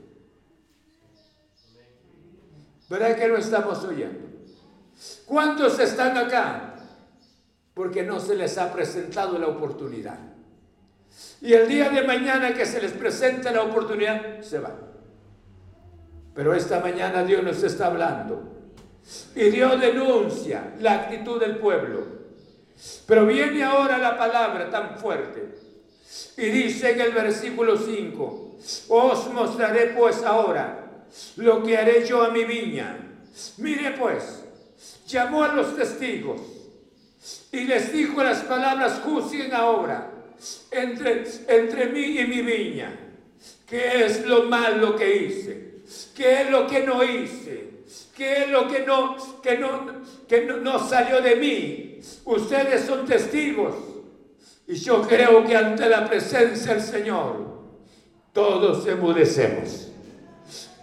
¿Verdad 2.89 3.15
que 3.15 3.27
no 3.27 3.37
estamos 3.37 3.83
oyendo? 3.83 4.27
¿Cuántos 5.25 5.79
están 5.79 6.17
acá? 6.17 6.75
Porque 7.73 8.03
no 8.03 8.19
se 8.19 8.35
les 8.35 8.57
ha 8.57 8.71
presentado 8.73 9.39
la 9.39 9.47
oportunidad. 9.47 10.19
Y 11.41 11.53
el 11.53 11.67
día 11.67 11.89
de 11.89 12.03
mañana 12.03 12.53
que 12.53 12.65
se 12.65 12.81
les 12.81 12.91
presente 12.91 13.51
la 13.51 13.63
oportunidad, 13.63 14.41
se 14.41 14.59
van. 14.59 14.75
Pero 16.35 16.53
esta 16.53 16.79
mañana 16.79 17.23
Dios 17.23 17.43
nos 17.43 17.63
está 17.63 17.87
hablando 17.87 18.58
y 19.35 19.49
Dios 19.49 19.79
denuncia 19.79 20.73
la 20.79 20.95
actitud 20.95 21.39
del 21.39 21.57
pueblo. 21.57 22.19
Pero 23.05 23.25
viene 23.25 23.63
ahora 23.63 23.97
la 23.97 24.17
palabra 24.17 24.69
tan 24.69 24.97
fuerte. 24.97 25.55
Y 26.37 26.45
dice 26.45 26.91
en 26.91 27.01
el 27.01 27.11
versículo 27.11 27.77
5, 27.77 28.57
os 28.89 29.33
mostraré 29.33 29.87
pues 29.87 30.23
ahora 30.23 31.05
lo 31.37 31.63
que 31.63 31.77
haré 31.77 32.05
yo 32.05 32.23
a 32.23 32.29
mi 32.29 32.45
viña. 32.45 32.97
Mire 33.57 33.91
pues, 33.91 34.43
llamó 35.07 35.43
a 35.43 35.53
los 35.53 35.75
testigos 35.75 36.41
y 37.51 37.61
les 37.61 37.91
dijo 37.91 38.23
las 38.23 38.41
palabras, 38.43 39.01
juzguen 39.03 39.53
ahora 39.53 40.11
entre, 40.71 41.25
entre 41.47 41.87
mí 41.87 42.19
y 42.19 42.25
mi 42.25 42.41
viña. 42.41 42.97
¿Qué 43.67 44.05
es 44.05 44.25
lo 44.25 44.43
malo 44.43 44.95
que 44.95 45.15
hice? 45.15 45.69
¿Qué 46.15 46.41
es 46.41 46.49
lo 46.49 46.67
que 46.67 46.81
no 46.81 47.03
hice? 47.03 47.68
¿Qué 48.15 48.43
es 48.43 48.49
lo 48.49 48.67
que 48.67 48.85
no, 48.85 49.15
que 49.41 49.57
no, 49.57 50.01
que 50.27 50.45
no, 50.45 50.79
salió 50.79 51.21
de 51.21 51.35
mí? 51.35 51.99
Ustedes 52.25 52.85
son 52.85 53.05
testigos. 53.05 53.75
Y 54.67 54.75
yo 54.75 55.01
creo 55.01 55.43
que 55.45 55.55
ante 55.55 55.89
la 55.89 56.07
presencia 56.07 56.73
del 56.73 56.83
Señor, 56.83 57.47
todos 58.33 58.85
emudecemos. 58.85 59.87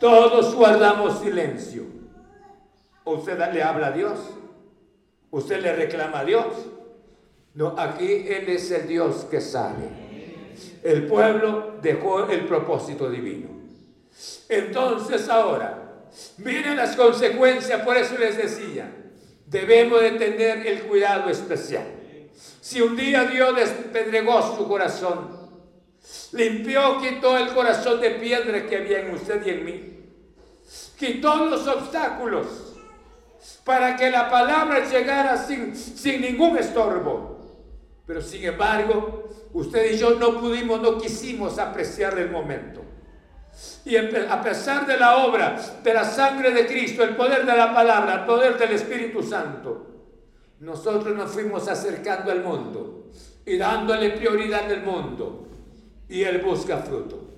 Todos 0.01 0.55
guardamos 0.55 1.21
silencio. 1.21 1.85
¿Usted 3.05 3.39
le 3.53 3.63
habla 3.63 3.89
a 3.89 3.93
Dios? 3.93 4.19
¿Usted 5.31 5.61
le 5.61 5.77
reclama 5.77 6.21
a 6.21 6.25
Dios? 6.25 6.47
No, 7.55 7.75
aquí 7.79 8.27
Él 8.29 8.49
es 8.49 8.71
el 8.73 8.89
Dios 8.89 9.27
que 9.31 9.41
sabe. 9.41 9.89
El 10.83 11.07
pueblo 11.07 11.77
dejó 11.81 12.27
el 12.29 12.47
propósito 12.47 13.09
divino. 13.09 13.49
Entonces 14.49 15.29
ahora, 15.29 15.86
miren 16.39 16.77
las 16.77 16.97
consecuencias, 16.97 17.83
por 17.83 17.97
eso 17.97 18.17
les 18.19 18.37
decía, 18.37 18.91
debemos 19.47 20.01
de 20.01 20.13
tener 20.13 20.67
el 20.67 20.83
cuidado 20.83 21.31
especial. 21.31 21.87
Si 22.61 22.81
un 22.81 22.97
día 22.97 23.25
Dios 23.25 23.55
despedregó 23.55 24.57
su 24.57 24.67
corazón, 24.67 25.37
limpió, 26.33 27.01
quitó 27.01 27.39
el 27.39 27.49
corazón 27.55 28.01
de 28.01 28.11
piedra 28.11 28.67
que 28.67 28.77
había 28.77 29.01
en 29.01 29.15
usted 29.15 29.45
y 29.47 29.51
en 29.51 29.65
mí, 29.65 29.97
quitó 30.99 31.47
los 31.47 31.67
obstáculos 31.67 32.75
para 33.65 33.97
que 33.97 34.11
la 34.11 34.31
palabra 34.31 34.89
llegara 34.89 35.37
sin, 35.37 35.77
sin 35.77 36.21
ningún 36.21 36.57
estorbo. 36.59 37.37
Pero 38.07 38.23
sin 38.23 38.45
embargo, 38.45 39.29
usted 39.53 39.93
y 39.93 39.99
yo 39.99 40.11
no 40.11 40.41
pudimos, 40.41 40.81
no 40.81 40.99
quisimos 40.99 41.59
apreciar 41.59 42.19
el 42.19 42.31
momento. 42.31 42.86
Y 43.87 43.97
a 43.97 44.43
pesar 44.43 44.87
de 44.87 44.99
la 44.99 45.25
obra, 45.25 45.57
de 45.83 45.95
la 45.95 46.05
sangre 46.05 46.51
de 46.51 46.67
Cristo, 46.67 47.03
el 47.03 47.17
poder 47.17 47.47
de 47.47 47.57
la 47.57 47.73
palabra, 47.73 48.15
el 48.15 48.25
poder 48.25 48.59
del 48.59 48.73
Espíritu 48.73 49.23
Santo, 49.23 49.87
nosotros 50.61 51.17
nos 51.17 51.31
fuimos 51.31 51.67
acercando 51.69 52.31
al 52.31 52.43
mundo 52.43 53.11
y 53.47 53.57
dándole 53.57 54.11
prioridad 54.11 54.71
al 54.71 54.83
mundo. 54.83 55.47
Y 56.09 56.23
Él 56.23 56.39
busca 56.39 56.79
fruto. 56.79 57.31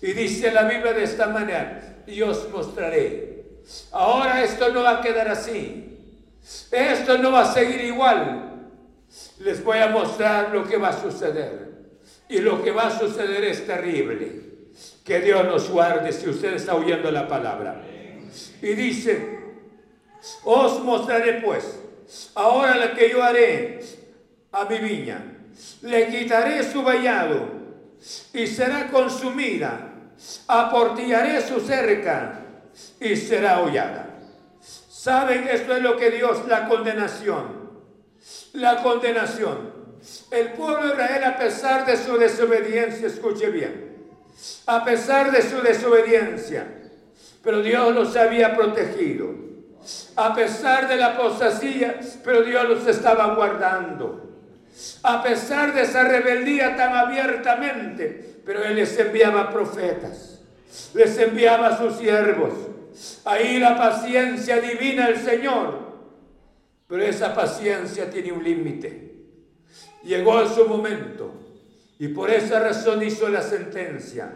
Y 0.00 0.12
dice 0.12 0.50
la 0.50 0.64
Biblia 0.64 0.92
de 0.92 1.04
esta 1.04 1.26
manera, 1.28 2.02
y 2.06 2.20
os 2.22 2.48
mostraré. 2.50 3.44
Ahora 3.92 4.42
esto 4.42 4.70
no 4.70 4.82
va 4.82 4.98
a 4.98 5.00
quedar 5.00 5.28
así. 5.28 5.98
Esto 6.72 7.18
no 7.18 7.30
va 7.30 7.42
a 7.42 7.52
seguir 7.52 7.82
igual 7.82 8.44
les 9.40 9.62
voy 9.62 9.78
a 9.78 9.88
mostrar 9.88 10.50
lo 10.52 10.64
que 10.64 10.76
va 10.76 10.88
a 10.88 11.00
suceder. 11.00 11.72
Y 12.28 12.38
lo 12.38 12.62
que 12.62 12.70
va 12.70 12.88
a 12.88 12.98
suceder 12.98 13.44
es 13.44 13.66
terrible. 13.66 14.53
Que 15.04 15.20
Dios 15.20 15.44
nos 15.44 15.68
guarde 15.70 16.12
si 16.12 16.28
usted 16.28 16.54
está 16.54 16.74
oyendo 16.74 17.10
la 17.10 17.28
palabra. 17.28 17.82
Y 18.62 18.74
dice, 18.74 19.40
os 20.44 20.82
mostraré 20.82 21.34
pues, 21.34 21.78
ahora 22.34 22.76
lo 22.76 22.94
que 22.94 23.10
yo 23.10 23.22
haré 23.22 23.80
a 24.52 24.64
mi 24.64 24.78
viña. 24.78 25.22
Le 25.82 26.08
quitaré 26.08 26.62
su 26.64 26.82
vallado 26.82 27.48
y 28.32 28.46
será 28.46 28.88
consumida. 28.90 29.90
Aportillaré 30.46 31.40
su 31.40 31.60
cerca 31.60 32.40
y 33.00 33.16
será 33.16 33.60
hollada. 33.60 34.18
¿Saben? 34.62 35.46
Esto 35.48 35.76
es 35.76 35.82
lo 35.82 35.96
que 35.96 36.10
Dios, 36.10 36.46
la 36.48 36.66
condenación 36.68 37.64
la 38.54 38.82
condenación. 38.82 39.72
El 40.30 40.52
pueblo 40.52 40.88
de 40.88 40.92
Israel, 40.94 41.24
a 41.24 41.36
pesar 41.36 41.86
de 41.86 41.96
su 41.96 42.16
desobediencia, 42.16 43.06
escuche 43.06 43.50
bien, 43.50 43.83
a 44.66 44.84
pesar 44.84 45.30
de 45.30 45.42
su 45.42 45.60
desobediencia, 45.60 46.66
pero 47.42 47.62
Dios 47.62 47.94
los 47.94 48.16
había 48.16 48.54
protegido. 48.54 49.44
A 50.16 50.34
pesar 50.34 50.88
de 50.88 50.96
la 50.96 51.08
apostasía, 51.08 52.00
pero 52.24 52.42
Dios 52.42 52.68
los 52.68 52.86
estaba 52.86 53.34
guardando. 53.34 54.30
A 55.02 55.22
pesar 55.22 55.74
de 55.74 55.82
esa 55.82 56.04
rebeldía 56.04 56.76
tan 56.76 56.94
abiertamente, 56.94 58.40
pero 58.44 58.64
Él 58.64 58.76
les 58.76 58.98
enviaba 58.98 59.50
profetas, 59.50 60.40
les 60.94 61.18
enviaba 61.18 61.68
a 61.68 61.78
sus 61.78 61.96
siervos. 61.96 62.52
Ahí 63.24 63.58
la 63.58 63.76
paciencia 63.76 64.60
divina 64.60 65.08
del 65.08 65.18
Señor 65.18 65.84
pero 66.86 67.02
esa 67.02 67.34
paciencia 67.34 68.10
tiene 68.10 68.32
un 68.32 68.44
límite. 68.44 69.14
Llegó 70.04 70.46
su 70.48 70.66
momento 70.66 71.32
y 71.98 72.08
por 72.08 72.30
esa 72.30 72.60
razón 72.60 73.02
hizo 73.02 73.28
la 73.28 73.42
sentencia. 73.42 74.32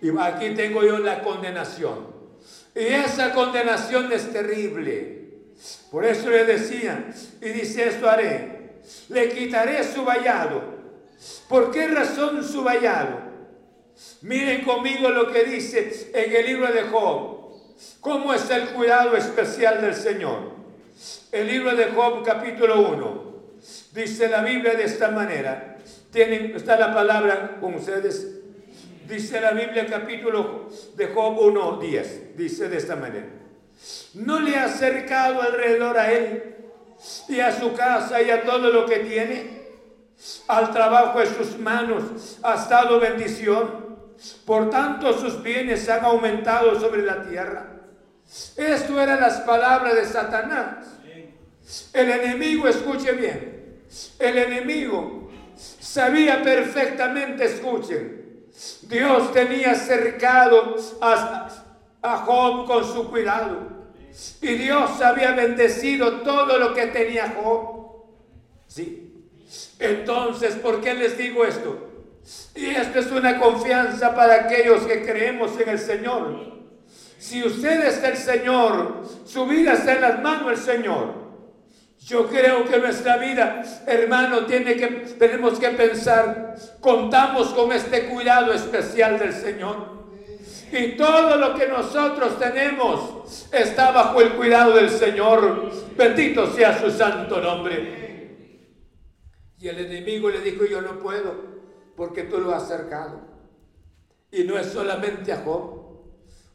Y 0.00 0.10
aquí 0.18 0.50
tengo 0.54 0.82
yo 0.84 0.98
la 0.98 1.22
condenación. 1.22 2.14
Y 2.74 2.84
esa 2.84 3.32
condenación 3.32 4.12
es 4.12 4.32
terrible. 4.32 5.24
Por 5.90 6.04
eso 6.04 6.28
le 6.30 6.44
decía, 6.44 7.06
y 7.40 7.48
dice 7.50 7.88
esto 7.88 8.08
haré, 8.08 8.80
le 9.08 9.28
quitaré 9.30 9.82
su 9.84 10.04
vallado. 10.04 10.74
¿Por 11.48 11.70
qué 11.70 11.88
razón 11.88 12.44
su 12.44 12.62
vallado? 12.62 13.20
Miren 14.22 14.64
conmigo 14.64 15.08
lo 15.10 15.32
que 15.32 15.44
dice 15.44 16.10
en 16.12 16.34
el 16.34 16.46
libro 16.46 16.72
de 16.72 16.82
Job. 16.82 17.34
¿Cómo 18.00 18.34
es 18.34 18.48
el 18.50 18.68
cuidado 18.70 19.16
especial 19.16 19.80
del 19.80 19.94
Señor? 19.94 20.52
El 21.30 21.46
libro 21.46 21.74
de 21.74 21.86
Job 21.86 22.24
capítulo 22.24 22.88
1. 22.88 23.34
Dice 23.92 24.28
la 24.28 24.42
Biblia 24.42 24.74
de 24.74 24.84
esta 24.84 25.10
manera. 25.10 25.78
Tienen, 26.14 26.54
está 26.54 26.78
la 26.78 26.94
palabra 26.94 27.56
con 27.60 27.74
ustedes. 27.74 28.36
Dice 29.08 29.40
la 29.40 29.50
Biblia 29.50 29.84
capítulo 29.84 30.68
de 30.94 31.08
Job 31.08 31.40
1, 31.40 31.78
10. 31.80 32.36
Dice 32.36 32.68
de 32.68 32.76
esta 32.76 32.94
manera. 32.94 33.26
No 34.14 34.38
le 34.38 34.54
ha 34.54 34.66
acercado 34.66 35.42
alrededor 35.42 35.98
a 35.98 36.12
él 36.12 36.54
y 37.28 37.40
a 37.40 37.50
su 37.50 37.74
casa 37.74 38.22
y 38.22 38.30
a 38.30 38.44
todo 38.44 38.70
lo 38.70 38.86
que 38.86 39.00
tiene. 39.00 39.64
Al 40.46 40.72
trabajo 40.72 41.18
de 41.18 41.26
sus 41.26 41.58
manos 41.58 42.38
ha 42.44 42.54
estado 42.54 43.00
bendición. 43.00 43.96
Por 44.46 44.70
tanto 44.70 45.18
sus 45.18 45.42
bienes 45.42 45.88
han 45.88 46.04
aumentado 46.04 46.78
sobre 46.78 47.02
la 47.02 47.24
tierra. 47.24 47.80
Esto 48.56 49.00
eran 49.00 49.20
las 49.20 49.40
palabras 49.40 49.96
de 49.96 50.04
Satanás. 50.04 50.86
El 51.92 52.08
enemigo, 52.08 52.68
escuche 52.68 53.10
bien, 53.14 53.82
el 54.20 54.38
enemigo 54.38 55.24
sabía 55.56 56.42
perfectamente, 56.42 57.44
escuchen, 57.44 58.46
Dios 58.82 59.32
tenía 59.32 59.74
cercado 59.74 60.76
a, 61.00 61.48
a 62.02 62.16
Job 62.18 62.66
con 62.66 62.84
su 62.84 63.10
cuidado. 63.10 63.74
Y 64.40 64.54
Dios 64.54 65.00
había 65.00 65.32
bendecido 65.32 66.20
todo 66.20 66.58
lo 66.58 66.72
que 66.72 66.86
tenía 66.86 67.34
Job. 67.36 68.04
Sí. 68.68 69.04
Entonces, 69.78 70.54
¿por 70.54 70.80
qué 70.80 70.94
les 70.94 71.18
digo 71.18 71.44
esto? 71.44 71.90
Y 72.54 72.66
esto 72.66 73.00
es 73.00 73.10
una 73.10 73.38
confianza 73.38 74.14
para 74.14 74.34
aquellos 74.34 74.82
que 74.84 75.04
creemos 75.04 75.58
en 75.60 75.68
el 75.68 75.78
Señor. 75.78 76.54
Si 77.18 77.42
usted 77.42 77.86
es 77.86 78.02
el 78.02 78.16
Señor, 78.16 79.02
su 79.24 79.46
vida 79.46 79.72
está 79.72 79.94
en 79.94 80.00
las 80.00 80.22
manos 80.22 80.48
del 80.48 80.58
Señor. 80.58 81.23
Yo 82.04 82.28
creo 82.28 82.66
que 82.66 82.78
nuestra 82.78 83.16
vida, 83.16 83.62
hermano, 83.86 84.44
tiene 84.44 84.76
que, 84.76 84.88
tenemos 85.18 85.58
que 85.58 85.70
pensar, 85.70 86.54
contamos 86.78 87.54
con 87.54 87.72
este 87.72 88.08
cuidado 88.08 88.52
especial 88.52 89.18
del 89.18 89.32
Señor. 89.32 90.04
Y 90.70 90.96
todo 90.98 91.36
lo 91.36 91.54
que 91.54 91.66
nosotros 91.66 92.38
tenemos 92.38 93.48
está 93.50 93.90
bajo 93.90 94.20
el 94.20 94.34
cuidado 94.34 94.72
del 94.72 94.90
Señor. 94.90 95.70
Bendito 95.96 96.52
sea 96.52 96.78
su 96.78 96.90
santo 96.90 97.40
nombre. 97.40 98.68
Y 99.58 99.68
el 99.68 99.78
enemigo 99.78 100.28
le 100.28 100.40
dijo, 100.40 100.66
yo 100.66 100.82
no 100.82 100.98
puedo, 100.98 101.34
porque 101.96 102.24
tú 102.24 102.38
lo 102.38 102.54
has 102.54 102.64
acercado. 102.64 103.22
Y 104.30 104.44
no 104.44 104.58
es 104.58 104.66
solamente 104.66 105.32
a 105.32 105.38
Job. 105.38 106.02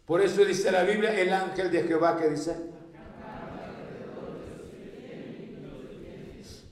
Por 0.06 0.22
eso 0.22 0.46
dice 0.46 0.72
la 0.72 0.84
Biblia, 0.84 1.20
el 1.20 1.34
ángel 1.34 1.72
de 1.72 1.84
Jehová 1.84 2.18
que 2.18 2.30
dice. 2.30 2.79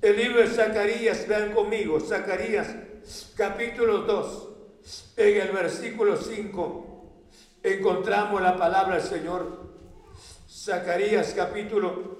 El 0.01 0.15
libro 0.15 0.41
de 0.41 0.47
Zacarías, 0.47 1.27
vean 1.27 1.53
conmigo, 1.53 1.99
Zacarías 1.99 2.67
capítulo 3.35 3.99
2, 3.99 4.49
en 5.17 5.41
el 5.41 5.51
versículo 5.51 6.15
5 6.17 6.87
encontramos 7.63 8.41
la 8.41 8.55
palabra 8.57 8.97
del 8.97 9.03
Señor. 9.03 9.67
Zacarías 10.47 11.33
capítulo 11.33 12.17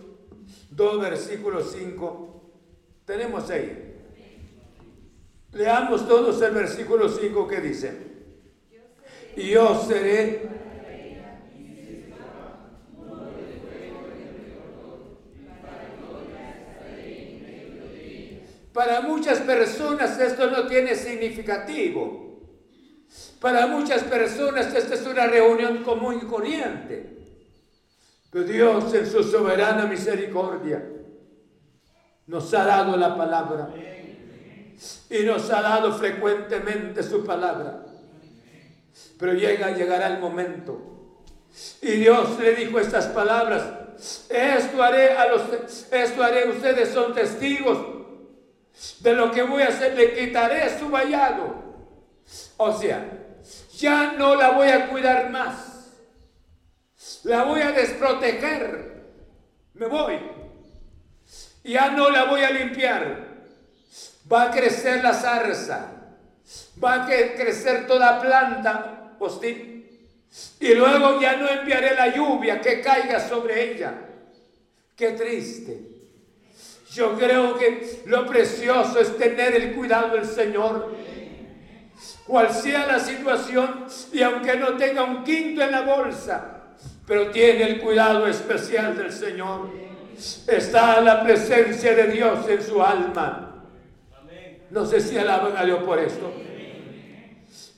2, 0.72 1.02
versículo 1.02 1.64
5. 1.64 2.52
Tenemos 3.06 3.50
ahí. 3.50 3.96
Leamos 5.54 6.08
todos 6.08 6.42
el 6.42 6.54
versículo 6.54 7.10
5 7.10 7.48
que 7.48 7.62
dice. 7.62 8.08
Yo 9.36 9.80
seré 9.88 10.50
Para 18.78 19.02
muchas 19.02 19.40
personas 19.40 20.20
esto 20.20 20.52
no 20.52 20.68
tiene 20.68 20.94
significativo. 20.94 22.44
Para 23.42 23.66
muchas 23.66 24.04
personas 24.04 24.72
esta 24.72 24.94
es 24.94 25.04
una 25.08 25.26
reunión 25.26 25.84
común 25.84 26.20
y 26.22 26.28
corriente. 26.28 27.18
Pero 28.30 28.46
Dios 28.46 28.94
en 28.94 29.10
su 29.10 29.24
soberana 29.24 29.88
misericordia 29.88 30.88
nos 32.28 32.54
ha 32.54 32.66
dado 32.66 32.96
la 32.98 33.18
palabra. 33.18 33.74
Y 35.10 35.24
nos 35.24 35.50
ha 35.50 35.64
dado 35.64 35.92
frecuentemente 35.94 37.02
su 37.02 37.26
palabra. 37.26 37.84
Pero 39.18 39.34
llega, 39.34 39.72
llegará 39.72 40.06
el 40.06 40.20
momento. 40.20 41.16
Y 41.82 41.94
Dios 41.94 42.40
le 42.40 42.54
dijo 42.54 42.80
estas 42.80 43.08
palabras. 43.08 43.64
Esto 44.30 44.84
haré 44.84 45.14
a 45.14 45.30
los, 45.30 45.42
esto 45.92 46.24
haré, 46.24 46.48
ustedes 46.48 46.90
son 46.90 47.16
testigos 47.16 47.97
de 49.00 49.14
lo 49.14 49.32
que 49.32 49.42
voy 49.42 49.64
a 49.64 49.70
hacer, 49.70 49.96
le 49.96 50.14
quitaré 50.14 50.78
su 50.78 50.90
vallado. 50.90 51.56
O 52.58 52.78
sea, 52.78 53.10
ya 53.78 54.14
no 54.14 54.36
la 54.36 54.52
voy 54.52 54.68
a 54.70 54.88
cuidar 54.88 55.30
más. 55.30 55.92
La 57.24 57.44
voy 57.44 57.62
a 57.62 57.72
desproteger. 57.72 59.04
Me 59.74 59.88
voy. 59.88 60.20
Ya 61.64 61.92
no 61.92 62.10
la 62.10 62.26
voy 62.26 62.42
a 62.42 62.52
limpiar. 62.52 63.28
Va 64.32 64.44
a 64.44 64.52
crecer 64.52 65.04
la 65.04 65.14
zarza. 65.14 65.92
Va 66.84 67.04
a 67.04 67.06
crecer 67.06 67.88
toda 67.88 68.22
planta. 68.22 69.16
Y 70.60 70.74
luego 70.74 71.20
ya 71.20 71.36
no 71.36 71.50
enviaré 71.50 71.96
la 71.96 72.16
lluvia 72.16 72.62
que 72.62 72.82
caiga 72.82 73.20
sobre 73.28 73.72
ella. 73.72 73.94
Qué 74.96 75.12
triste. 75.12 75.97
Yo 76.98 77.16
creo 77.16 77.56
que 77.56 78.02
lo 78.08 78.26
precioso 78.26 79.00
es 79.00 79.16
tener 79.18 79.54
el 79.56 79.76
cuidado 79.76 80.16
del 80.16 80.26
Señor. 80.26 80.96
Cual 82.26 82.52
sea 82.52 82.88
la 82.88 83.00
situación, 83.00 83.86
y 84.12 84.24
aunque 84.24 84.56
no 84.56 84.76
tenga 84.76 85.04
un 85.04 85.24
quinto 85.24 85.62
en 85.62 85.72
la 85.72 85.82
bolsa, 85.82 86.74
pero 87.06 87.30
tiene 87.30 87.64
el 87.64 87.80
cuidado 87.80 88.26
especial 88.26 88.98
del 88.98 89.12
Señor. 89.12 89.70
Está 90.48 91.00
la 91.02 91.24
presencia 91.24 91.94
de 91.94 92.08
Dios 92.08 92.50
en 92.50 92.64
su 92.64 92.82
alma. 92.82 93.64
No 94.72 94.86
sé 94.86 95.00
si 95.00 95.18
alaban 95.20 95.56
a 95.56 95.64
Dios 95.66 95.84
por 95.84 96.00
esto. 96.00 96.34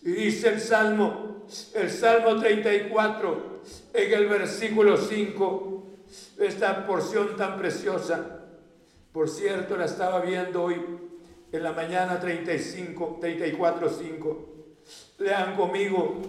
Y 0.01 0.11
dice 0.11 0.47
el 0.47 0.61
Salmo, 0.61 1.45
el 1.76 1.91
Salmo 1.91 2.39
34, 2.39 3.61
en 3.93 4.13
el 4.13 4.28
versículo 4.28 4.95
5, 4.95 5.88
esta 6.39 6.88
porción 6.88 7.36
tan 7.36 7.59
preciosa. 7.59 8.38
Por 9.12 9.28
cierto, 9.28 9.76
la 9.76 9.86
estaba 9.86 10.22
viendo 10.22 10.64
hoy 10.64 10.76
en 11.51 11.64
la 11.64 11.72
mañana 11.72 12.20
35, 12.20 13.18
34, 13.20 13.89
5. 13.89 14.49
Lean 15.18 15.55
conmigo, 15.55 16.22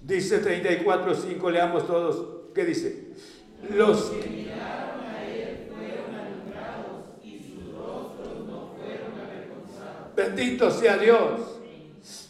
dice 0.00 0.38
34, 0.38 1.14
5, 1.14 1.50
leamos 1.50 1.86
todos. 1.86 2.26
¿Qué 2.54 2.64
dice? 2.64 3.08
Los 3.70 4.04
que 4.04 4.28
miraron 4.30 5.00
a 5.04 5.24
él 5.26 5.68
fueron 5.68 6.14
alumbrados 6.14 7.04
y 7.22 7.38
sus 7.38 7.74
rostros 7.74 8.46
no 8.46 8.72
fueron 8.78 9.12
avergonzados. 9.20 10.14
Bendito 10.16 10.70
sea 10.70 10.96
Dios. 10.96 11.60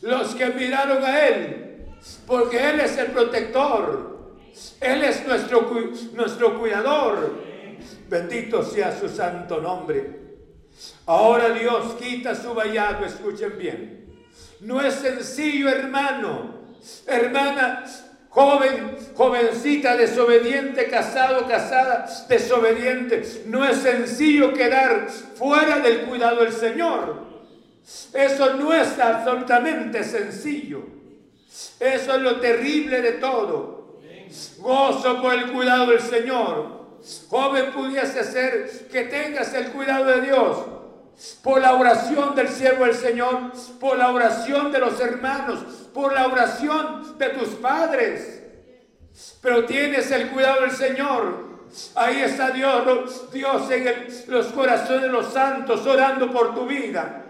Los 0.03 0.35
que 0.35 0.47
miraron 0.49 1.05
a 1.05 1.29
él, 1.29 1.87
porque 2.27 2.71
él 2.71 2.81
es 2.81 2.99
el 2.99 3.13
protector, 3.13 4.35
él 4.81 5.05
es 5.05 5.25
nuestro, 5.25 5.71
nuestro 6.15 6.59
cuidador. 6.59 7.46
Bendito 8.09 8.63
sea 8.63 8.97
su 8.99 9.09
santo 9.09 9.61
nombre. 9.61 10.27
Ahora 11.07 11.51
Dios 11.51 11.95
quita 12.01 12.35
su 12.35 12.55
vallado, 12.55 13.05
escuchen 13.05 13.59
bien. 13.59 14.07
No 14.61 14.81
es 14.81 14.95
sencillo, 14.95 15.69
hermano, 15.69 16.61
hermana, 17.07 17.85
joven, 18.29 18.97
jovencita, 19.15 19.97
desobediente, 19.97 20.89
casado, 20.89 21.47
casada, 21.47 22.07
desobediente. 22.29 23.45
No 23.47 23.65
es 23.65 23.79
sencillo 23.79 24.53
quedar 24.53 25.09
fuera 25.09 25.81
del 25.81 26.03
cuidado 26.03 26.43
del 26.43 26.53
Señor. 26.53 27.25
Eso 28.13 28.55
no 28.55 28.73
es 28.73 28.99
absolutamente 28.99 30.05
sencillo. 30.05 30.83
Eso 31.81 32.15
es 32.15 32.21
lo 32.21 32.41
terrible 32.41 33.01
de 33.01 33.13
todo. 33.13 34.01
Gozo 34.59 35.23
por 35.23 35.35
el 35.35 35.53
cuidado 35.53 35.87
del 35.87 36.01
Señor. 36.01 36.76
Joven 37.29 37.73
pudiese 37.73 38.25
ser 38.25 38.89
que 38.91 39.05
tengas 39.05 39.55
el 39.55 39.69
cuidado 39.69 40.07
de 40.07 40.21
Dios 40.23 40.59
por 41.43 41.61
la 41.61 41.75
oración 41.75 42.35
del 42.35 42.49
siervo 42.49 42.85
del 42.85 42.95
Señor, 42.95 43.53
por 43.81 43.97
la 43.97 44.13
oración 44.13 44.71
de 44.73 44.79
los 44.79 45.01
hermanos, 45.01 45.61
por 45.95 46.13
la 46.13 46.27
oración 46.27 47.17
de 47.19 47.29
tus 47.31 47.49
padres. 47.51 48.43
Pero 49.41 49.65
tienes 49.65 50.11
el 50.11 50.29
cuidado 50.29 50.63
del 50.63 50.73
Señor. 50.73 51.47
Ahí 51.95 52.21
está 52.21 52.51
Dios, 52.51 53.33
Dios 53.33 53.71
en 53.71 54.07
los 54.29 54.47
corazones 54.49 55.03
de 55.03 55.09
los 55.09 55.33
santos 55.33 55.87
orando 55.87 56.31
por 56.31 56.55
tu 56.55 56.67
vida. 56.67 57.23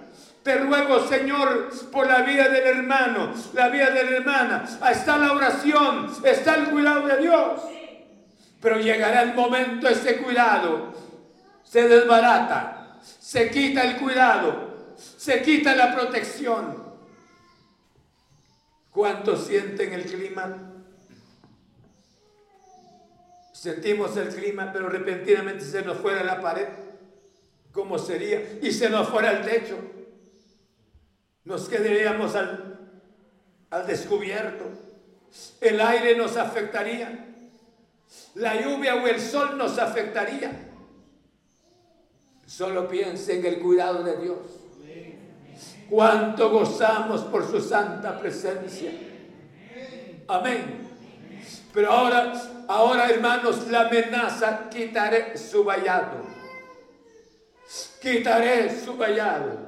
Te 0.43 0.59
ruego, 0.59 1.07
Señor, 1.09 1.71
por 1.91 2.07
la 2.07 2.23
vida 2.23 2.49
del 2.49 2.79
hermano, 2.79 3.33
la 3.53 3.69
vida 3.69 3.91
de 3.91 4.05
la 4.05 4.17
hermana. 4.17 4.65
Ahí 4.81 4.95
está 4.95 5.17
la 5.19 5.33
oración, 5.33 6.13
está 6.23 6.55
el 6.55 6.71
cuidado 6.71 7.07
de 7.07 7.19
Dios. 7.19 7.61
Pero 8.67 8.81
llegará 8.81 9.23
el 9.23 9.33
momento, 9.33 9.87
ese 9.87 10.17
cuidado 10.17 10.93
se 11.63 11.87
desbarata, 11.87 12.99
se 13.01 13.49
quita 13.49 13.85
el 13.85 13.97
cuidado, 13.97 14.95
se 14.97 15.41
quita 15.41 15.77
la 15.77 15.95
protección. 15.95 16.85
¿Cuántos 18.91 19.47
sienten 19.47 19.93
el 19.93 20.05
clima? 20.05 20.73
Sentimos 23.53 24.17
el 24.17 24.35
clima, 24.35 24.73
pero 24.73 24.89
repentinamente 24.89 25.65
se 25.65 25.83
nos 25.83 25.99
fuera 25.99 26.25
la 26.25 26.41
pared. 26.41 26.67
¿Cómo 27.71 28.01
sería? 28.01 28.59
Y 28.61 28.73
se 28.73 28.91
nos 28.91 29.09
fuera 29.09 29.31
el 29.31 29.45
techo. 29.47 29.79
Nos 31.45 31.69
quedaríamos 31.69 32.35
al, 32.35 32.81
al 33.71 33.87
descubierto. 33.87 34.65
El 35.61 35.81
aire 35.81 36.17
nos 36.17 36.37
afectaría 36.37 37.26
la 38.35 38.61
lluvia 38.61 38.97
o 38.97 39.07
el 39.07 39.21
sol 39.21 39.57
nos 39.57 39.79
afectaría. 39.79 40.53
Solo 42.47 42.87
piense 42.89 43.39
en 43.39 43.47
el 43.47 43.61
cuidado 43.61 44.05
de 44.05 44.17
Dios. 44.19 44.39
Cuánto 45.89 46.51
gozamos 46.51 47.23
por 47.23 47.49
su 47.49 47.61
santa 47.61 48.19
presencia. 48.19 48.93
Amén. 50.29 50.87
Pero 51.73 51.93
ahora, 51.93 52.33
ahora 52.69 53.09
hermanos, 53.09 53.69
la 53.69 53.83
amenaza, 53.83 54.69
quitaré 54.71 55.37
su 55.37 55.65
vallado. 55.65 56.25
Quitaré 58.01 58.81
su 58.81 58.97
vallado. 58.97 59.67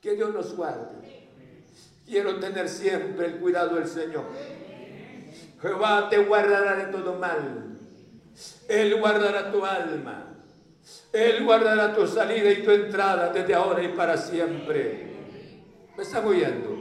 Que 0.00 0.14
Dios 0.14 0.32
nos 0.32 0.54
guarde. 0.54 1.28
Quiero 2.06 2.38
tener 2.38 2.68
siempre 2.68 3.26
el 3.26 3.38
cuidado 3.38 3.76
del 3.76 3.88
Señor. 3.88 4.24
Jehová 5.60 6.08
te 6.10 6.18
guardará 6.18 6.76
de 6.76 6.92
todo 6.92 7.14
mal. 7.14 7.78
Él 8.68 8.98
guardará 9.00 9.50
tu 9.50 9.64
alma. 9.64 10.34
Él 11.12 11.44
guardará 11.44 11.94
tu 11.94 12.06
salida 12.06 12.50
y 12.50 12.62
tu 12.62 12.70
entrada 12.70 13.32
desde 13.32 13.54
ahora 13.54 13.82
y 13.82 13.88
para 13.88 14.16
siempre. 14.16 15.14
¿Me 15.96 16.02
está 16.02 16.24
oyendo? 16.24 16.76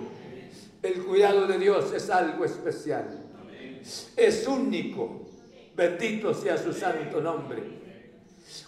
El 0.83 1.03
cuidado 1.03 1.47
de 1.47 1.57
Dios 1.57 1.93
es 1.93 2.09
algo 2.09 2.43
especial. 2.43 3.23
Es 4.15 4.47
único. 4.47 5.21
Bendito 5.75 6.33
sea 6.33 6.57
su 6.57 6.73
santo 6.73 7.21
nombre. 7.21 7.63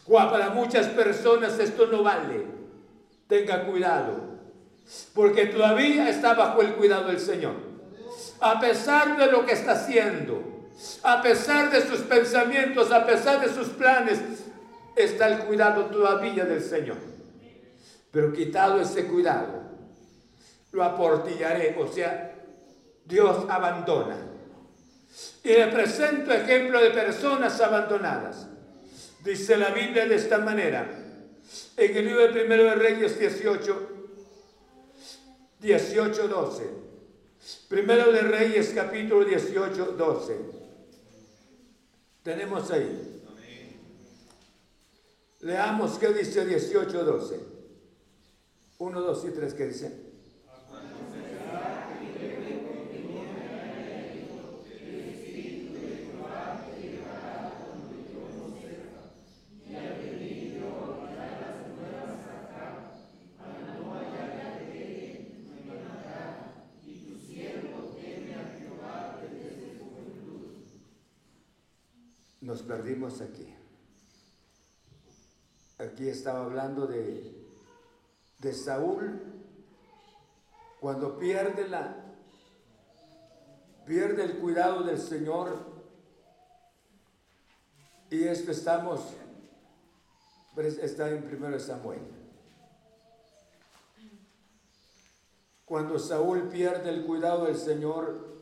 Para 0.08 0.50
muchas 0.52 0.88
personas 0.88 1.60
esto 1.60 1.88
no 1.88 2.04
vale. 2.04 2.46
Tenga 3.28 3.66
cuidado. 3.66 4.38
Porque 5.14 5.48
todavía 5.48 6.10
está 6.10 6.34
bajo 6.34 6.62
el 6.62 6.74
cuidado 6.76 7.10
del 7.10 7.20
Señor 7.20 7.67
a 8.40 8.60
pesar 8.60 9.18
de 9.18 9.32
lo 9.32 9.46
que 9.46 9.54
está 9.54 9.74
haciendo, 9.74 10.44
a 11.04 11.22
pesar 11.22 11.72
de 11.72 11.82
sus 11.82 12.02
pensamientos, 12.02 12.92
a 12.92 13.06
pesar 13.06 13.42
de 13.42 13.54
sus 13.54 13.70
planes, 13.70 14.20
está 14.96 15.28
el 15.28 15.40
cuidado 15.40 15.86
todavía 15.86 16.46
del 16.46 16.62
Señor. 16.62 16.98
Pero 18.12 18.34
quitado 18.34 18.80
ese 18.80 19.06
cuidado, 19.06 19.64
lo 20.72 20.84
aportillaré, 20.84 21.76
o 21.80 21.88
sea, 21.88 22.36
Dios 23.06 23.46
abandona. 23.50 24.18
Y 25.44 25.50
le 25.50 25.68
presento 25.68 26.32
ejemplo 26.32 26.80
de 26.82 26.92
personas 26.92 27.60
abandonadas. 27.62 28.48
Dice 29.24 29.58
la 29.58 29.70
Biblia 29.70 30.06
de 30.06 30.16
esta 30.16 30.38
manera, 30.38 30.88
en 31.76 31.98
el 31.98 32.06
libro 32.06 32.32
Primero 32.32 32.64
de 32.64 32.76
Reyes 32.76 33.20
18, 33.20 33.90
18, 35.60 36.28
12. 36.28 36.87
Primero 37.70 38.12
de 38.12 38.22
Reyes, 38.22 38.72
capítulo 38.74 39.24
18, 39.26 39.94
12. 39.98 40.38
Tenemos 42.24 42.72
ahí. 42.72 43.24
Leamos 45.42 45.98
qué 45.98 46.10
dice 46.10 46.46
18, 46.46 47.04
12. 47.04 47.40
1, 48.80 49.02
2 49.02 49.26
y 49.26 49.32
3, 49.32 49.54
¿qué 49.54 49.66
dice? 49.68 50.07
Perdimos 72.68 73.22
aquí. 73.22 73.56
Aquí 75.80 76.10
estaba 76.10 76.44
hablando 76.44 76.86
de, 76.86 77.34
de 78.40 78.54
Saúl 78.54 79.22
cuando 80.80 81.18
pierde 81.18 81.68
la, 81.68 81.96
pierde 83.86 84.24
el 84.24 84.38
cuidado 84.38 84.84
del 84.84 85.00
Señor 85.00 85.58
y 88.10 88.24
esto 88.24 88.52
estamos, 88.52 89.02
está 90.56 91.10
en 91.10 91.24
1 91.24 91.60
Samuel. 91.60 92.02
Cuando 95.66 96.00
Saúl 96.00 96.48
pierde 96.48 96.90
el 96.90 97.06
cuidado 97.06 97.46
del 97.46 97.58
Señor, 97.58 98.40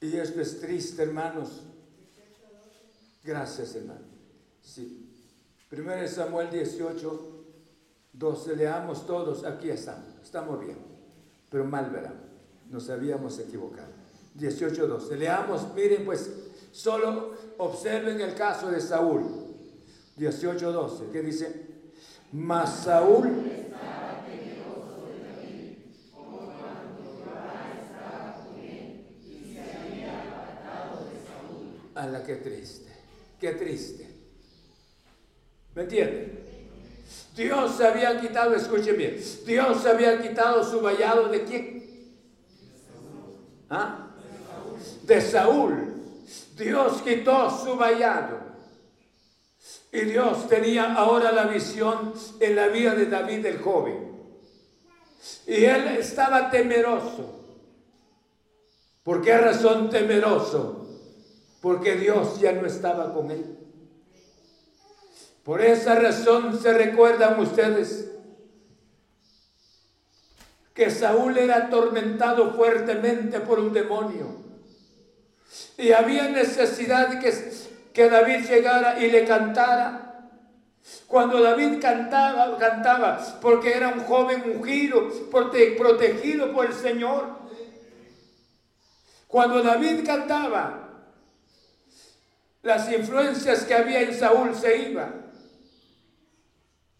y 0.00 0.16
esto 0.16 0.40
es 0.40 0.60
triste, 0.60 1.02
hermanos. 1.02 1.62
Gracias, 3.22 3.74
hermano. 3.74 4.00
Sí. 4.62 5.06
1 5.70 6.08
Samuel 6.08 6.50
18, 6.50 7.44
12, 8.12 8.56
leamos 8.56 9.06
todos, 9.06 9.44
aquí 9.44 9.70
estamos, 9.70 10.16
estamos 10.22 10.60
bien, 10.60 10.76
pero 11.48 11.64
mal 11.64 11.90
verán, 11.90 12.16
nos 12.68 12.90
habíamos 12.90 13.38
equivocado. 13.38 13.88
18, 14.34 14.88
12, 14.88 15.16
leamos, 15.16 15.72
miren 15.74 16.04
pues, 16.04 16.28
solo 16.72 17.34
observen 17.58 18.20
el 18.20 18.34
caso 18.34 18.68
de 18.70 18.80
Saúl. 18.80 19.22
18, 20.16 20.72
12, 20.72 21.10
que 21.10 21.22
dice, 21.22 21.66
mas 22.32 22.80
Saúl 22.84 23.30
a 31.94 32.06
la 32.06 32.22
que 32.24 32.36
triste, 32.36 32.89
qué 33.40 33.52
triste. 33.52 34.06
¿Me 35.74 35.82
entienden? 35.82 36.40
Dios 37.34 37.76
se 37.76 37.86
había 37.86 38.20
quitado, 38.20 38.54
escuchen 38.54 38.96
bien, 38.96 39.18
Dios 39.46 39.86
había 39.86 40.20
quitado 40.20 40.62
su 40.62 40.80
vallado 40.80 41.28
de 41.28 41.44
quién? 41.44 41.80
¿Ah? 43.70 44.10
De 45.04 45.20
Saúl. 45.20 45.94
Dios 46.56 47.00
quitó 47.02 47.50
su 47.50 47.76
vallado. 47.76 48.40
Y 49.92 50.00
Dios 50.02 50.48
tenía 50.48 50.94
ahora 50.94 51.32
la 51.32 51.46
visión 51.46 52.12
en 52.38 52.56
la 52.56 52.68
vida 52.68 52.94
de 52.94 53.06
David 53.06 53.46
el 53.46 53.58
joven. 53.58 54.10
Y 55.46 55.64
él 55.64 55.88
estaba 55.98 56.50
temeroso. 56.50 57.40
¿Por 59.02 59.22
qué 59.22 59.36
razón 59.36 59.88
temeroso? 59.88 60.79
Porque 61.60 61.96
Dios 61.96 62.40
ya 62.40 62.52
no 62.52 62.66
estaba 62.66 63.12
con 63.12 63.30
él. 63.30 63.58
Por 65.44 65.62
esa 65.62 65.94
razón 65.94 66.60
se 66.60 66.72
recuerdan 66.72 67.40
ustedes 67.40 68.10
que 70.74 70.90
Saúl 70.90 71.36
era 71.36 71.66
atormentado 71.66 72.54
fuertemente 72.54 73.40
por 73.40 73.58
un 73.58 73.72
demonio. 73.72 74.28
Y 75.76 75.92
había 75.92 76.28
necesidad 76.28 77.20
que, 77.20 77.34
que 77.92 78.08
David 78.08 78.46
llegara 78.46 78.98
y 78.98 79.10
le 79.10 79.24
cantara. 79.24 80.30
Cuando 81.06 81.42
David 81.42 81.80
cantaba, 81.80 82.56
cantaba 82.56 83.38
porque 83.40 83.72
era 83.74 83.88
un 83.88 84.00
joven 84.04 84.42
ungido, 84.56 85.08
protegido 85.30 86.52
por 86.52 86.66
el 86.66 86.72
Señor. 86.72 87.40
Cuando 89.26 89.62
David 89.62 90.06
cantaba, 90.06 90.79
las 92.62 92.90
influencias 92.92 93.64
que 93.64 93.74
había 93.74 94.02
en 94.02 94.14
Saúl 94.14 94.54
se 94.54 94.90
iban. 94.90 95.32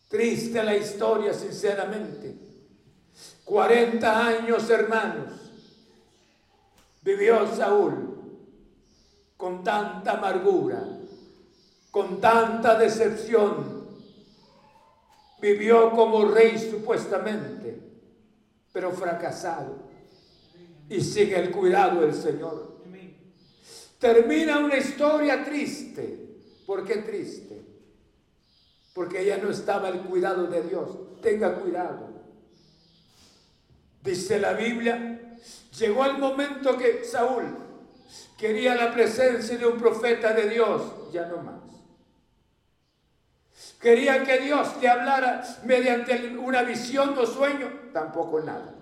Triste 0.09 0.63
la 0.63 0.77
historia, 0.77 1.33
sinceramente. 1.35 2.35
40 3.45 4.27
años, 4.27 4.71
hermanos, 4.71 5.33
vivió 7.03 7.47
Saúl 7.55 8.11
con 9.37 9.65
tanta 9.65 10.13
amargura, 10.13 10.83
con 11.91 12.21
tanta 12.21 12.79
decepción. 12.79 13.81
Vivió 15.41 15.93
como 15.93 16.27
rey 16.27 16.59
supuestamente, 16.59 17.81
pero 18.73 18.91
fracasado. 18.93 19.89
Y 20.89 21.01
sigue 21.01 21.39
el 21.39 21.51
cuidado 21.51 22.03
del 22.03 22.15
Señor. 22.15 22.70
Termina 24.01 24.59
una 24.59 24.77
historia 24.77 25.45
triste. 25.45 26.19
¿Por 26.67 26.85
qué 26.85 26.97
triste? 26.97 27.71
porque 29.01 29.23
ella 29.23 29.39
no 29.39 29.51
estaba 29.51 29.89
al 29.89 30.03
cuidado 30.03 30.47
de 30.47 30.63
Dios. 30.63 31.21
Tenga 31.23 31.55
cuidado. 31.55 32.09
Dice 34.03 34.39
la 34.39 34.53
Biblia, 34.55 35.39
llegó 35.79 36.05
el 36.05 36.19
momento 36.19 36.77
que 36.77 37.05
Saúl 37.05 37.45
quería 38.37 38.75
la 38.75 38.93
presencia 38.93 39.57
de 39.57 39.67
un 39.67 39.79
profeta 39.79 40.33
de 40.33 40.49
Dios, 40.49 40.83
ya 41.13 41.27
no 41.27 41.39
más. 41.39 41.61
Quería 43.81 44.25
que 44.25 44.41
Dios 44.41 44.81
te 44.81 44.89
hablara 44.89 45.43
mediante 45.65 46.37
una 46.37 46.63
visión 46.63 47.17
o 47.17 47.27
sueño, 47.27 47.91
tampoco 47.93 48.41
nada. 48.41 48.75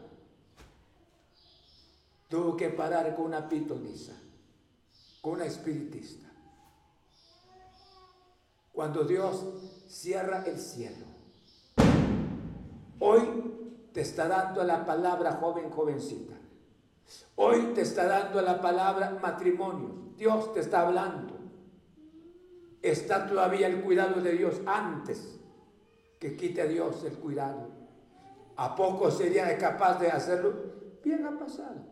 Tuvo 2.28 2.56
que 2.56 2.68
parar 2.68 3.14
con 3.14 3.26
una 3.26 3.48
pitonisa, 3.48 4.14
una 5.28 5.44
espiritista. 5.44 6.28
Cuando 8.72 9.04
Dios 9.04 9.44
cierra 9.88 10.44
el 10.46 10.58
cielo. 10.58 11.06
Hoy 13.00 13.88
te 13.92 14.00
está 14.02 14.28
dando 14.28 14.62
la 14.64 14.84
palabra 14.84 15.32
joven, 15.32 15.70
jovencita. 15.70 16.34
Hoy 17.36 17.72
te 17.74 17.82
está 17.82 18.06
dando 18.06 18.40
la 18.42 18.60
palabra 18.60 19.18
matrimonio. 19.20 20.12
Dios 20.16 20.52
te 20.52 20.60
está 20.60 20.86
hablando. 20.86 21.34
Está 22.82 23.26
todavía 23.26 23.66
el 23.66 23.82
cuidado 23.82 24.20
de 24.20 24.32
Dios 24.32 24.60
antes 24.66 25.38
que 26.18 26.36
quite 26.36 26.66
Dios 26.68 27.02
el 27.04 27.14
cuidado. 27.14 27.68
¿A 28.56 28.74
poco 28.74 29.10
sería 29.10 29.56
capaz 29.56 30.00
de 30.00 30.08
hacerlo? 30.08 30.52
Bien 31.02 31.24
ha 31.26 31.38
pasado. 31.38 31.86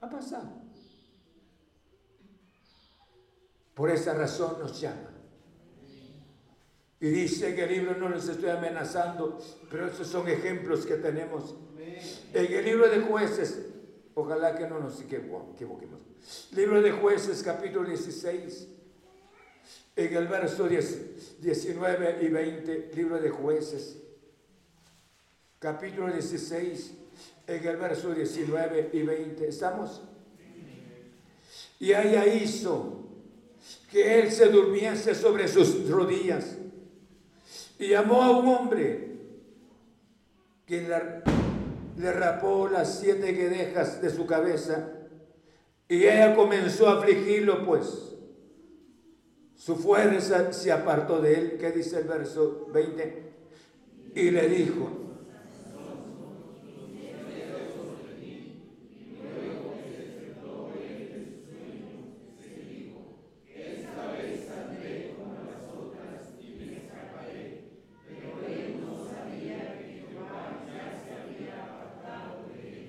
Ha 0.00 0.08
pasado. 0.08 0.59
Por 3.80 3.88
esa 3.88 4.12
razón 4.12 4.58
nos 4.58 4.78
llama. 4.78 5.08
Y 7.00 7.08
dice 7.08 7.54
que 7.54 7.64
el 7.64 7.72
libro, 7.72 7.96
no 7.96 8.10
les 8.10 8.28
estoy 8.28 8.50
amenazando, 8.50 9.40
pero 9.70 9.86
esos 9.86 10.06
son 10.06 10.28
ejemplos 10.28 10.84
que 10.84 10.96
tenemos. 10.96 11.54
En 12.34 12.52
el 12.52 12.62
libro 12.62 12.90
de 12.90 13.00
jueces, 13.00 13.68
ojalá 14.12 14.54
que 14.54 14.68
no 14.68 14.80
nos 14.80 15.00
equivoquemos. 15.00 15.98
Libro 16.52 16.82
de 16.82 16.92
jueces, 16.92 17.42
capítulo 17.42 17.88
16, 17.88 18.68
en 19.96 20.14
el 20.14 20.28
verso 20.28 20.68
19 20.68 22.18
y 22.20 22.28
20, 22.28 22.90
libro 22.94 23.18
de 23.18 23.30
jueces, 23.30 23.96
capítulo 25.58 26.12
16, 26.12 26.92
en 27.46 27.66
el 27.66 27.76
verso 27.78 28.12
19 28.12 28.90
y 28.92 29.02
20. 29.04 29.48
¿Estamos? 29.48 30.02
Y 31.78 31.94
ella 31.94 32.26
hizo 32.26 32.99
que 33.90 34.20
él 34.20 34.30
se 34.30 34.46
durmiese 34.46 35.14
sobre 35.14 35.48
sus 35.48 35.88
rodillas. 35.88 36.56
Y 37.78 37.88
llamó 37.88 38.22
a 38.22 38.30
un 38.30 38.46
hombre, 38.48 39.08
quien 40.66 40.88
le 41.96 42.12
rapó 42.12 42.68
las 42.68 43.00
siete 43.00 43.32
guedejas 43.32 44.00
de 44.00 44.10
su 44.10 44.26
cabeza, 44.26 44.92
y 45.88 46.04
ella 46.04 46.36
comenzó 46.36 46.88
a 46.88 46.98
afligirlo, 46.98 47.66
pues. 47.66 48.14
Su 49.56 49.76
fuerza 49.76 50.52
se 50.52 50.70
apartó 50.70 51.20
de 51.20 51.34
él, 51.34 51.58
que 51.58 51.72
dice 51.72 51.98
el 51.98 52.04
verso 52.04 52.68
20, 52.72 53.32
y 54.14 54.30
le 54.30 54.48
dijo, 54.48 55.00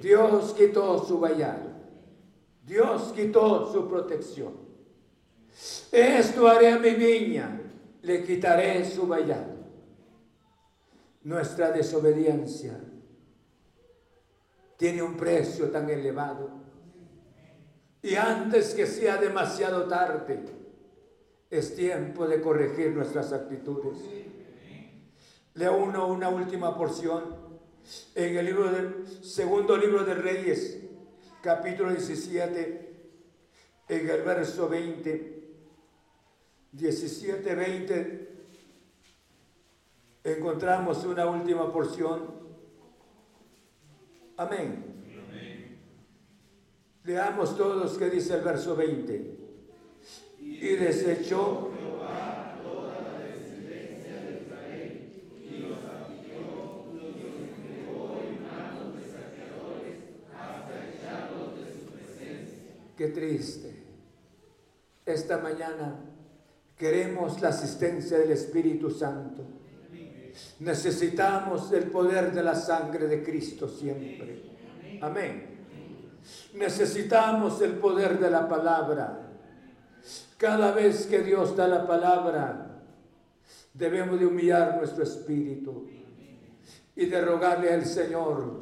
Dios 0.01 0.53
quitó 0.57 0.90
su 1.03 1.19
vallado. 1.19 1.69
Dios 2.65 3.13
quitó 3.15 3.71
su 3.71 3.87
protección. 3.87 4.53
Esto 5.91 6.47
haré 6.47 6.69
a 6.69 6.79
mi 6.79 6.91
niña, 6.91 7.61
le 8.01 8.23
quitaré 8.23 8.85
su 8.85 9.07
vallado. 9.07 9.61
Nuestra 11.23 11.71
desobediencia 11.71 12.79
tiene 14.77 15.03
un 15.03 15.15
precio 15.15 15.69
tan 15.69 15.89
elevado. 15.89 16.49
Y 18.01 18.15
antes 18.15 18.73
que 18.73 18.87
sea 18.87 19.17
demasiado 19.17 19.83
tarde, 19.83 20.43
es 21.51 21.75
tiempo 21.75 22.27
de 22.27 22.41
corregir 22.41 22.91
nuestras 22.91 23.31
actitudes. 23.33 23.99
Leo 25.53 25.77
uno 25.77 26.07
una 26.07 26.29
última 26.29 26.75
porción 26.75 27.35
en 28.15 28.37
el 28.37 28.45
libro 28.45 28.71
del 28.71 29.05
segundo 29.21 29.75
libro 29.77 30.03
de 30.05 30.13
Reyes, 30.15 30.79
capítulo 31.41 31.89
17, 31.89 32.93
en 33.89 34.09
el 34.09 34.21
verso 34.21 34.69
20, 34.69 35.43
17, 36.71 37.55
20, 37.55 38.29
encontramos 40.23 41.03
una 41.03 41.25
última 41.25 41.71
porción. 41.73 42.41
Amén. 44.37 44.85
Leamos 47.03 47.57
todos 47.57 47.97
que 47.97 48.09
dice 48.09 48.35
el 48.35 48.41
verso 48.41 48.75
20. 48.75 49.37
Y 50.39 50.75
desechó 50.75 51.70
Qué 63.01 63.07
triste. 63.07 63.73
Esta 65.03 65.39
mañana 65.39 65.95
queremos 66.77 67.41
la 67.41 67.49
asistencia 67.49 68.19
del 68.19 68.29
Espíritu 68.29 68.91
Santo. 68.91 69.43
Necesitamos 70.59 71.71
el 71.71 71.85
poder 71.85 72.31
de 72.31 72.43
la 72.43 72.53
sangre 72.53 73.07
de 73.07 73.23
Cristo 73.23 73.67
siempre. 73.67 74.43
Amén. 75.01 75.47
Necesitamos 76.53 77.59
el 77.63 77.71
poder 77.79 78.19
de 78.19 78.29
la 78.29 78.47
palabra. 78.47 79.31
Cada 80.37 80.71
vez 80.71 81.07
que 81.07 81.23
Dios 81.23 81.55
da 81.55 81.67
la 81.67 81.87
palabra, 81.87 82.83
debemos 83.73 84.19
de 84.19 84.27
humillar 84.27 84.77
nuestro 84.77 85.01
espíritu 85.01 85.89
y 86.95 87.07
de 87.07 87.19
rogarle 87.19 87.73
al 87.73 87.83
Señor, 87.83 88.61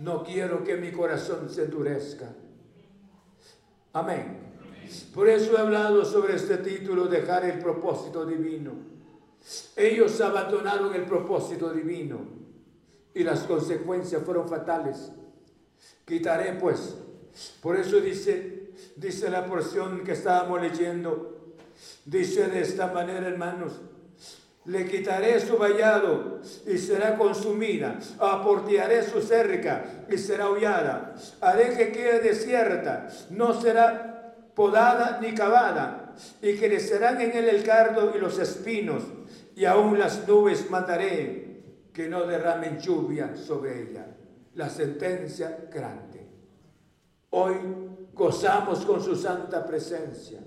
no 0.00 0.24
quiero 0.24 0.64
que 0.64 0.76
mi 0.76 0.90
corazón 0.90 1.48
se 1.48 1.66
endurezca 1.66 2.34
Amén. 3.94 4.44
Por 5.14 5.28
eso 5.28 5.56
he 5.56 5.60
hablado 5.60 6.04
sobre 6.04 6.34
este 6.34 6.58
título, 6.58 7.06
dejar 7.06 7.44
el 7.44 7.60
propósito 7.60 8.26
divino. 8.26 8.72
Ellos 9.76 10.20
abandonaron 10.20 10.92
el 10.94 11.04
propósito 11.04 11.72
divino 11.72 12.18
y 13.14 13.22
las 13.22 13.44
consecuencias 13.44 14.22
fueron 14.24 14.48
fatales. 14.48 15.12
Quitaré 16.04 16.54
pues. 16.54 16.96
Por 17.62 17.76
eso 17.76 18.00
dice, 18.00 18.72
dice 18.96 19.30
la 19.30 19.46
porción 19.46 20.02
que 20.02 20.12
estábamos 20.12 20.60
leyendo, 20.60 21.54
dice 22.04 22.48
de 22.48 22.62
esta 22.62 22.92
manera, 22.92 23.28
hermanos, 23.28 23.80
le 24.66 24.86
quitaré 24.86 25.38
su 25.40 25.58
vallado 25.58 26.40
y 26.66 26.78
será 26.78 27.16
consumida. 27.16 27.98
Aportearé 28.18 29.02
su 29.02 29.20
cerca 29.20 30.06
y 30.08 30.16
será 30.16 30.48
hollada. 30.48 31.14
Haré 31.40 31.76
que 31.76 31.92
quede 31.92 32.20
desierta. 32.20 33.08
No 33.30 33.60
será 33.60 34.34
podada 34.54 35.18
ni 35.20 35.34
cavada. 35.34 36.14
Y 36.40 36.56
crecerán 36.56 37.20
en 37.20 37.32
él 37.36 37.48
el 37.48 37.62
cardo 37.62 38.12
y 38.14 38.18
los 38.18 38.38
espinos. 38.38 39.02
Y 39.54 39.66
aún 39.66 39.98
las 39.98 40.26
nubes 40.26 40.70
mataré 40.70 41.62
que 41.92 42.08
no 42.08 42.24
derramen 42.24 42.78
lluvia 42.78 43.36
sobre 43.36 43.82
ella. 43.82 44.06
La 44.54 44.70
sentencia 44.70 45.68
grande. 45.70 46.26
Hoy 47.30 47.54
gozamos 48.14 48.84
con 48.86 49.02
su 49.02 49.14
santa 49.14 49.66
presencia 49.66 50.40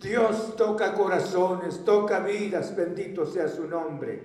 Dios 0.00 0.56
toca 0.56 0.94
corazones, 0.94 1.84
toca 1.84 2.20
vidas, 2.20 2.76
bendito 2.76 3.26
sea 3.26 3.48
su 3.48 3.66
nombre. 3.66 4.22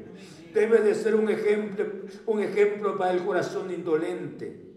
Debe 0.53 0.79
de 0.79 0.95
ser 0.95 1.15
un 1.15 1.29
ejemplo, 1.29 1.85
un 2.25 2.41
ejemplo 2.41 2.97
para 2.97 3.11
el 3.11 3.23
corazón 3.23 3.71
indolente. 3.71 4.69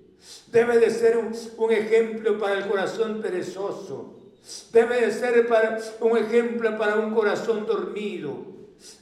Debe 0.53 0.79
de 0.79 0.91
ser 0.91 1.17
un, 1.17 1.73
ejemplo 1.73 2.39
para 2.39 2.59
el 2.59 2.69
corazón 2.69 3.21
perezoso. 3.21 4.21
Debe 4.73 5.01
de 5.01 5.13
ser 5.13 5.49
para, 5.49 5.79
un 6.01 6.17
ejemplo 6.17 6.77
para 6.79 6.97
un 6.97 7.15
corazón 7.15 7.67
dormido. 7.67 8.47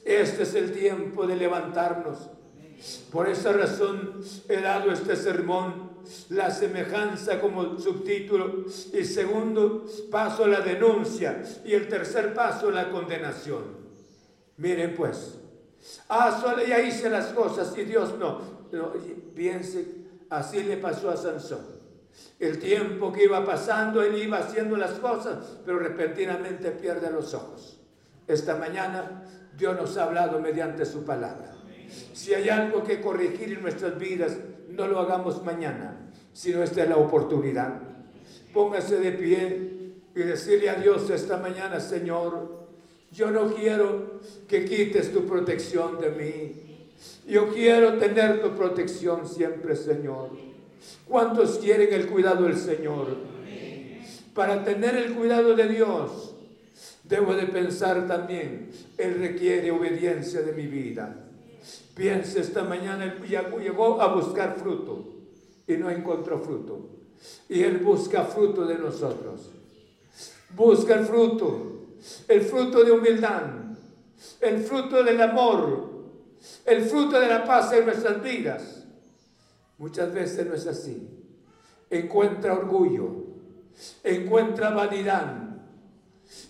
Este 0.05 0.45
es 0.45 0.55
el 0.55 0.73
tiempo 0.73 1.27
de 1.27 1.37
levantarnos. 1.37 2.31
Por 3.11 3.29
esa 3.29 3.53
razón 3.53 4.21
he 4.49 4.61
dado 4.61 4.91
este 4.93 5.17
sermón 5.17 5.90
la 6.31 6.51
semejanza 6.51 7.41
como 7.41 7.79
subtítulo 7.79 8.65
y 8.93 9.05
segundo 9.05 9.87
paso 10.11 10.47
la 10.47 10.61
denuncia 10.61 11.43
y 11.65 11.75
el 11.75 11.89
tercer 11.89 12.35
paso 12.35 12.71
la 12.71 12.91
condenación. 12.91 13.81
Miren 14.57 14.95
pues, 14.95 15.39
ah, 16.09 16.39
solo 16.41 16.65
ya 16.65 16.81
hice 16.81 17.09
las 17.09 17.27
cosas 17.29 17.77
y 17.77 17.85
Dios 17.85 18.19
no. 18.19 18.41
no 18.73 18.93
piense, 19.35 19.87
así 20.29 20.63
le 20.63 20.77
pasó 20.77 21.11
a 21.11 21.17
Sansón. 21.17 21.81
El 22.39 22.59
tiempo 22.59 23.13
que 23.13 23.25
iba 23.25 23.45
pasando, 23.45 24.03
él 24.03 24.17
iba 24.23 24.39
haciendo 24.39 24.77
las 24.77 24.93
cosas, 24.93 25.59
pero 25.65 25.79
repentinamente 25.79 26.71
pierde 26.71 27.11
los 27.11 27.35
ojos. 27.35 27.79
Esta 28.27 28.57
mañana 28.57 29.25
Dios 29.57 29.77
nos 29.77 29.97
ha 29.97 30.05
hablado 30.05 30.41
mediante 30.41 30.85
su 30.85 31.05
palabra. 31.05 31.55
Si 32.15 32.35
hay 32.35 32.49
algo 32.49 32.85
que 32.85 33.01
corregir 33.01 33.55
en 33.55 33.63
nuestras 33.63 33.99
vidas, 33.99 34.37
no 34.73 34.87
lo 34.87 35.01
hagamos 35.01 35.45
mañana, 35.45 36.11
sino 36.33 36.63
esta 36.63 36.83
es 36.83 36.89
la 36.89 36.97
oportunidad. 36.97 37.81
Póngase 38.53 38.99
de 38.99 39.13
pie 39.13 39.71
y 40.15 40.21
decirle 40.21 40.71
a 40.71 40.75
Dios 40.75 41.09
esta 41.11 41.37
mañana, 41.37 41.81
Señor, 41.81 42.61
yo 43.13 43.31
no 43.31 43.55
quiero 43.55 44.21
que 44.49 44.65
quites 44.65 45.13
tu 45.13 45.27
protección 45.27 46.01
de 46.01 46.11
mí. 46.11 46.87
Yo 47.27 47.53
quiero 47.53 47.95
tener 47.99 48.41
tu 48.41 48.51
protección 48.57 49.27
siempre, 49.29 49.77
Señor. 49.77 50.31
¿Cuántos 51.09 51.59
quieren 51.59 51.93
el 51.93 52.07
cuidado 52.07 52.45
del 52.45 52.57
Señor? 52.57 53.17
Para 54.35 54.65
tener 54.65 54.97
el 54.97 55.15
cuidado 55.15 55.55
de 55.55 55.69
Dios, 55.69 56.35
debo 57.05 57.35
de 57.35 57.47
pensar 57.47 58.07
también, 58.07 58.71
Él 58.97 59.19
requiere 59.19 59.71
obediencia 59.71 60.43
de 60.43 60.53
mi 60.53 60.67
vida. 60.67 61.30
Piense 61.95 62.41
esta 62.41 62.65
mañana, 62.65 63.05
él 63.05 63.21
llegó 63.23 64.01
a 64.01 64.15
buscar 64.15 64.57
fruto 64.57 65.05
y 65.67 65.77
no 65.77 65.91
encontró 65.91 66.39
fruto. 66.39 66.89
Y 67.49 67.63
Él 67.63 67.79
busca 67.79 68.25
fruto 68.25 68.65
de 68.65 68.79
nosotros. 68.79 69.51
Busca 70.57 70.95
el 70.95 71.05
fruto, 71.05 71.97
el 72.27 72.41
fruto 72.43 72.83
de 72.83 72.93
humildad, 72.93 73.43
el 74.41 74.63
fruto 74.63 75.03
del 75.05 75.21
amor, 75.21 75.91
el 76.65 76.85
fruto 76.85 77.21
de 77.21 77.29
la 77.29 77.45
paz 77.45 77.73
en 77.73 77.85
nuestras 77.85 78.23
vidas. 78.23 78.85
Muchas 79.79 80.13
veces 80.13 80.47
no 80.47 80.55
es 80.55 80.67
así. 80.67 81.09
Encuentra 81.91 82.55
orgullo, 82.55 83.27
encuentra 84.03 84.71
vanidad 84.71 85.37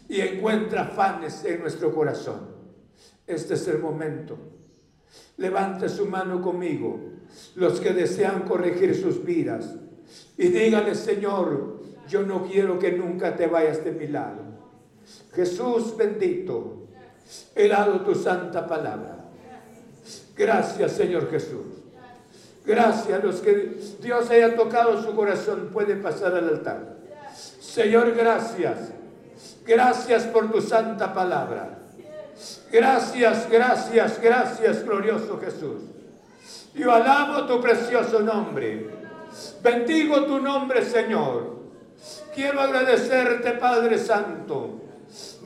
y 0.08 0.20
encuentra 0.20 0.82
afanes 0.82 1.44
en 1.44 1.60
nuestro 1.60 1.94
corazón. 1.94 2.48
Este 3.26 3.54
es 3.54 3.68
el 3.68 3.78
momento 3.78 4.38
Levante 5.40 5.88
su 5.88 6.06
mano 6.06 6.42
conmigo, 6.42 7.00
los 7.56 7.80
que 7.80 7.94
desean 7.94 8.42
corregir 8.42 8.94
sus 8.94 9.24
vidas. 9.24 9.74
Y 10.36 10.48
díganle, 10.48 10.94
Señor, 10.94 11.80
yo 12.08 12.22
no 12.22 12.44
quiero 12.44 12.78
que 12.78 12.92
nunca 12.92 13.34
te 13.34 13.46
vayas 13.46 13.82
de 13.82 13.92
mi 13.92 14.06
lado. 14.06 14.42
Jesús 15.32 15.96
bendito, 15.96 16.86
he 17.54 17.68
dado 17.68 18.02
tu 18.02 18.14
santa 18.14 18.66
palabra. 18.66 19.24
Gracias, 20.36 20.92
Señor 20.92 21.30
Jesús. 21.30 21.66
Gracias 22.66 23.24
los 23.24 23.36
que 23.40 23.78
Dios 24.02 24.28
haya 24.30 24.54
tocado 24.54 25.02
su 25.02 25.14
corazón. 25.16 25.70
Puede 25.72 25.96
pasar 25.96 26.34
al 26.34 26.48
altar. 26.48 26.96
Señor, 27.60 28.14
gracias. 28.14 28.92
Gracias 29.66 30.24
por 30.24 30.52
tu 30.52 30.60
santa 30.60 31.14
palabra. 31.14 31.79
Gracias, 32.72 33.50
gracias, 33.50 34.20
gracias, 34.20 34.84
glorioso 34.84 35.40
Jesús. 35.40 35.82
Yo 36.74 36.92
alabo 36.92 37.46
tu 37.46 37.60
precioso 37.60 38.20
nombre. 38.20 38.88
Bendigo 39.62 40.24
tu 40.24 40.38
nombre, 40.38 40.84
Señor. 40.84 41.58
Quiero 42.34 42.60
agradecerte, 42.60 43.52
Padre 43.52 43.98
Santo. 43.98 44.80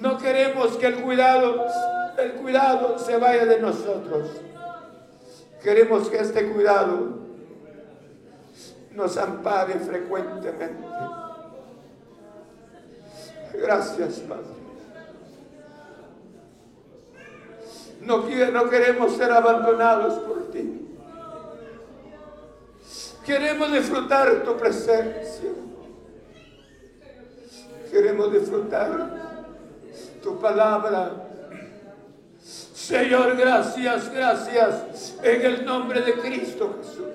No 0.01 0.19
queremos 0.19 0.77
que 0.77 0.87
el 0.87 1.03
cuidado, 1.03 1.65
el 2.19 2.33
cuidado 2.35 2.99
se 2.99 3.17
vaya 3.17 3.47
de 3.47 3.59
nosotros. 3.59 4.29
Queremos 5.63 6.11
que 6.11 6.19
este 6.19 6.51
cuidado 6.51 7.21
nos 8.93 9.17
ampare 9.17 9.75
frecuentemente. 9.81 10.87
Gracias, 13.55 14.21
Padre. 14.21 14.64
No, 18.05 18.27
queremos 18.69 19.17
ser 19.17 19.31
abandonados 19.33 20.15
por 20.21 20.51
ti. 20.51 20.81
Queremos 23.25 23.73
disfrutar 23.73 24.43
tu 24.45 24.57
presencia. 24.57 25.51
Queremos 27.91 28.33
disfrutar 28.33 29.11
tu 30.23 30.39
palabra. 30.39 31.13
Señor, 32.43 33.37
gracias, 33.37 34.13
gracias 34.13 35.15
en 35.23 35.43
el 35.43 35.65
nombre 35.65 36.03
de 36.03 36.13
Cristo 36.15 36.77
Jesús. 36.79 37.07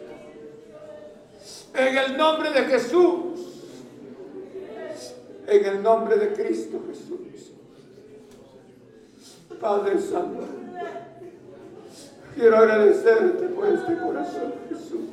En 1.76 1.98
el 1.98 2.18
nombre 2.18 2.52
de 2.52 2.62
Jesús. 2.64 3.40
En 5.46 5.66
el 5.66 5.84
nombre 5.84 6.18
de 6.18 6.34
Cristo 6.34 6.82
Jesús. 6.88 7.29
Padre 9.56 10.00
Santo, 10.00 10.46
quiero 12.36 12.58
agradecerte 12.58 13.48
por 13.48 13.68
este 13.68 13.98
corazón, 13.98 14.54
Jesús. 14.70 15.10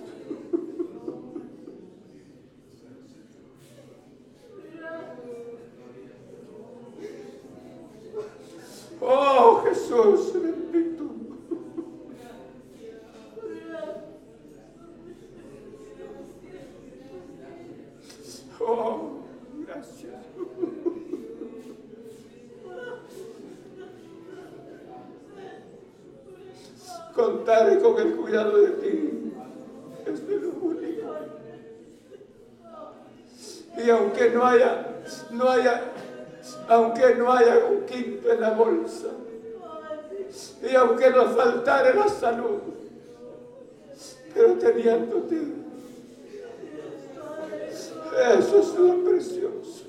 Oh 9.00 9.62
Jesús, 9.64 10.32
bendito. 10.34 11.04
Oh, 18.58 19.05
Contar 27.16 27.80
con 27.80 27.98
el 27.98 28.14
cuidado 28.14 28.59
de 28.59 28.68
ti 28.72 29.32
es 30.05 30.22
lo 30.28 30.51
único. 30.60 31.14
Y 33.82 33.90
aunque 33.90 34.30
no 34.30 34.44
haya, 34.44 34.86
no 35.30 35.51
haya 35.51 35.93
aunque 36.68 37.14
no 37.14 37.32
haya 37.32 37.59
un 37.70 37.86
quinto 37.86 38.30
en 38.30 38.40
la 38.40 38.51
bolsa, 38.51 39.09
y 40.62 40.74
aunque 40.74 41.10
nos 41.10 41.34
faltare 41.34 41.94
la 41.94 42.09
salud, 42.09 42.60
pero 44.34 44.55
teniéndote, 44.55 45.43
eso 48.38 48.60
es 48.60 48.78
lo 48.78 49.05
precioso. 49.05 49.86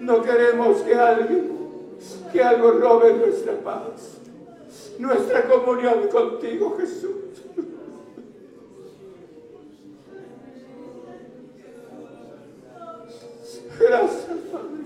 No 0.00 0.22
queremos 0.22 0.78
que 0.82 0.94
alguien, 0.94 1.52
que 2.32 2.42
algo 2.42 2.72
robe 2.72 3.14
nuestra 3.14 3.54
paz, 3.60 4.18
nuestra 4.98 5.48
comunión 5.48 6.08
contigo, 6.08 6.76
Jesús. 6.78 7.14
Gracias, 13.78 14.38
Padre. 14.52 14.83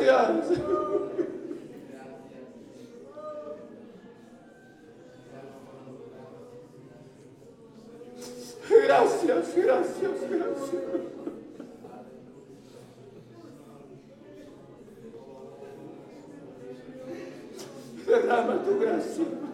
Gracias. 0.00 0.58
Gracias, 8.70 9.54
gracias, 9.56 10.30
gracias. 10.30 11.00
Tu 18.64 18.78
gracia. 18.78 19.49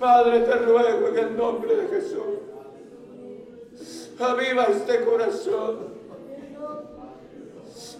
Padre, 0.00 0.40
te 0.40 0.54
ruego 0.54 1.08
en 1.08 1.18
el 1.18 1.36
nombre 1.36 1.76
de 1.76 1.88
Jesús. 1.88 2.40
Aviva 4.18 4.64
este 4.64 5.04
corazón. 5.04 6.00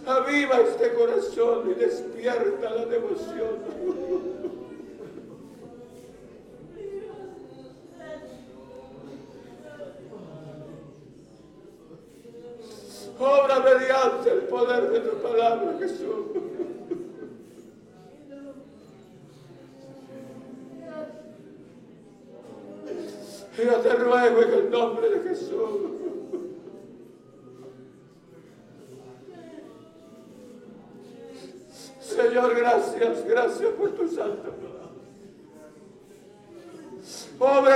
Aviva 0.07 0.59
este 0.61 0.93
corazón 0.93 1.69
y 1.69 1.79
despierta 1.79 2.71
la 2.71 2.85
devoción. 2.85 4.30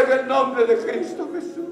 En 0.05 0.19
el 0.19 0.27
nombre 0.27 0.65
de 0.65 0.77
Cristo 0.77 1.29
Jesús. 1.33 1.65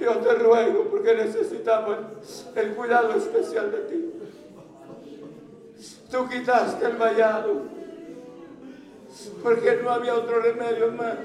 Yo 0.00 0.16
te 0.18 0.34
ruego 0.34 0.88
porque 0.90 1.14
necesitamos 1.14 1.96
el 2.54 2.74
cuidado 2.74 3.14
especial 3.14 3.70
de 3.70 3.78
ti. 3.78 4.12
Tú 6.10 6.28
quitaste 6.28 6.86
el 6.86 6.96
vallado 6.96 7.62
porque 9.42 9.80
no 9.82 9.90
había 9.90 10.14
otro 10.14 10.40
remedio 10.40 10.92
más. 10.92 11.18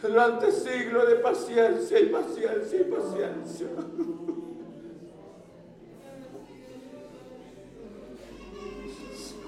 Durante 0.00 0.52
siglos 0.52 1.08
de 1.08 1.16
paciencia 1.16 1.98
y 1.98 2.06
paciencia 2.06 2.80
y 2.80 2.84
paciencia. 2.84 3.66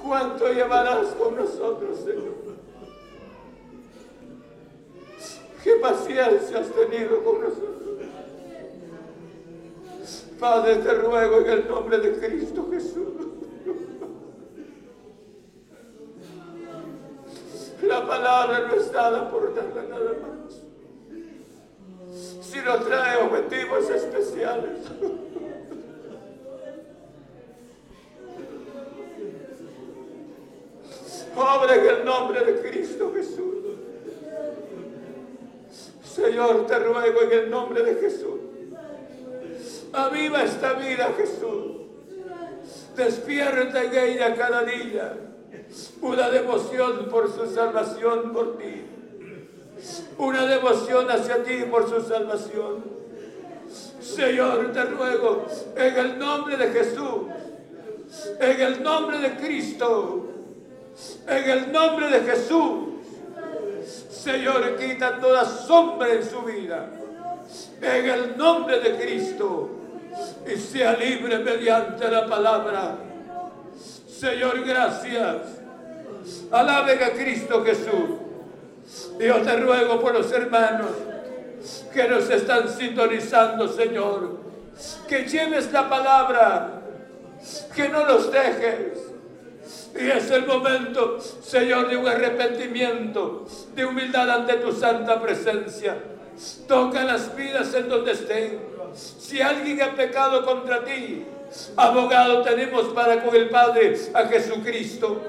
¿Cuánto 0.02 0.52
llevarás 0.52 1.08
con 1.14 1.36
nosotros, 1.36 1.98
Señor? 1.98 2.49
¿Qué 5.62 5.72
paciencia 5.74 6.60
has 6.60 6.70
tenido 6.72 7.22
con 7.22 7.42
nosotros? 7.42 7.80
Padre, 10.38 10.76
te 10.76 10.94
ruego 10.94 11.40
en 11.40 11.50
el 11.50 11.68
nombre 11.68 11.98
de 11.98 12.18
Cristo 12.18 12.66
Jesús. 12.70 13.08
La 17.82 18.06
palabra 18.06 18.60
no 18.68 18.74
es 18.74 18.92
dada 18.92 19.30
por 19.30 19.54
darla 19.54 19.82
nada 19.82 20.12
más, 20.22 20.62
sino 22.42 22.78
trae 22.80 23.22
objetivos 23.22 23.90
especiales. 23.90 24.78
Obra 31.36 31.74
en 31.74 31.86
el 31.86 32.04
nombre 32.04 32.44
de 32.44 32.60
Cristo 32.60 33.12
Jesús. 33.14 33.69
Señor, 36.14 36.66
te 36.66 36.78
ruego 36.78 37.22
en 37.22 37.32
el 37.32 37.50
nombre 37.50 37.82
de 37.82 38.00
Jesús. 38.00 38.40
Aviva 39.92 40.42
esta 40.42 40.72
vida, 40.74 41.12
Jesús. 41.16 41.76
Despierta 42.96 43.84
en 43.84 43.94
ella 43.96 44.34
cada 44.34 44.64
día 44.64 45.14
una 46.02 46.30
devoción 46.30 47.08
por 47.08 47.32
su 47.32 47.46
salvación 47.52 48.32
por 48.32 48.58
ti. 48.58 48.82
Una 50.18 50.46
devoción 50.46 51.10
hacia 51.10 51.42
ti 51.42 51.64
por 51.70 51.88
su 51.88 52.00
salvación. 52.06 53.00
Señor, 54.00 54.72
te 54.72 54.84
ruego 54.84 55.46
en 55.76 55.96
el 55.96 56.18
nombre 56.18 56.56
de 56.56 56.68
Jesús, 56.68 57.22
en 58.40 58.60
el 58.60 58.82
nombre 58.82 59.18
de 59.18 59.36
Cristo, 59.36 60.28
en 61.26 61.50
el 61.50 61.72
nombre 61.72 62.08
de 62.08 62.20
Jesús. 62.20 62.90
Señor, 64.10 64.76
quita 64.76 65.18
toda 65.18 65.44
sombra 65.44 66.12
en 66.12 66.28
su 66.28 66.42
vida. 66.42 66.90
En 67.80 68.08
el 68.08 68.36
nombre 68.36 68.80
de 68.80 68.96
Cristo. 68.96 69.70
Y 70.46 70.58
sea 70.58 70.94
libre 70.94 71.38
mediante 71.38 72.08
la 72.10 72.26
palabra. 72.26 72.96
Señor, 74.08 74.64
gracias. 74.64 75.36
Alaben 76.50 77.02
a 77.02 77.10
Cristo 77.10 77.64
Jesús. 77.64 78.18
Yo 79.18 79.42
te 79.42 79.56
ruego 79.56 80.00
por 80.00 80.14
los 80.14 80.30
hermanos 80.32 80.90
que 81.92 82.08
nos 82.08 82.28
están 82.28 82.68
sintonizando, 82.68 83.68
Señor. 83.68 84.40
Que 85.08 85.24
lleves 85.24 85.72
la 85.72 85.88
palabra. 85.88 86.82
Que 87.74 87.88
no 87.88 88.04
los 88.04 88.30
dejes 88.32 89.09
y 89.98 90.08
es 90.08 90.30
el 90.30 90.46
momento, 90.46 91.18
Señor, 91.20 91.88
de 91.88 91.96
un 91.96 92.06
arrepentimiento, 92.06 93.46
de 93.74 93.84
humildad 93.84 94.30
ante 94.30 94.54
tu 94.54 94.72
santa 94.72 95.20
presencia. 95.20 95.96
Toca 96.68 97.04
las 97.04 97.34
vidas 97.34 97.74
en 97.74 97.88
donde 97.88 98.12
estén. 98.12 98.60
Si 98.94 99.40
alguien 99.40 99.82
ha 99.82 99.94
pecado 99.94 100.44
contra 100.44 100.84
ti, 100.84 101.24
abogado 101.76 102.42
tenemos 102.42 102.86
para 102.86 103.22
con 103.22 103.34
el 103.34 103.48
Padre 103.48 103.96
a 104.14 104.24
Jesucristo. 104.26 105.20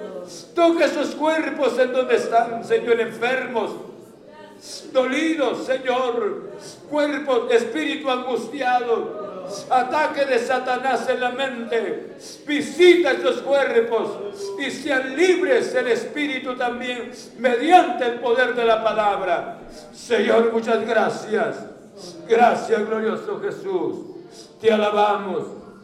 Toca 0.53 0.85
esos 0.85 1.15
cuerpos 1.15 1.77
en 1.79 1.91
donde 1.91 2.15
están, 2.15 2.63
Señor, 2.63 3.01
enfermos, 3.01 3.71
dolidos, 4.93 5.65
Señor, 5.65 6.51
cuerpos, 6.89 7.51
espíritu 7.51 8.09
angustiado 8.09 9.30
ataque 9.69 10.25
de 10.25 10.39
Satanás 10.39 11.07
en 11.09 11.19
la 11.19 11.31
mente. 11.31 12.15
Visita 12.45 13.11
estos 13.11 13.41
cuerpos 13.41 14.57
y 14.59 14.71
sean 14.71 15.15
libres 15.15 15.73
el 15.75 15.87
espíritu 15.87 16.55
también 16.55 17.11
mediante 17.37 18.05
el 18.05 18.19
poder 18.19 18.55
de 18.55 18.65
la 18.65 18.83
palabra. 18.83 19.59
Señor, 19.93 20.51
muchas 20.51 20.85
gracias. 20.85 21.57
Gracias, 22.27 22.85
glorioso 22.85 23.39
Jesús. 23.41 23.97
Te 24.59 24.71
alabamos 24.71 25.60